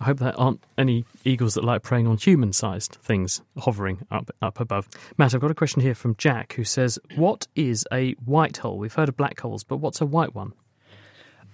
I 0.00 0.04
hope 0.04 0.18
there 0.18 0.38
aren't 0.38 0.62
any 0.76 1.04
eagles 1.24 1.54
that 1.54 1.64
like 1.64 1.82
preying 1.82 2.06
on 2.06 2.18
human 2.18 2.52
sized 2.52 2.98
things 3.02 3.40
hovering 3.58 4.06
up, 4.10 4.30
up 4.42 4.60
above. 4.60 4.88
Matt, 5.16 5.34
I've 5.34 5.40
got 5.40 5.50
a 5.50 5.54
question 5.54 5.80
here 5.80 5.94
from 5.94 6.16
Jack 6.16 6.52
who 6.52 6.64
says, 6.64 6.98
What 7.14 7.46
is 7.56 7.86
a 7.92 8.12
white 8.24 8.58
hole? 8.58 8.78
We've 8.78 8.92
heard 8.92 9.08
of 9.08 9.16
black 9.16 9.40
holes, 9.40 9.64
but 9.64 9.78
what's 9.78 10.00
a 10.00 10.06
white 10.06 10.34
one? 10.34 10.52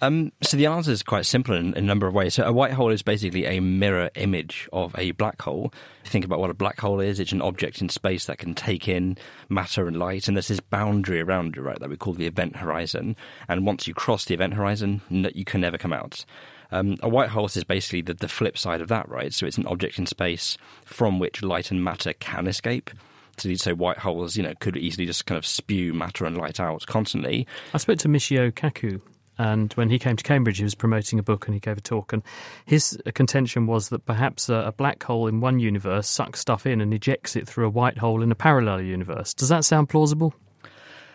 Um, 0.03 0.33
so 0.43 0.57
the 0.57 0.67
answer 0.67 0.91
is 0.91 1.05
quite 1.05 1.27
simple 1.27 1.55
in, 1.55 1.75
in, 1.75 1.85
a 1.85 1.87
number 1.87 2.09
of 2.09 2.15
ways. 2.15 2.35
So 2.35 2.43
a 2.43 2.53
white 2.53 2.73
hole 2.73 2.91
is 2.91 3.03
basically 3.03 3.47
a 3.47 3.61
mirror 3.61 4.11
image 4.17 4.69
of 4.73 4.93
a 4.99 5.13
black 5.13 5.41
hole. 5.41 5.73
Think 6.05 6.25
about 6.25 6.41
what 6.41 6.51
a 6.51 6.55
black 6.55 6.81
hole 6.81 6.99
is. 6.99 7.21
It's 7.21 7.31
an 7.31 7.41
object 7.41 7.81
in 7.81 7.89
space 7.89 8.27
that 8.27 8.39
can 8.39 8.53
take 8.53 8.89
in 8.89 9.17
matter 9.49 9.87
and 9.87 9.97
light, 9.97 10.27
and 10.27 10.37
there's 10.37 10.49
this 10.49 10.59
boundary 10.59 11.21
around 11.21 11.57
it, 11.57 11.61
right, 11.61 11.79
that 11.79 11.89
we 11.89 11.97
call 11.97 12.15
the 12.15 12.27
event 12.27 12.57
horizon. 12.57 13.15
And 13.47 13.65
once 13.65 13.87
you 13.87 13.95
cross 13.95 14.25
the 14.25 14.35
event 14.35 14.55
horizon, 14.55 15.03
you 15.09 15.45
can 15.45 15.61
never 15.61 15.79
come 15.79 15.93
out. 15.93 16.25
Um, 16.73 16.97
a 17.03 17.09
white 17.09 17.29
hole 17.29 17.47
is 17.47 17.65
basically 17.65 18.03
the, 18.03 18.15
the 18.15 18.29
flip 18.29 18.59
side 18.59 18.81
of 18.81 18.89
that, 18.89 19.09
right? 19.09 19.33
So 19.33 19.47
it's 19.47 19.59
an 19.59 19.67
object 19.67 19.99
in 19.99 20.07
space 20.07 20.57
from 20.85 21.19
which 21.19 21.43
light 21.43 21.71
and 21.71 21.85
matter 21.85 22.13
can 22.15 22.47
escape. 22.47 22.91
So 23.39 23.53
say 23.55 23.73
white 23.73 23.99
holes, 23.99 24.37
you 24.37 24.43
know, 24.43 24.55
could 24.61 24.77
easily 24.77 25.07
just 25.07 25.27
kind 25.27 25.39
of 25.39 25.47
spew 25.47 25.95
matter 25.95 26.25
and 26.25 26.37
light 26.37 26.61
out 26.61 26.85
constantly. 26.87 27.47
I 27.73 27.79
spoke 27.79 27.99
to 28.01 28.09
Michio 28.09 28.53
Kaku 28.53 29.01
and 29.39 29.73
when 29.75 29.91
he 29.91 29.99
came 29.99 30.17
to 30.17 30.23
Cambridge, 30.23 30.59
he 30.59 30.65
was 30.65 30.75
promoting 30.75 31.19
a 31.19 31.23
book 31.23 31.47
and 31.47 31.55
he 31.55 31.61
gave 31.61 31.79
a 31.79 31.81
talk. 31.81 32.13
And 32.13 32.23
his 32.67 33.01
contention 33.15 33.67
was 33.67 33.89
that 33.89 34.05
perhaps 34.05 34.49
a, 34.49 34.73
black 34.77 35.03
hole 35.03 35.27
in 35.27 35.41
one 35.41 35.59
universe 35.59 36.09
sucks 36.09 36.41
stuff 36.41 36.67
in 36.67 36.81
and 36.81 36.93
ejects 36.93 37.37
it 37.37 37.49
through 37.49 37.67
a 37.67 37.71
white 37.71 37.99
hole 37.99 38.23
in 38.23 38.31
a 38.31 38.35
parallel 38.35 38.83
universe. 38.83 39.35
Does 39.35 39.49
that 39.49 39.65
sound 39.65 39.89
plausible? 39.89 40.35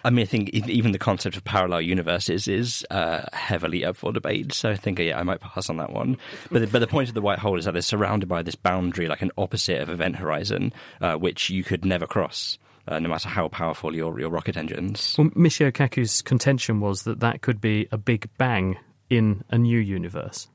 I 0.08 0.10
mean, 0.10 0.24
I 0.24 0.26
think 0.26 0.52
even 0.52 0.94
the 0.94 1.00
concept 1.00 1.36
of 1.36 1.44
parallel 1.44 1.82
universes 1.82 2.48
is 2.48 2.86
uh, 2.90 3.24
heavily 3.34 3.84
up 3.84 3.98
for 3.98 4.14
debate. 4.14 4.54
So 4.54 4.70
I 4.70 4.78
think, 4.78 5.00
yeah, 5.00 5.20
I 5.20 5.24
might 5.24 5.42
pass 5.42 5.70
on 5.70 5.76
that 5.78 5.92
one. 5.92 6.18
But 6.50 6.62
the, 6.62 6.68
but 6.68 6.80
the 6.80 6.88
point 6.88 7.10
of 7.10 7.14
the 7.14 7.20
white 7.22 7.40
hole 7.40 7.60
is 7.60 7.66
that 7.66 7.74
they're 7.74 7.82
surrounded 7.82 8.30
by 8.30 8.42
this 8.42 8.56
boundary, 8.56 9.10
like 9.10 9.22
an 9.22 9.32
opposite 9.38 9.82
of 9.82 9.90
event 9.90 10.16
horizon, 10.16 10.72
uh, 11.02 11.16
which 11.16 11.50
you 11.50 11.62
could 11.62 11.84
never 11.84 12.08
cross. 12.08 12.58
Uh, 12.88 13.00
no 13.00 13.10
matter 13.10 13.28
how 13.28 13.50
powerful 13.50 13.94
your, 13.94 14.18
your 14.18 14.30
rocket 14.30 14.56
engines. 14.56 15.14
Well, 15.18 15.28
Michio 15.32 15.74
Kaku's 15.74 16.22
contention 16.22 16.80
was 16.80 17.04
that 17.04 17.20
that 17.20 17.42
could 17.42 17.60
be 17.60 17.90
a 17.92 17.98
big 17.98 18.30
bang 18.38 18.78
in 19.10 19.44
a 19.50 19.58
new 19.58 19.78
universe. 19.78 20.48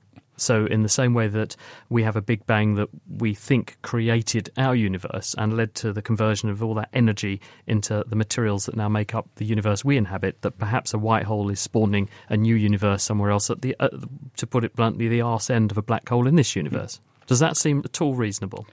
So, 0.42 0.66
in 0.66 0.82
the 0.82 0.88
same 0.88 1.14
way 1.14 1.28
that 1.28 1.56
we 1.88 2.02
have 2.02 2.16
a 2.16 2.22
Big 2.22 2.46
Bang 2.46 2.74
that 2.74 2.88
we 3.08 3.34
think 3.34 3.76
created 3.82 4.50
our 4.56 4.74
universe 4.74 5.34
and 5.38 5.56
led 5.56 5.74
to 5.76 5.92
the 5.92 6.02
conversion 6.02 6.48
of 6.48 6.62
all 6.62 6.74
that 6.74 6.88
energy 6.92 7.40
into 7.66 8.04
the 8.06 8.16
materials 8.16 8.66
that 8.66 8.76
now 8.76 8.88
make 8.88 9.14
up 9.14 9.28
the 9.36 9.44
universe 9.44 9.84
we 9.84 9.96
inhabit, 9.96 10.42
that 10.42 10.58
perhaps 10.58 10.92
a 10.92 10.98
white 10.98 11.24
hole 11.24 11.48
is 11.50 11.60
spawning 11.60 12.08
a 12.28 12.36
new 12.36 12.54
universe 12.54 13.02
somewhere 13.02 13.30
else 13.30 13.50
at 13.50 13.62
the, 13.62 13.76
uh, 13.80 13.88
to 14.36 14.46
put 14.46 14.64
it 14.64 14.76
bluntly, 14.76 15.08
the 15.08 15.20
arse 15.20 15.50
end 15.50 15.70
of 15.70 15.78
a 15.78 15.82
black 15.82 16.08
hole 16.08 16.26
in 16.26 16.36
this 16.36 16.56
universe. 16.56 17.00
Does 17.26 17.38
that 17.38 17.56
seem 17.56 17.82
at 17.84 18.00
all 18.00 18.14
reasonable? 18.14 18.66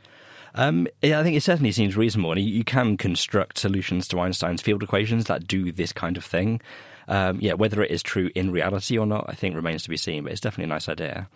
Um, 0.55 0.87
yeah, 1.01 1.19
I 1.19 1.23
think 1.23 1.37
it 1.37 1.43
certainly 1.43 1.71
seems 1.71 1.95
reasonable, 1.95 2.31
and 2.31 2.41
you, 2.41 2.63
can 2.63 2.97
construct 2.97 3.57
solutions 3.57 4.07
to 4.09 4.19
Einstein's 4.19 4.61
field 4.61 4.83
equations 4.83 5.25
that 5.25 5.47
do 5.47 5.71
this 5.71 5.93
kind 5.93 6.17
of 6.17 6.25
thing. 6.25 6.61
Um, 7.07 7.39
yeah, 7.41 7.53
whether 7.53 7.81
it 7.81 7.91
is 7.91 8.03
true 8.03 8.29
in 8.35 8.51
reality 8.51 8.97
or 8.97 9.05
not, 9.05 9.25
I 9.27 9.33
think 9.33 9.55
remains 9.55 9.83
to 9.83 9.89
be 9.89 9.97
seen, 9.97 10.23
but 10.23 10.31
it's 10.31 10.41
definitely 10.41 10.65
a 10.65 10.75
nice 10.75 10.89
idea. 10.89 11.27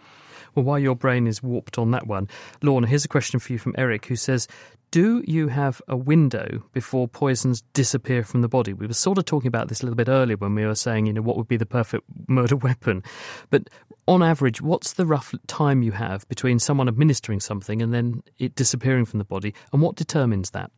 Well, 0.55 0.65
while 0.65 0.79
your 0.79 0.95
brain 0.95 1.27
is 1.27 1.41
warped 1.41 1.77
on 1.77 1.91
that 1.91 2.07
one, 2.07 2.27
Lorna, 2.61 2.87
here's 2.87 3.05
a 3.05 3.09
question 3.09 3.39
for 3.39 3.51
you 3.53 3.59
from 3.59 3.75
Eric 3.77 4.05
who 4.05 4.15
says, 4.15 4.47
do 4.93 5.23
you 5.25 5.47
have 5.47 5.81
a 5.87 5.97
window 5.97 6.63
before 6.71 7.07
poisons 7.07 7.63
disappear 7.73 8.23
from 8.23 8.41
the 8.41 8.47
body? 8.47 8.73
We 8.73 8.85
were 8.85 8.93
sort 8.93 9.17
of 9.17 9.25
talking 9.25 9.47
about 9.47 9.67
this 9.67 9.81
a 9.81 9.85
little 9.85 9.95
bit 9.95 10.07
earlier 10.07 10.37
when 10.37 10.53
we 10.53 10.67
were 10.67 10.75
saying, 10.75 11.07
you 11.07 11.13
know, 11.13 11.23
what 11.23 11.35
would 11.35 11.47
be 11.47 11.57
the 11.57 11.65
perfect 11.65 12.03
murder 12.27 12.55
weapon. 12.57 13.01
But 13.49 13.71
on 14.07 14.21
average, 14.21 14.61
what's 14.61 14.93
the 14.93 15.07
rough 15.07 15.33
time 15.47 15.81
you 15.81 15.93
have 15.93 16.27
between 16.27 16.59
someone 16.59 16.87
administering 16.87 17.39
something 17.39 17.81
and 17.81 17.91
then 17.91 18.21
it 18.37 18.53
disappearing 18.53 19.05
from 19.05 19.17
the 19.17 19.25
body? 19.25 19.55
And 19.71 19.81
what 19.81 19.95
determines 19.95 20.51
that? 20.51 20.69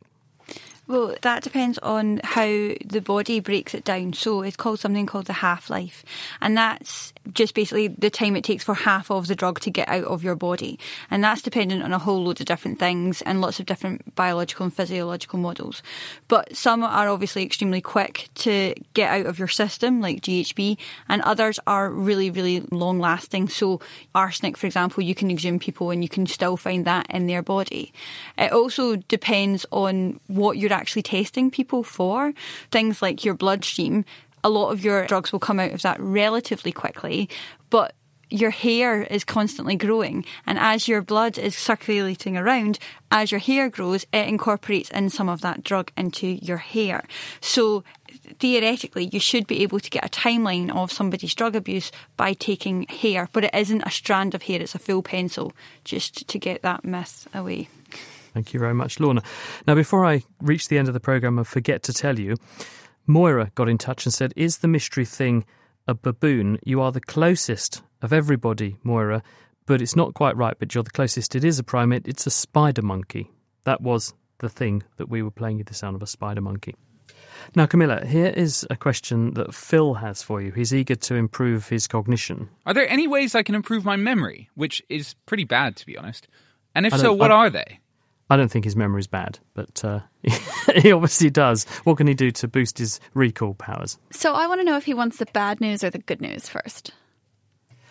Well, 0.88 1.16
that 1.22 1.42
depends 1.42 1.78
on 1.78 2.20
how 2.22 2.44
the 2.44 3.02
body 3.04 3.40
breaks 3.40 3.74
it 3.74 3.82
down. 3.82 4.12
So 4.12 4.42
it's 4.42 4.56
called 4.56 4.78
something 4.78 5.06
called 5.06 5.26
the 5.26 5.32
half 5.32 5.68
life. 5.68 6.04
And 6.40 6.56
that's 6.56 7.12
just 7.32 7.54
basically 7.54 7.88
the 7.88 8.08
time 8.08 8.36
it 8.36 8.44
takes 8.44 8.62
for 8.62 8.74
half 8.74 9.10
of 9.10 9.26
the 9.26 9.34
drug 9.34 9.58
to 9.60 9.70
get 9.70 9.88
out 9.88 10.04
of 10.04 10.22
your 10.22 10.36
body. 10.36 10.78
And 11.10 11.24
that's 11.24 11.42
dependent 11.42 11.82
on 11.82 11.92
a 11.92 11.98
whole 11.98 12.22
load 12.22 12.40
of 12.40 12.46
different 12.46 12.78
things 12.78 13.20
and 13.22 13.40
lots 13.40 13.58
of 13.58 13.66
different 13.66 14.14
biological 14.14 14.64
and 14.64 14.74
physiological 14.74 15.40
models. 15.40 15.82
But 16.28 16.56
some 16.56 16.84
are 16.84 17.08
obviously 17.08 17.42
extremely 17.42 17.80
quick 17.80 18.28
to 18.36 18.74
get 18.94 19.10
out 19.10 19.26
of 19.26 19.40
your 19.40 19.48
system, 19.48 20.00
like 20.00 20.20
GHB, 20.20 20.78
and 21.08 21.20
others 21.22 21.58
are 21.66 21.90
really, 21.90 22.30
really 22.30 22.60
long 22.70 23.00
lasting. 23.00 23.48
So, 23.48 23.80
arsenic, 24.14 24.56
for 24.56 24.66
example, 24.66 25.02
you 25.02 25.16
can 25.16 25.32
exhume 25.32 25.58
people 25.58 25.90
and 25.90 26.04
you 26.04 26.08
can 26.08 26.26
still 26.26 26.56
find 26.56 26.84
that 26.84 27.06
in 27.10 27.26
their 27.26 27.42
body. 27.42 27.92
It 28.38 28.52
also 28.52 28.96
depends 28.96 29.66
on 29.72 30.20
what 30.28 30.58
you're 30.58 30.75
actually 30.76 31.02
testing 31.02 31.50
people 31.50 31.82
for. 31.82 32.32
Things 32.70 33.02
like 33.02 33.24
your 33.24 33.34
bloodstream, 33.34 34.04
a 34.44 34.48
lot 34.48 34.70
of 34.70 34.84
your 34.84 35.06
drugs 35.06 35.32
will 35.32 35.40
come 35.40 35.58
out 35.58 35.72
of 35.72 35.82
that 35.82 36.00
relatively 36.00 36.72
quickly, 36.72 37.28
but 37.70 37.94
your 38.28 38.50
hair 38.50 39.02
is 39.02 39.24
constantly 39.24 39.76
growing. 39.76 40.24
And 40.46 40.58
as 40.58 40.88
your 40.88 41.02
blood 41.02 41.38
is 41.38 41.56
circulating 41.56 42.36
around, 42.36 42.78
as 43.10 43.30
your 43.30 43.40
hair 43.40 43.68
grows, 43.68 44.04
it 44.12 44.28
incorporates 44.28 44.90
in 44.90 45.10
some 45.10 45.28
of 45.28 45.40
that 45.42 45.62
drug 45.62 45.92
into 45.96 46.26
your 46.26 46.56
hair. 46.58 47.04
So 47.40 47.84
theoretically, 48.38 49.08
you 49.12 49.20
should 49.20 49.46
be 49.46 49.62
able 49.62 49.80
to 49.80 49.90
get 49.90 50.04
a 50.04 50.08
timeline 50.08 50.74
of 50.74 50.92
somebody's 50.92 51.34
drug 51.34 51.54
abuse 51.54 51.92
by 52.16 52.32
taking 52.32 52.84
hair, 52.88 53.28
but 53.32 53.44
it 53.44 53.54
isn't 53.54 53.82
a 53.86 53.90
strand 53.90 54.34
of 54.34 54.42
hair, 54.42 54.60
it's 54.60 54.74
a 54.74 54.80
full 54.80 55.02
pencil, 55.02 55.52
just 55.84 56.26
to 56.26 56.38
get 56.38 56.62
that 56.62 56.84
myth 56.84 57.28
away. 57.32 57.68
Thank 58.36 58.52
you 58.52 58.60
very 58.60 58.74
much, 58.74 59.00
Lorna. 59.00 59.22
Now, 59.66 59.74
before 59.74 60.04
I 60.04 60.22
reach 60.42 60.68
the 60.68 60.76
end 60.76 60.88
of 60.88 60.94
the 60.94 61.00
programme, 61.00 61.38
I 61.38 61.42
forget 61.42 61.82
to 61.84 61.92
tell 61.94 62.18
you, 62.18 62.36
Moira 63.06 63.50
got 63.54 63.66
in 63.66 63.78
touch 63.78 64.04
and 64.04 64.12
said, 64.12 64.34
Is 64.36 64.58
the 64.58 64.68
mystery 64.68 65.06
thing 65.06 65.46
a 65.88 65.94
baboon? 65.94 66.58
You 66.62 66.82
are 66.82 66.92
the 66.92 67.00
closest 67.00 67.80
of 68.02 68.12
everybody, 68.12 68.76
Moira, 68.82 69.22
but 69.64 69.80
it's 69.80 69.96
not 69.96 70.12
quite 70.12 70.36
right, 70.36 70.54
but 70.58 70.74
you're 70.74 70.84
the 70.84 70.90
closest. 70.90 71.34
It 71.34 71.44
is 71.44 71.58
a 71.58 71.64
primate, 71.64 72.06
it's 72.06 72.26
a 72.26 72.30
spider 72.30 72.82
monkey. 72.82 73.30
That 73.64 73.80
was 73.80 74.12
the 74.40 74.50
thing 74.50 74.82
that 74.98 75.08
we 75.08 75.22
were 75.22 75.30
playing 75.30 75.56
you 75.56 75.64
the 75.64 75.72
sound 75.72 75.96
of 75.96 76.02
a 76.02 76.06
spider 76.06 76.42
monkey. 76.42 76.74
Now, 77.54 77.64
Camilla, 77.64 78.04
here 78.04 78.34
is 78.36 78.66
a 78.68 78.76
question 78.76 79.32
that 79.32 79.54
Phil 79.54 79.94
has 79.94 80.22
for 80.22 80.42
you. 80.42 80.52
He's 80.52 80.74
eager 80.74 80.94
to 80.94 81.14
improve 81.14 81.70
his 81.70 81.86
cognition. 81.86 82.50
Are 82.66 82.74
there 82.74 82.86
any 82.86 83.08
ways 83.08 83.34
I 83.34 83.42
can 83.42 83.54
improve 83.54 83.86
my 83.86 83.96
memory, 83.96 84.50
which 84.54 84.82
is 84.90 85.14
pretty 85.24 85.44
bad, 85.44 85.76
to 85.76 85.86
be 85.86 85.96
honest? 85.96 86.28
And 86.74 86.84
if 86.84 86.94
so, 86.94 87.14
what 87.14 87.32
I, 87.32 87.36
are 87.36 87.48
they? 87.48 87.80
I 88.28 88.36
don't 88.36 88.50
think 88.50 88.64
his 88.64 88.74
memory 88.76 89.00
is 89.00 89.06
bad, 89.06 89.38
but 89.54 89.84
uh, 89.84 90.00
he 90.76 90.90
obviously 90.92 91.30
does. 91.30 91.64
What 91.84 91.96
can 91.96 92.06
he 92.08 92.14
do 92.14 92.30
to 92.32 92.48
boost 92.48 92.78
his 92.78 92.98
recall 93.14 93.54
powers? 93.54 93.98
So 94.10 94.34
I 94.34 94.46
want 94.48 94.60
to 94.60 94.64
know 94.64 94.76
if 94.76 94.84
he 94.84 94.94
wants 94.94 95.18
the 95.18 95.26
bad 95.26 95.60
news 95.60 95.84
or 95.84 95.90
the 95.90 95.98
good 95.98 96.20
news 96.20 96.48
first. 96.48 96.92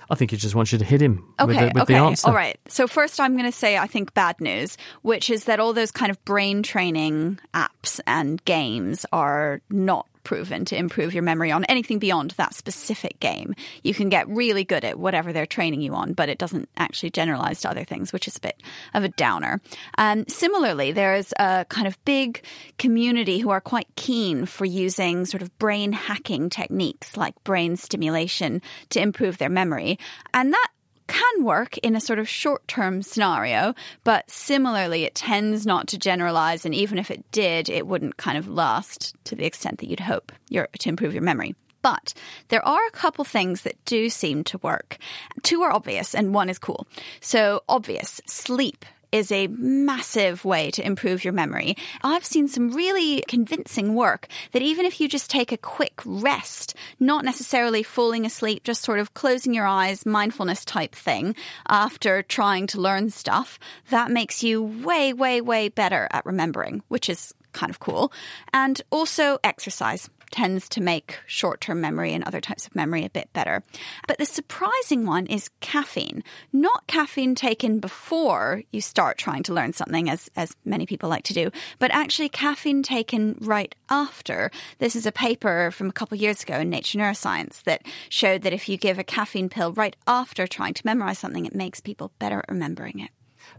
I 0.09 0.15
think 0.15 0.31
he 0.31 0.38
just 0.38 0.53
wants 0.53 0.71
you 0.71 0.77
to 0.77 0.86
hit 0.86 1.01
him 1.01 1.23
Okay, 1.39 1.47
with, 1.47 1.57
the, 1.57 1.65
with 1.73 1.83
okay, 1.83 1.93
the 1.95 1.99
answer. 1.99 2.27
all 2.27 2.33
right. 2.36 2.59
So 2.67 2.86
first, 2.86 3.19
I'm 3.19 3.33
going 3.33 3.45
to 3.49 3.57
say 3.57 3.77
I 3.77 3.88
think 3.88 4.13
bad 4.13 4.39
news, 4.39 4.77
which 5.01 5.29
is 5.29 5.45
that 5.45 5.59
all 5.59 5.73
those 5.73 5.91
kind 5.91 6.11
of 6.11 6.23
brain 6.25 6.61
training 6.61 7.39
apps 7.55 7.99
and 8.05 8.43
games 8.45 9.05
are 9.11 9.61
not 9.69 10.05
proven 10.26 10.65
to 10.65 10.76
improve 10.76 11.13
your 11.13 11.23
memory 11.23 11.51
on 11.51 11.63
anything 11.65 11.99
beyond 11.99 12.32
that 12.32 12.53
specific 12.53 13.19
game. 13.21 13.55
You 13.84 13.93
can 13.93 14.09
get 14.09 14.28
really 14.28 14.65
good 14.65 14.84
at 14.84 14.99
whatever 14.99 15.32
they're 15.32 15.45
training 15.45 15.82
you 15.82 15.93
on, 15.93 16.11
but 16.11 16.28
it 16.28 16.38
doesn't 16.38 16.67
actually 16.76 17.11
generalize 17.11 17.61
to 17.61 17.69
other 17.69 17.86
things, 17.86 18.11
which 18.11 18.28
is 18.28 18.36
a 18.36 18.41
bit 18.41 18.61
of 18.93 19.05
a 19.05 19.09
downer. 19.09 19.61
Um, 19.97 20.26
similarly, 20.28 20.91
there's 20.91 21.34
a 21.39 21.65
kind 21.69 21.88
of 21.88 22.03
big 22.03 22.43
community 22.78 23.39
who 23.39 23.51
are 23.51 23.61
quite 23.61 23.88
keen 23.95 24.45
for 24.45 24.65
using 24.65 25.26
sort 25.26 25.41
of 25.41 25.57
brain 25.59 25.93
hacking 25.93 26.49
techniques 26.49 27.15
like 27.15 27.41
brain 27.45 27.78
stimulation 27.78 28.61
to 28.89 28.99
improve 28.99 29.38
their 29.38 29.49
memory. 29.49 29.97
And 30.34 30.51
that 30.51 30.67
can 31.07 31.43
work 31.43 31.77
in 31.79 31.95
a 31.95 32.01
sort 32.01 32.19
of 32.19 32.27
short 32.27 32.67
term 32.67 33.01
scenario, 33.01 33.73
but 34.03 34.29
similarly, 34.29 35.03
it 35.03 35.15
tends 35.15 35.65
not 35.65 35.87
to 35.87 35.97
generalize. 35.97 36.65
And 36.65 36.73
even 36.73 36.97
if 36.97 37.11
it 37.11 37.29
did, 37.31 37.69
it 37.69 37.87
wouldn't 37.87 38.17
kind 38.17 38.37
of 38.37 38.47
last 38.47 39.15
to 39.25 39.35
the 39.35 39.45
extent 39.45 39.79
that 39.79 39.89
you'd 39.89 39.99
hope 39.99 40.31
your, 40.49 40.67
to 40.79 40.89
improve 40.89 41.13
your 41.13 41.23
memory. 41.23 41.55
But 41.81 42.15
there 42.47 42.65
are 42.67 42.87
a 42.87 42.91
couple 42.91 43.23
things 43.23 43.61
that 43.61 43.83
do 43.85 44.09
seem 44.09 44.43
to 44.45 44.57
work. 44.59 44.97
Two 45.43 45.61
are 45.61 45.71
obvious, 45.71 46.15
and 46.15 46.33
one 46.33 46.49
is 46.49 46.57
cool. 46.57 46.87
So, 47.21 47.61
obvious 47.69 48.19
sleep 48.25 48.85
is 49.16 49.32
a 49.32 49.47
massive 49.47 50.43
way 50.43 50.70
to 50.70 50.86
improve 50.86 51.24
your 51.24 51.32
memory. 51.32 51.78
I've 52.03 52.26
seen 52.26 52.49
some 52.49 52.72
really 52.72 53.24
convincing 53.30 53.95
work 53.95 54.28
that 54.51 54.61
even 54.61 54.86
if 54.86 54.99
you 54.99 55.07
just 55.07 55.30
take 55.30 55.53
a 55.53 55.57
quick 55.57 56.01
rest, 56.03 56.76
not 56.99 57.24
necessarily 57.24 57.82
falling 57.82 58.26
asleep, 58.26 58.66
just 58.66 58.84
sort 58.84 58.99
of 58.99 59.13
closing 59.13 59.53
your 59.53 59.68
eyes, 59.68 60.05
mindfulness 60.05 60.66
type 60.66 60.93
thing 60.93 61.34
after 61.70 62.24
trying 62.24 62.68
to 62.68 62.82
learn 62.82 63.09
stuff, 63.09 63.57
that 63.89 64.11
makes 64.11 64.43
you 64.43 64.61
way, 64.61 65.13
way, 65.13 65.39
way 65.39 65.70
better 65.70 66.09
at 66.11 66.26
remembering, 66.26 66.84
which 66.89 67.07
is 67.07 67.34
kind 67.53 67.70
of 67.70 67.80
cool. 67.80 68.11
And 68.53 68.82
also 68.91 69.39
exercise 69.45 70.09
tends 70.32 70.69
to 70.69 70.82
make 70.82 71.19
short 71.26 71.61
term 71.61 71.82
memory 71.82 72.13
and 72.13 72.23
other 72.23 72.41
types 72.41 72.65
of 72.65 72.76
memory 72.76 73.05
a 73.05 73.09
bit 73.09 73.32
better. 73.34 73.63
But 74.07 74.17
the 74.17 74.26
surprising 74.26 75.05
one 75.05 75.26
is 75.28 75.49
caffeine. 75.59 76.23
Not 76.53 76.88
caffeine 76.88 77.36
taken 77.36 77.80
before 77.80 78.63
you 78.71 78.82
start 78.82 79.17
trying 79.17 79.43
to 79.43 79.53
learn 79.53 79.73
something, 79.73 80.09
as, 80.09 80.30
as 80.36 80.55
many 80.65 80.86
people 80.86 81.09
like 81.09 81.23
to 81.26 81.34
do, 81.34 81.51
but 81.80 81.91
actually 81.91 82.30
caffeine 82.30 82.84
taken 82.84 83.38
right 83.41 83.73
after. 83.89 84.51
This 84.80 84.95
is 84.95 85.05
a 85.05 85.11
paper 85.11 85.71
from 85.71 85.89
a 85.89 85.93
couple 85.93 86.17
years 86.17 86.43
ago 86.43 86.59
in 86.59 86.69
Nature 86.69 86.99
Neuroscience 86.99 87.63
that 87.63 87.86
showed 88.09 88.41
that 88.43 88.53
if 88.53 88.67
you 88.69 88.78
give 88.78 88.99
a 88.99 89.03
caffeine 89.03 89.49
pill 89.49 89.73
right 89.73 89.95
after 90.07 90.47
trying 90.47 90.73
to 90.73 90.86
memorize 90.86 91.19
something, 91.19 91.45
it 91.45 91.55
makes 91.55 91.80
people 91.80 92.11
better 92.19 92.39
at 92.39 92.49
remembering 92.49 92.99
it. 92.99 93.09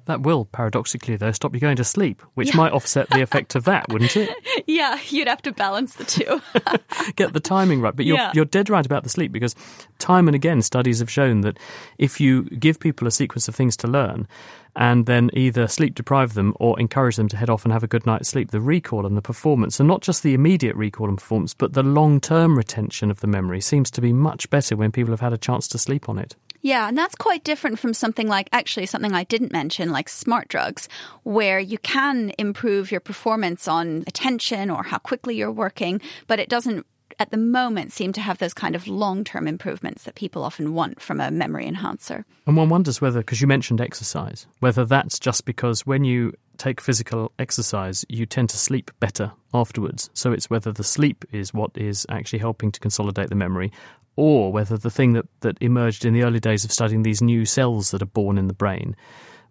That 0.07 0.23
will, 0.23 0.45
paradoxically, 0.47 1.17
though, 1.17 1.33
stop 1.33 1.53
you 1.53 1.61
going 1.61 1.77
to 1.77 1.85
sleep, 1.85 2.23
which 2.35 2.51
Yeah. 2.51 2.57
might 2.59 2.73
offset 2.73 3.11
the 3.11 3.23
effect 3.23 3.55
of 3.57 3.65
that, 3.65 3.87
wouldn't 3.93 4.17
it? 4.17 4.31
Yeah, 4.69 4.99
you'd 5.11 5.29
have 5.29 5.43
to 5.43 5.53
balance 5.53 5.95
the 5.95 6.05
two. 6.05 6.41
Get 7.17 7.33
the 7.33 7.41
timing 7.41 7.81
right. 7.81 7.95
But 7.95 8.05
you're, 8.07 8.17
Yeah. 8.17 8.33
you're 8.35 8.45
dead 8.45 8.69
right 8.69 8.85
about 8.85 9.05
the 9.05 9.09
sleep 9.09 9.31
because 9.33 9.55
time 9.99 10.29
and 10.29 10.35
again, 10.35 10.61
studies 10.63 10.99
have 10.99 11.11
shown 11.11 11.43
that 11.43 11.59
if 11.99 12.21
you 12.21 12.45
give 12.45 12.81
people 12.81 13.07
a 13.07 13.11
sequence 13.13 13.47
of 13.49 13.55
things 13.55 13.77
to 13.79 13.87
learn 13.89 14.27
and 14.75 15.07
then 15.07 15.31
either 15.35 15.67
sleep 15.69 15.95
deprive 15.95 16.35
them 16.35 16.53
or 16.57 16.79
encourage 16.81 17.17
them 17.17 17.29
to 17.29 17.37
head 17.37 17.49
off 17.49 17.65
and 17.65 17.73
have 17.73 17.83
a 17.85 17.87
good 17.89 18.07
night's 18.07 18.29
sleep, 18.29 18.51
the 18.51 18.61
recall 18.61 19.07
and 19.07 19.17
the 19.17 19.23
performance, 19.23 19.79
and 19.81 19.89
not 19.89 20.03
just 20.03 20.23
the 20.23 20.35
immediate 20.35 20.77
recall 20.77 21.09
and 21.09 21.19
performance, 21.19 21.55
but 21.55 21.73
the 21.73 21.83
long 21.83 22.21
term 22.21 22.57
retention 22.57 23.11
of 23.11 23.21
the 23.21 23.27
memory 23.27 23.61
seems 23.61 23.91
to 23.93 24.01
be 24.01 24.13
much 24.13 24.51
better 24.51 24.77
when 24.77 24.91
people 24.93 25.13
have 25.13 25.21
had 25.21 25.33
a 25.33 25.39
chance 25.39 25.67
to 25.69 25.79
sleep 25.79 26.09
on 26.09 26.19
it. 26.19 26.35
Yeah, 26.67 26.89
and 26.89 26.99
that's 26.99 27.15
quite 27.15 27.45
different 27.45 27.79
from 27.79 27.95
something 27.95 28.27
like 28.27 28.49
actually 28.51 28.87
something 28.87 29.13
I 29.13 29.23
didn't 29.23 29.53
mention, 29.53 29.93
like 29.93 30.09
smart 30.09 30.49
drugs, 30.49 30.89
where 31.23 31.61
you 31.61 31.79
can 31.79 32.33
improve 32.39 32.91
your 32.91 32.99
performance 32.99 33.69
on 33.69 34.03
attention 34.09 34.69
or 34.69 34.83
how 34.83 34.99
quickly 34.99 35.37
you're 35.37 35.53
working, 35.53 36.01
but 36.27 36.41
it 36.41 36.49
doesn't 36.49 36.85
at 37.19 37.31
the 37.31 37.37
moment 37.37 37.93
seem 37.93 38.13
to 38.13 38.21
have 38.21 38.39
those 38.39 38.55
kind 38.55 38.75
of 38.75 38.87
long 38.87 39.25
term 39.25 39.49
improvements 39.49 40.05
that 40.05 40.15
people 40.15 40.45
often 40.45 40.75
want 40.75 41.01
from 41.01 41.21
a 41.21 41.31
memory 41.31 41.67
enhancer. 41.67 42.25
And 42.47 42.57
one 42.57 42.69
wonders 42.69 43.01
whether, 43.01 43.21
because 43.21 43.41
you 43.41 43.47
mentioned 43.47 43.81
exercise, 43.81 44.47
whether 44.61 44.85
that's 44.85 45.19
just 45.19 45.45
because 45.45 45.87
when 45.87 46.05
you 46.05 46.33
take 46.59 46.81
physical 46.81 47.33
exercise, 47.39 48.05
you 48.09 48.27
tend 48.27 48.51
to 48.51 48.57
sleep 48.57 48.91
better 49.01 49.33
afterwards. 49.53 50.11
So 50.15 50.33
it's 50.33 50.51
whether 50.51 50.73
the 50.73 50.85
sleep 50.85 51.25
is 51.33 51.53
what 51.53 51.71
is 51.75 52.07
actually 52.09 52.39
helping 52.39 52.73
to 52.73 52.81
consolidate 52.81 53.29
the 53.29 53.35
memory, 53.35 53.73
or 54.17 54.53
whether 54.53 54.79
the 54.79 54.91
thing 54.91 55.13
that, 55.15 55.27
that 55.41 55.59
emerged 55.61 56.05
in 56.05 56.15
the 56.15 56.23
early 56.23 56.41
days 56.41 56.65
of 56.65 56.73
studying 56.73 57.03
these 57.03 57.23
new 57.23 57.45
cells 57.45 57.91
that 57.91 58.03
are 58.03 58.07
born 58.07 58.39
in 58.39 58.47
the 58.47 58.55
brain, 58.55 58.97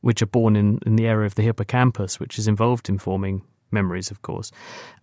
which 0.01 0.22
are 0.22 0.28
born 0.28 0.55
in, 0.55 0.80
in 0.86 0.95
the 0.95 1.07
area 1.07 1.26
of 1.26 1.36
the 1.36 1.43
hippocampus, 1.43 2.20
which 2.20 2.39
is 2.39 2.47
involved 2.47 2.89
in 2.89 2.97
forming 2.97 3.43
memories, 3.72 4.09
of 4.09 4.22
course, 4.22 4.51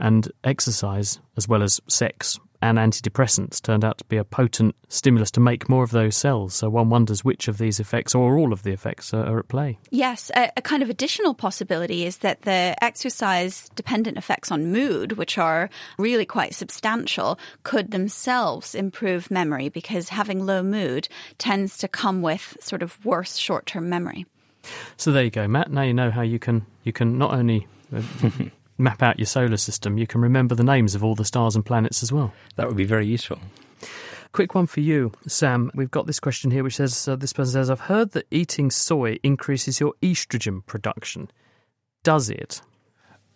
and 0.00 0.30
exercise, 0.44 1.20
as 1.36 1.46
well 1.46 1.62
as 1.62 1.80
sex 1.88 2.38
and 2.62 2.78
antidepressants, 2.78 3.60
turned 3.60 3.84
out 3.84 3.98
to 3.98 4.04
be 4.04 4.16
a 4.16 4.24
potent 4.24 4.76
stimulus 4.88 5.30
to 5.32 5.40
make 5.40 5.68
more 5.68 5.82
of 5.82 5.90
those 5.90 6.16
cells. 6.16 6.54
So 6.54 6.70
one 6.70 6.88
wonders 6.88 7.24
which 7.24 7.48
of 7.48 7.58
these 7.58 7.80
effects, 7.80 8.14
or 8.14 8.38
all 8.38 8.52
of 8.52 8.62
the 8.62 8.70
effects, 8.70 9.12
are, 9.12 9.26
are 9.26 9.40
at 9.40 9.48
play. 9.48 9.78
Yes, 9.90 10.30
a, 10.36 10.50
a 10.56 10.62
kind 10.62 10.82
of 10.82 10.88
additional 10.88 11.34
possibility 11.34 12.06
is 12.06 12.18
that 12.18 12.42
the 12.42 12.76
exercise 12.80 13.68
dependent 13.74 14.16
effects 14.16 14.52
on 14.52 14.72
mood, 14.72 15.12
which 15.12 15.36
are 15.36 15.68
really 15.98 16.24
quite 16.24 16.54
substantial, 16.54 17.38
could 17.64 17.90
themselves 17.90 18.74
improve 18.74 19.30
memory 19.30 19.68
because 19.68 20.08
having 20.08 20.46
low 20.46 20.62
mood 20.62 21.08
tends 21.38 21.76
to 21.78 21.88
come 21.88 22.22
with 22.22 22.56
sort 22.60 22.82
of 22.82 23.04
worse 23.04 23.36
short 23.36 23.66
term 23.66 23.88
memory. 23.88 24.24
So 24.96 25.10
there 25.10 25.24
you 25.24 25.30
go, 25.30 25.48
Matt. 25.48 25.72
Now 25.72 25.82
you 25.82 25.92
know 25.94 26.12
how 26.12 26.22
you 26.22 26.38
can 26.38 26.64
you 26.84 26.92
can 26.92 27.18
not 27.18 27.34
only 27.34 27.66
uh, 27.94 28.02
map 28.82 29.02
out 29.02 29.18
your 29.18 29.26
solar 29.26 29.56
system, 29.56 29.96
you 29.96 30.06
can 30.06 30.20
remember 30.20 30.54
the 30.54 30.64
names 30.64 30.94
of 30.94 31.02
all 31.02 31.14
the 31.14 31.24
stars 31.24 31.56
and 31.56 31.64
planets 31.64 32.02
as 32.02 32.12
well. 32.12 32.32
That 32.56 32.66
would 32.68 32.76
be 32.76 32.84
very 32.84 33.06
useful. 33.06 33.38
Quick 34.32 34.54
one 34.54 34.66
for 34.66 34.80
you, 34.80 35.12
Sam. 35.26 35.70
We've 35.74 35.90
got 35.90 36.06
this 36.06 36.20
question 36.20 36.50
here 36.50 36.64
which 36.64 36.76
says 36.76 37.06
uh, 37.06 37.16
this 37.16 37.34
person 37.34 37.52
says, 37.52 37.70
I've 37.70 37.80
heard 37.80 38.12
that 38.12 38.26
eating 38.30 38.70
soy 38.70 39.18
increases 39.22 39.78
your 39.78 39.92
estrogen 40.02 40.64
production. 40.64 41.30
Does 42.02 42.30
it? 42.30 42.62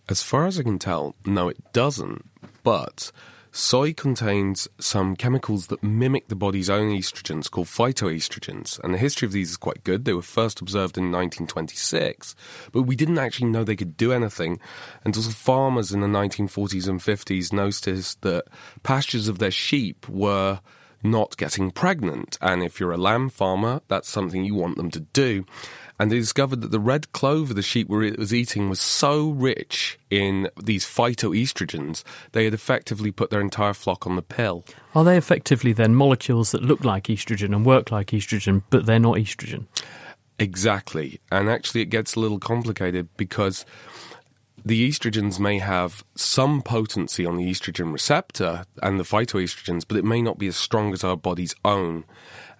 As 0.09 0.23
far 0.23 0.47
as 0.47 0.59
I 0.59 0.63
can 0.63 0.79
tell, 0.79 1.15
no, 1.27 1.49
it 1.49 1.73
doesn't. 1.73 2.25
But 2.63 3.13
soy 3.57 3.95
contains 3.95 4.69
some 4.79 5.17
chemicals 5.17 5.69
that 5.69 5.83
mimic 5.83 6.29
the 6.29 6.37
body's 6.37 6.69
own 6.69 6.91
estrogens 6.91 7.51
called 7.51 7.67
phytoestrogens. 7.67 8.79
And 8.85 8.93
the 8.93 8.99
history 8.99 9.25
of 9.25 9.33
these 9.33 9.51
is 9.51 9.57
quite 9.57 9.83
good. 9.83 10.05
They 10.05 10.13
were 10.13 10.21
first 10.21 10.61
observed 10.61 10.99
in 10.99 11.05
1926, 11.05 12.37
but 12.73 12.83
we 12.83 12.95
didn't 12.95 13.19
actually 13.19 13.49
know 13.49 13.65
they 13.65 13.75
could 13.75 13.97
do 13.97 14.13
anything 14.13 14.61
until 15.05 15.23
farmers 15.23 15.91
in 15.91 16.01
the 16.01 16.07
1940s 16.07 16.87
and 16.87 17.01
50s 17.01 17.53
noticed 17.53 18.21
that 18.23 18.45
pastures 18.83 19.27
of 19.27 19.39
their 19.39 19.51
sheep 19.51 20.07
were 20.07 20.61
not 21.03 21.37
getting 21.39 21.71
pregnant. 21.71 22.37
And 22.43 22.63
if 22.63 22.79
you're 22.79 22.93
a 22.93 22.99
lamb 22.99 23.31
farmer, 23.31 23.81
that's 23.89 24.09
something 24.09 24.45
you 24.45 24.55
want 24.55 24.77
them 24.77 24.91
to 24.91 25.01
do. 25.01 25.47
And 25.99 26.11
they 26.11 26.19
discovered 26.19 26.61
that 26.61 26.71
the 26.71 26.81
red 26.81 27.13
clover 27.13 27.55
the 27.55 27.63
sheep 27.63 27.89
were 27.89 28.13
was 28.19 28.35
eating 28.35 28.69
was 28.69 28.81
so 28.81 29.31
rich 29.31 29.99
in 30.11 30.49
these 30.63 30.85
phytoestrogens, 30.85 32.03
they 32.33 32.45
had 32.45 32.55
effectively 32.55 33.11
put 33.11 33.31
their 33.31 33.41
entire 33.41 33.75
flock 33.75 34.07
on 34.07 34.17
the 34.17 34.23
pill. 34.23 34.65
Are 34.95 35.05
they 35.05 35.17
effectively 35.17 35.73
then 35.73 35.95
molecules 35.95 36.53
that 36.53 36.63
look 36.63 36.85
like 36.85 37.05
estrogen 37.05 37.55
and 37.55 37.65
work 37.65 37.91
like 37.91 38.09
estrogen, 38.09 38.63
but 38.71 38.87
they're 38.87 38.99
not 38.99 39.17
estrogen? 39.17 39.67
Exactly. 40.39 41.21
And 41.33 41.49
actually, 41.49 41.81
it 41.81 41.87
gets 41.87 42.15
a 42.15 42.21
little 42.21 42.39
complicated 42.39 43.09
because 43.17 43.65
the 44.65 44.89
estrogens 44.89 45.39
may 45.39 45.59
have 45.59 46.05
some 46.15 46.61
potency 46.61 47.25
on 47.25 47.37
the 47.37 47.49
estrogen 47.49 47.93
receptor 47.93 48.65
and 48.83 48.99
the 48.99 49.05
phytoestrogens, 49.05 49.85
but 49.87 49.97
it 49.97 50.05
may 50.05 50.21
not 50.21 50.39
be 50.39 50.49
as 50.49 50.57
strong 50.57 50.93
as 50.93 51.05
our 51.05 51.17
body's 51.17 51.55
own. 51.65 52.05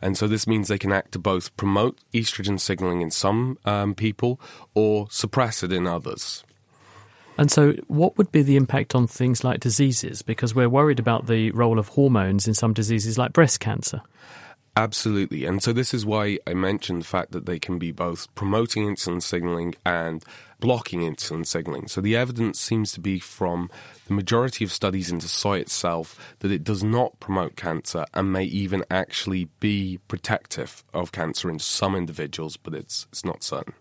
And 0.03 0.17
so 0.17 0.27
this 0.29 0.47
means 0.47 0.69
they 0.69 0.79
can 0.79 0.93
act 0.93 1.13
to 1.13 1.19
both 1.19 1.57
promote 1.57 1.99
estrogen 2.13 2.61
signaling 2.61 3.01
in 3.01 3.11
some 3.11 3.59
um, 3.65 3.95
people 3.95 4.41
or 4.75 5.07
suppress 5.11 5.63
it 5.63 5.73
in 5.73 5.87
others. 5.87 6.45
And 7.39 7.51
so, 7.51 7.73
what 7.89 8.17
would 8.17 8.33
be 8.33 8.43
the 8.43 8.57
impact 8.57 8.95
on 8.95 9.07
things 9.07 9.45
like 9.45 9.61
diseases? 9.61 10.23
Because 10.23 10.55
we're 10.55 10.71
worried 10.71 10.99
about 10.99 11.27
the 11.27 11.51
role 11.51 11.79
of 11.79 11.89
hormones 11.89 12.49
in 12.49 12.55
some 12.55 12.73
diseases 12.73 13.19
like 13.19 13.33
breast 13.35 13.61
cancer. 13.61 14.01
Absolutely. 14.79 15.47
And 15.47 15.63
so 15.63 15.73
this 15.73 15.95
is 15.95 16.05
why 16.05 16.39
I 16.47 16.53
mentioned 16.53 17.01
the 17.01 17.07
fact 17.07 17.33
that 17.33 17.47
they 17.47 17.59
can 17.59 17.79
be 17.79 17.93
both 17.93 18.33
promoting 18.35 18.85
insulin 18.85 19.23
signaling 19.23 19.75
and 19.87 20.23
blocking 20.61 21.01
insulin 21.01 21.47
signaling. 21.47 21.89
So 21.89 22.03
the 22.03 22.15
evidence 22.15 22.61
seems 22.61 22.93
to 22.93 23.01
be 23.01 23.19
from 23.19 23.71
the 24.07 24.13
majority 24.13 24.65
of 24.65 24.73
studies 24.73 25.11
into 25.11 25.29
soy 25.29 25.61
itself 25.61 26.35
that 26.41 26.53
it 26.53 26.63
does 26.63 26.85
not 26.85 27.19
promote 27.21 27.57
cancer 27.57 28.05
and 28.13 28.31
may 28.31 28.45
even 28.45 28.85
actually 28.91 29.49
be 29.61 29.99
protective 30.09 30.85
of 30.93 31.11
cancer 31.11 31.49
in 31.49 31.59
some 31.59 31.97
individuals, 31.97 32.59
but 32.59 32.75
it's 32.75 33.07
it's 33.11 33.25
not 33.25 33.43
certain. 33.43 33.73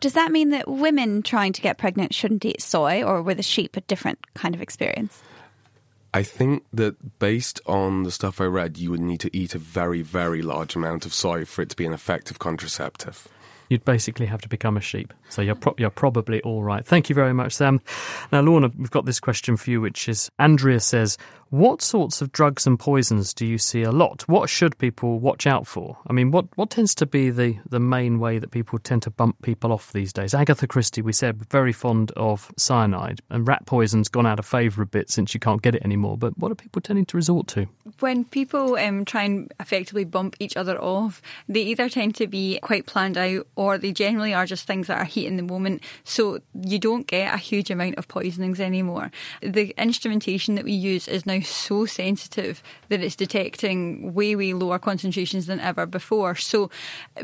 Does 0.00 0.14
that 0.14 0.32
mean 0.32 0.50
that 0.50 0.66
women 0.66 1.22
trying 1.22 1.52
to 1.52 1.62
get 1.62 1.78
pregnant 1.78 2.12
shouldn't 2.12 2.44
eat 2.44 2.60
soy, 2.60 3.04
or 3.04 3.22
were 3.22 3.34
the 3.34 3.42
sheep 3.44 3.76
a 3.76 3.80
different 3.82 4.18
kind 4.34 4.56
of 4.56 4.60
experience? 4.60 5.22
I 6.14 6.22
think 6.22 6.64
that 6.72 7.18
based 7.18 7.60
on 7.66 8.02
the 8.02 8.10
stuff 8.10 8.40
I 8.40 8.44
read, 8.44 8.76
you 8.76 8.90
would 8.90 9.00
need 9.00 9.20
to 9.20 9.34
eat 9.36 9.54
a 9.54 9.58
very, 9.58 10.02
very 10.02 10.42
large 10.42 10.76
amount 10.76 11.06
of 11.06 11.14
soy 11.14 11.44
for 11.44 11.62
it 11.62 11.70
to 11.70 11.76
be 11.76 11.86
an 11.86 11.92
effective 11.92 12.38
contraceptive. 12.38 13.28
You'd 13.70 13.84
basically 13.86 14.26
have 14.26 14.42
to 14.42 14.48
become 14.48 14.76
a 14.76 14.82
sheep. 14.82 15.14
So 15.30 15.40
you're 15.40 15.54
pro- 15.54 15.74
you're 15.78 15.88
probably 15.88 16.42
all 16.42 16.62
right. 16.62 16.84
Thank 16.86 17.08
you 17.08 17.14
very 17.14 17.32
much, 17.32 17.54
Sam. 17.54 17.80
Now, 18.30 18.42
Lorna, 18.42 18.70
we've 18.76 18.90
got 18.90 19.06
this 19.06 19.20
question 19.20 19.56
for 19.56 19.70
you, 19.70 19.80
which 19.80 20.10
is 20.10 20.30
Andrea 20.38 20.80
says, 20.80 21.16
"What 21.52 21.82
sorts 21.82 22.22
of 22.22 22.32
drugs 22.32 22.66
and 22.66 22.78
poisons 22.78 23.34
do 23.34 23.44
you 23.44 23.58
see 23.58 23.82
a 23.82 23.92
lot? 23.92 24.26
What 24.26 24.48
should 24.48 24.78
people 24.78 25.20
watch 25.20 25.46
out 25.46 25.66
for? 25.66 25.98
I 26.06 26.14
mean, 26.14 26.30
what 26.30 26.46
what 26.56 26.70
tends 26.70 26.94
to 26.94 27.04
be 27.04 27.28
the 27.28 27.58
the 27.68 27.78
main 27.78 28.18
way 28.18 28.38
that 28.38 28.52
people 28.52 28.78
tend 28.78 29.02
to 29.02 29.10
bump 29.10 29.42
people 29.42 29.70
off 29.70 29.92
these 29.92 30.14
days? 30.14 30.32
Agatha 30.32 30.66
Christie, 30.66 31.02
we 31.02 31.12
said, 31.12 31.44
very 31.50 31.74
fond 31.74 32.10
of 32.12 32.50
cyanide, 32.56 33.20
and 33.28 33.46
rat 33.46 33.66
poison's 33.66 34.08
gone 34.08 34.24
out 34.24 34.38
of 34.38 34.46
favour 34.46 34.80
a 34.80 34.86
bit 34.86 35.10
since 35.10 35.34
you 35.34 35.40
can't 35.40 35.60
get 35.60 35.74
it 35.74 35.84
anymore. 35.84 36.16
But 36.16 36.38
what 36.38 36.50
are 36.50 36.54
people 36.54 36.80
tending 36.80 37.04
to 37.04 37.18
resort 37.18 37.48
to? 37.48 37.66
When 38.00 38.24
people 38.24 38.76
um, 38.76 39.04
try 39.04 39.24
and 39.24 39.52
effectively 39.60 40.04
bump 40.06 40.36
each 40.40 40.56
other 40.56 40.80
off, 40.80 41.20
they 41.50 41.60
either 41.64 41.90
tend 41.90 42.14
to 42.14 42.26
be 42.26 42.60
quite 42.62 42.86
planned 42.86 43.18
out 43.18 43.46
or 43.56 43.76
they 43.76 43.92
generally 43.92 44.32
are 44.32 44.46
just 44.46 44.66
things 44.66 44.86
that 44.86 44.96
are 44.96 45.04
heat 45.04 45.26
in 45.26 45.36
the 45.36 45.42
moment. 45.42 45.82
So 46.04 46.38
you 46.54 46.78
don't 46.78 47.06
get 47.06 47.34
a 47.34 47.36
huge 47.36 47.70
amount 47.70 47.96
of 47.98 48.08
poisonings 48.08 48.58
anymore. 48.58 49.10
The 49.42 49.74
instrumentation 49.76 50.54
that 50.54 50.64
we 50.64 50.72
use 50.72 51.08
is 51.08 51.26
now 51.26 51.41
so 51.42 51.86
sensitive 51.86 52.62
that 52.88 53.00
it's 53.00 53.16
detecting 53.16 54.14
way, 54.14 54.34
way 54.36 54.52
lower 54.52 54.78
concentrations 54.78 55.46
than 55.46 55.60
ever 55.60 55.86
before. 55.86 56.34
So 56.34 56.70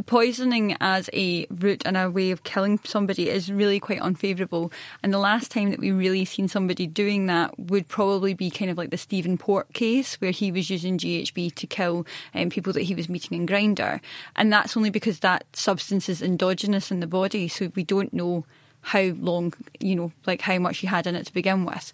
poisoning 0.07 0.77
as 0.81 1.11
a 1.13 1.47
route 1.51 1.83
and 1.85 1.97
a 1.97 2.11
way 2.11 2.31
of 2.31 2.45
killing 2.45 2.79
somebody 2.85 3.29
is 3.29 3.51
really 3.51 3.81
quite 3.81 4.01
unfavourable. 4.03 4.73
And 5.03 5.13
the 5.13 5.19
last 5.19 5.51
time 5.51 5.71
that 5.71 5.81
we 5.81 5.91
really 5.91 6.25
seen 6.25 6.49
somebody 6.49 6.87
doing 6.87 7.27
that 7.27 7.59
would 7.59 7.89
probably 7.89 8.35
be 8.35 8.51
kind 8.51 8.71
of 8.71 8.79
like 8.79 8.91
the 8.91 8.97
Stephen 8.97 9.39
Port 9.39 9.73
case, 9.73 10.21
where 10.21 10.31
he 10.31 10.51
was 10.51 10.71
using 10.71 10.99
GHB 10.99 11.55
to 11.55 11.67
kill 11.67 12.07
um, 12.35 12.51
people 12.51 12.73
that 12.73 12.83
he 12.83 12.95
was 12.95 13.09
meeting 13.09 13.39
in 13.39 13.47
Grindr. 13.47 14.01
And 14.37 14.53
that's 14.53 14.77
only 14.77 14.91
because 14.91 15.21
that 15.21 15.45
substance 15.55 16.09
is 16.09 16.23
endogenous 16.23 16.91
in 16.91 17.01
the 17.01 17.07
body, 17.07 17.49
so 17.49 17.71
we 17.75 17.85
don't 17.85 18.13
know 18.13 18.45
how 18.81 19.13
long, 19.19 19.53
you 19.81 19.95
know, 19.95 20.13
like 20.27 20.41
how 20.41 20.59
much 20.59 20.79
he 20.79 20.87
had 20.87 21.07
in 21.07 21.15
it 21.15 21.27
to 21.27 21.33
begin 21.33 21.65
with. 21.65 21.93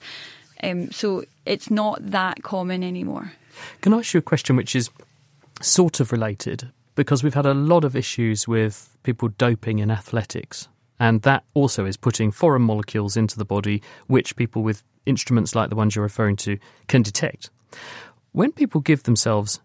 Um, 0.64 0.90
so 0.90 1.24
it's 1.44 1.70
not 1.70 1.98
that 2.10 2.42
common 2.42 2.82
anymore. 2.82 3.32
Can 3.82 3.92
I 3.92 3.98
ask 3.98 4.14
you 4.14 4.18
a 4.18 4.22
question 4.22 4.56
which 4.56 4.74
is 4.74 4.90
sort 5.60 6.00
of 6.00 6.10
related? 6.10 6.70
Because 6.94 7.22
we've 7.22 7.34
had 7.34 7.46
a 7.46 7.54
lot 7.54 7.84
of 7.84 7.94
issues 7.94 8.48
with 8.48 8.96
people 9.02 9.28
doping 9.28 9.78
in 9.78 9.90
athletics, 9.90 10.68
and 10.98 11.22
that 11.22 11.44
also 11.54 11.84
is 11.84 11.96
putting 11.96 12.30
foreign 12.30 12.62
molecules 12.62 13.16
into 13.16 13.36
the 13.36 13.44
body, 13.44 13.82
which 14.06 14.36
people 14.36 14.62
with 14.62 14.82
instruments 15.06 15.54
like 15.54 15.68
the 15.68 15.76
ones 15.76 15.94
you're 15.94 16.02
referring 16.02 16.36
to 16.36 16.58
can 16.88 17.02
detect. 17.02 17.50
When 18.32 18.52
people 18.52 18.80
give 18.80 19.02
themselves 19.02 19.60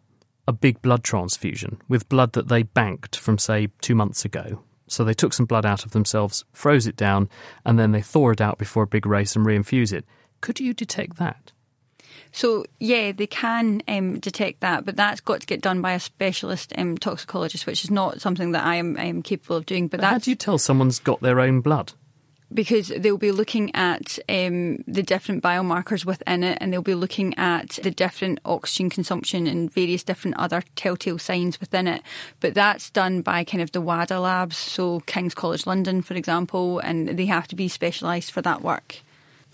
a 0.48 0.52
big 0.52 0.82
blood 0.82 1.04
transfusion 1.04 1.82
with 1.88 2.10
blood 2.10 2.34
that 2.34 2.48
they 2.48 2.64
banked 2.64 3.16
from, 3.16 3.38
say, 3.38 3.70
two 3.82 3.96
months 3.96 4.26
ago, 4.26 4.64
so 4.88 5.04
they 5.04 5.14
took 5.14 5.34
some 5.34 5.46
blood 5.46 5.66
out 5.66 5.86
of 5.86 5.92
themselves, 5.92 6.44
froze 6.52 6.88
it 6.88 6.96
down, 6.96 7.30
and 7.64 7.78
then 7.78 7.92
they 7.92 8.02
thaw 8.02 8.32
it 8.32 8.42
out 8.42 8.58
before 8.58 8.84
a 8.84 8.88
big 8.88 9.06
race 9.06 9.36
and 9.36 9.46
reinfuse 9.46 9.94
it. 9.94 10.06
Could 10.42 10.60
you 10.60 10.74
detect 10.74 11.18
that? 11.18 11.52
So 12.32 12.66
yeah, 12.80 13.12
they 13.12 13.28
can 13.28 13.82
um, 13.88 14.20
detect 14.20 14.60
that, 14.62 14.86
but 14.86 14.96
that's 14.96 15.22
got 15.22 15.42
to 15.42 15.48
get 15.48 15.62
done 15.62 15.82
by 15.82 15.94
a 15.94 16.00
specialist 16.00 16.74
um, 16.78 16.98
toxicologist, 16.98 17.66
which 17.66 17.84
is 17.84 17.90
not 17.90 18.22
something 18.22 18.52
that 18.52 18.66
I 18.66 18.76
am, 18.76 18.98
I 18.98 19.06
am 19.06 19.24
capable 19.24 19.56
of 19.56 19.66
doing. 19.66 19.88
But, 19.88 20.02
But 20.02 20.10
how 20.10 20.18
do 20.20 20.30
you 20.30 20.36
tell 20.36 20.58
someone's 20.58 21.00
got 21.00 21.22
their 21.22 21.40
own 21.40 21.62
blood? 21.62 21.94
because 22.54 22.88
they'll 22.98 23.18
be 23.18 23.32
looking 23.32 23.74
at 23.76 24.18
um, 24.28 24.78
the 24.88 25.04
different 25.04 25.44
biomarkers 25.44 26.06
within 26.06 26.44
it, 26.44 26.58
and 26.60 26.74
they'll 26.74 26.82
be 26.82 26.96
looking 26.96 27.38
at 27.38 27.80
the 27.84 27.92
different 27.92 28.40
oxygen 28.46 28.90
consumption 28.90 29.48
and 29.48 29.72
various 29.72 30.04
different 30.04 30.38
other 30.38 30.64
telltale 30.76 31.20
signs 31.20 31.60
within 31.60 31.88
it. 31.88 32.02
But 32.40 32.54
that's 32.54 32.90
done 32.90 33.22
by 33.22 33.44
kind 33.44 33.62
of 33.62 33.72
the 33.72 33.82
WADA 33.82 34.20
labs, 34.20 34.58
so 34.58 35.02
King's 35.02 35.36
College 35.36 35.68
London, 35.68 36.02
for 36.02 36.16
example, 36.16 36.80
and 36.80 37.10
they 37.10 37.28
have 37.28 37.48
to 37.50 37.56
be 37.56 37.68
specialised 37.68 38.32
for 38.32 38.42
that 38.42 38.62
work. 38.62 39.02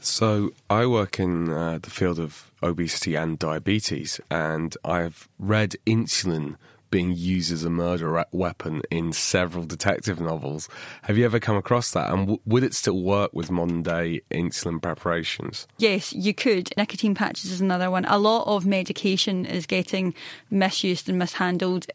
So 0.05 0.51
I 0.69 0.85
work 0.85 1.19
in 1.19 1.49
uh, 1.49 1.79
the 1.81 1.89
field 1.89 2.19
of 2.19 2.51
obesity 2.61 3.15
and 3.15 3.39
diabetes, 3.39 4.21
and 4.29 4.77
I've 4.85 5.27
read 5.39 5.75
insulin 5.87 6.57
being 6.91 7.11
used 7.11 7.51
as 7.51 7.63
a 7.63 7.69
murder 7.69 8.23
weapon 8.31 8.83
in 8.91 9.11
several 9.11 9.65
detective 9.65 10.21
novels. 10.21 10.69
Have 11.01 11.17
you 11.17 11.25
ever 11.25 11.39
come 11.39 11.57
across 11.57 11.91
that? 11.91 12.11
And 12.11 12.19
w- 12.19 12.39
would 12.45 12.63
it 12.63 12.75
still 12.75 13.01
work 13.01 13.33
with 13.33 13.49
modern 13.49 13.81
day 13.81 14.21
insulin 14.31 14.79
preparations? 14.79 15.67
Yes, 15.77 16.13
you 16.13 16.33
could. 16.33 16.69
Nicotine 16.77 17.15
patches 17.15 17.51
is 17.51 17.59
another 17.59 17.89
one. 17.89 18.05
A 18.05 18.19
lot 18.19 18.45
of 18.47 18.65
medication 18.65 19.45
is 19.45 19.65
getting 19.65 20.13
misused 20.51 21.09
and 21.09 21.17
mishandled. 21.17 21.87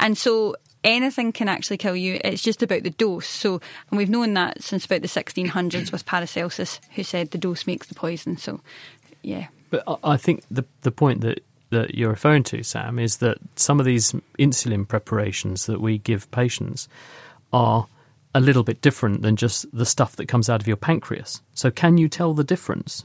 And 0.00 0.16
so 0.16 0.56
anything 0.84 1.32
can 1.32 1.48
actually 1.48 1.76
kill 1.76 1.96
you. 1.96 2.20
It's 2.24 2.42
just 2.42 2.62
about 2.62 2.82
the 2.82 2.90
dose. 2.90 3.26
So, 3.26 3.60
and 3.90 3.98
we've 3.98 4.10
known 4.10 4.34
that 4.34 4.62
since 4.62 4.84
about 4.84 5.02
the 5.02 5.08
1600s 5.08 5.92
with 5.92 6.06
Paracelsus, 6.06 6.80
who 6.94 7.02
said 7.02 7.30
the 7.30 7.38
dose 7.38 7.66
makes 7.66 7.86
the 7.86 7.94
poison. 7.94 8.36
So, 8.36 8.60
yeah. 9.22 9.48
But 9.70 9.84
I- 10.02 10.16
think 10.16 10.42
the 10.50 10.64
the 10.82 10.90
point 10.90 11.20
that 11.20 11.44
that 11.70 11.94
you're 11.94 12.10
referring 12.10 12.42
to, 12.42 12.62
Sam, 12.64 12.98
is 12.98 13.18
that 13.18 13.38
some 13.54 13.78
of 13.78 13.86
these 13.86 14.12
insulin 14.38 14.86
preparations 14.86 15.66
that 15.66 15.80
we 15.80 15.98
give 15.98 16.28
patients 16.32 16.88
are 17.52 17.86
a 18.34 18.40
little 18.40 18.64
bit 18.64 18.80
different 18.80 19.22
than 19.22 19.36
just 19.36 19.66
the 19.72 19.86
stuff 19.86 20.16
that 20.16 20.26
comes 20.26 20.48
out 20.48 20.60
of 20.60 20.66
your 20.66 20.76
pancreas. 20.76 21.42
So, 21.54 21.70
can 21.70 21.98
you 21.98 22.08
tell 22.08 22.34
the 22.34 22.44
difference? 22.44 23.04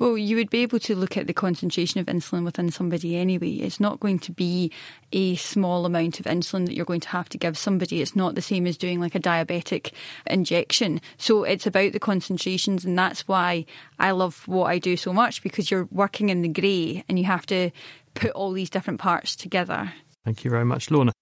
Well, 0.00 0.16
you 0.16 0.36
would 0.36 0.48
be 0.48 0.62
able 0.62 0.78
to 0.80 0.96
look 0.96 1.18
at 1.18 1.26
the 1.26 1.34
concentration 1.34 2.00
of 2.00 2.06
insulin 2.06 2.42
within 2.42 2.70
somebody 2.70 3.16
anyway. 3.16 3.50
It's 3.56 3.78
not 3.78 4.00
going 4.00 4.18
to 4.20 4.32
be 4.32 4.72
a 5.12 5.36
small 5.36 5.84
amount 5.84 6.18
of 6.18 6.24
insulin 6.24 6.64
that 6.64 6.74
you're 6.74 6.86
going 6.86 7.00
to 7.00 7.10
have 7.10 7.28
to 7.28 7.36
give 7.36 7.58
somebody. 7.58 8.00
It's 8.00 8.16
not 8.16 8.34
the 8.34 8.40
same 8.40 8.66
as 8.66 8.78
doing 8.78 8.98
like 8.98 9.14
a 9.14 9.20
diabetic 9.20 9.92
injection. 10.26 11.02
So 11.18 11.44
it's 11.44 11.66
about 11.66 11.92
the 11.92 12.00
concentrations, 12.00 12.82
and 12.86 12.98
that's 12.98 13.28
why 13.28 13.66
I 13.98 14.12
love 14.12 14.48
what 14.48 14.68
I 14.68 14.78
do 14.78 14.96
so 14.96 15.12
much 15.12 15.42
because 15.42 15.70
you're 15.70 15.86
working 15.90 16.30
in 16.30 16.40
the 16.40 16.48
grey 16.48 17.04
and 17.06 17.18
you 17.18 17.26
have 17.26 17.44
to 17.46 17.70
put 18.14 18.30
all 18.30 18.52
these 18.52 18.70
different 18.70 19.00
parts 19.00 19.36
together. 19.36 19.92
Thank 20.24 20.44
you 20.44 20.50
very 20.50 20.64
much, 20.64 20.90
Lorna. 20.90 21.12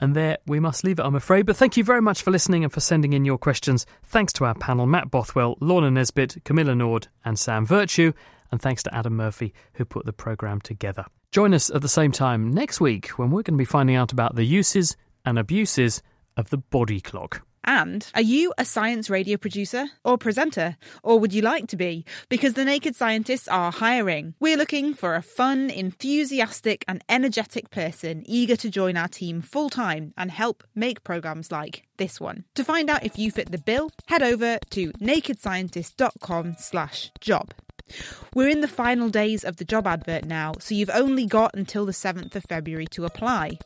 And 0.00 0.14
there 0.14 0.38
we 0.46 0.60
must 0.60 0.82
leave 0.82 0.98
it, 0.98 1.04
I'm 1.04 1.14
afraid. 1.14 1.46
But 1.46 1.56
thank 1.56 1.76
you 1.76 1.84
very 1.84 2.00
much 2.00 2.22
for 2.22 2.30
listening 2.30 2.64
and 2.64 2.72
for 2.72 2.80
sending 2.80 3.12
in 3.12 3.24
your 3.24 3.38
questions. 3.38 3.86
Thanks 4.04 4.32
to 4.34 4.44
our 4.44 4.54
panel 4.54 4.86
Matt 4.86 5.10
Bothwell, 5.10 5.56
Lorna 5.60 5.90
Nisbet, 5.90 6.38
Camilla 6.44 6.74
Nord, 6.74 7.08
and 7.24 7.38
Sam 7.38 7.66
Virtue. 7.66 8.12
And 8.50 8.60
thanks 8.60 8.82
to 8.84 8.94
Adam 8.94 9.14
Murphy, 9.14 9.54
who 9.74 9.84
put 9.84 10.06
the 10.06 10.12
programme 10.12 10.60
together. 10.60 11.04
Join 11.30 11.54
us 11.54 11.70
at 11.70 11.82
the 11.82 11.88
same 11.88 12.10
time 12.10 12.50
next 12.50 12.80
week 12.80 13.08
when 13.10 13.30
we're 13.30 13.42
going 13.42 13.54
to 13.54 13.58
be 13.58 13.64
finding 13.64 13.94
out 13.94 14.10
about 14.10 14.34
the 14.34 14.44
uses 14.44 14.96
and 15.24 15.38
abuses 15.38 16.02
of 16.36 16.50
the 16.50 16.58
body 16.58 17.00
clock. 17.00 17.42
And 17.64 18.06
are 18.14 18.22
you 18.22 18.52
a 18.58 18.64
science 18.64 19.10
radio 19.10 19.36
producer 19.36 19.86
or 20.04 20.18
presenter? 20.18 20.76
Or 21.02 21.18
would 21.18 21.32
you 21.32 21.42
like 21.42 21.66
to 21.68 21.76
be? 21.76 22.04
Because 22.28 22.54
the 22.54 22.64
Naked 22.64 22.96
Scientists 22.96 23.48
are 23.48 23.72
hiring. 23.72 24.34
We're 24.40 24.56
looking 24.56 24.94
for 24.94 25.14
a 25.14 25.22
fun, 25.22 25.70
enthusiastic, 25.70 26.84
and 26.88 27.04
energetic 27.08 27.70
person 27.70 28.22
eager 28.26 28.56
to 28.56 28.70
join 28.70 28.96
our 28.96 29.08
team 29.08 29.42
full 29.42 29.70
time 29.70 30.14
and 30.16 30.30
help 30.30 30.64
make 30.74 31.04
programs 31.04 31.52
like 31.52 31.86
this 31.98 32.20
one. 32.20 32.44
To 32.54 32.64
find 32.64 32.88
out 32.88 33.04
if 33.04 33.18
you 33.18 33.30
fit 33.30 33.52
the 33.52 33.58
bill, 33.58 33.90
head 34.06 34.22
over 34.22 34.58
to 34.70 34.92
nakedscientist.com 34.92 36.56
slash 36.58 37.10
job. 37.20 37.52
We're 38.34 38.48
in 38.48 38.60
the 38.60 38.68
final 38.68 39.08
days 39.08 39.44
of 39.44 39.56
the 39.56 39.64
job 39.64 39.86
advert 39.86 40.24
now, 40.24 40.54
so 40.60 40.74
you've 40.74 40.90
only 40.90 41.26
got 41.26 41.54
until 41.54 41.84
the 41.84 41.92
7th 41.92 42.34
of 42.36 42.44
February 42.44 42.86
to 42.92 43.04
apply. 43.04 43.58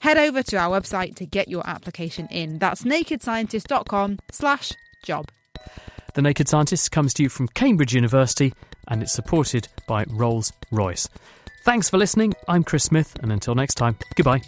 Head 0.00 0.18
over 0.18 0.42
to 0.42 0.56
our 0.56 0.80
website 0.80 1.16
to 1.16 1.26
get 1.26 1.48
your 1.48 1.66
application 1.66 2.26
in. 2.28 2.58
That's 2.58 2.82
nakedscientist.com 2.82 4.18
slash 4.30 4.72
job. 5.02 5.30
The 6.14 6.22
Naked 6.22 6.48
Scientist 6.48 6.90
comes 6.90 7.14
to 7.14 7.22
you 7.22 7.28
from 7.28 7.48
Cambridge 7.48 7.94
University 7.94 8.52
and 8.88 9.02
it's 9.02 9.12
supported 9.12 9.68
by 9.86 10.04
Rolls 10.08 10.52
Royce. 10.70 11.08
Thanks 11.64 11.88
for 11.88 11.96
listening. 11.96 12.34
I'm 12.48 12.64
Chris 12.64 12.84
Smith, 12.84 13.16
and 13.22 13.30
until 13.30 13.54
next 13.54 13.74
time, 13.74 13.96
goodbye. 14.16 14.42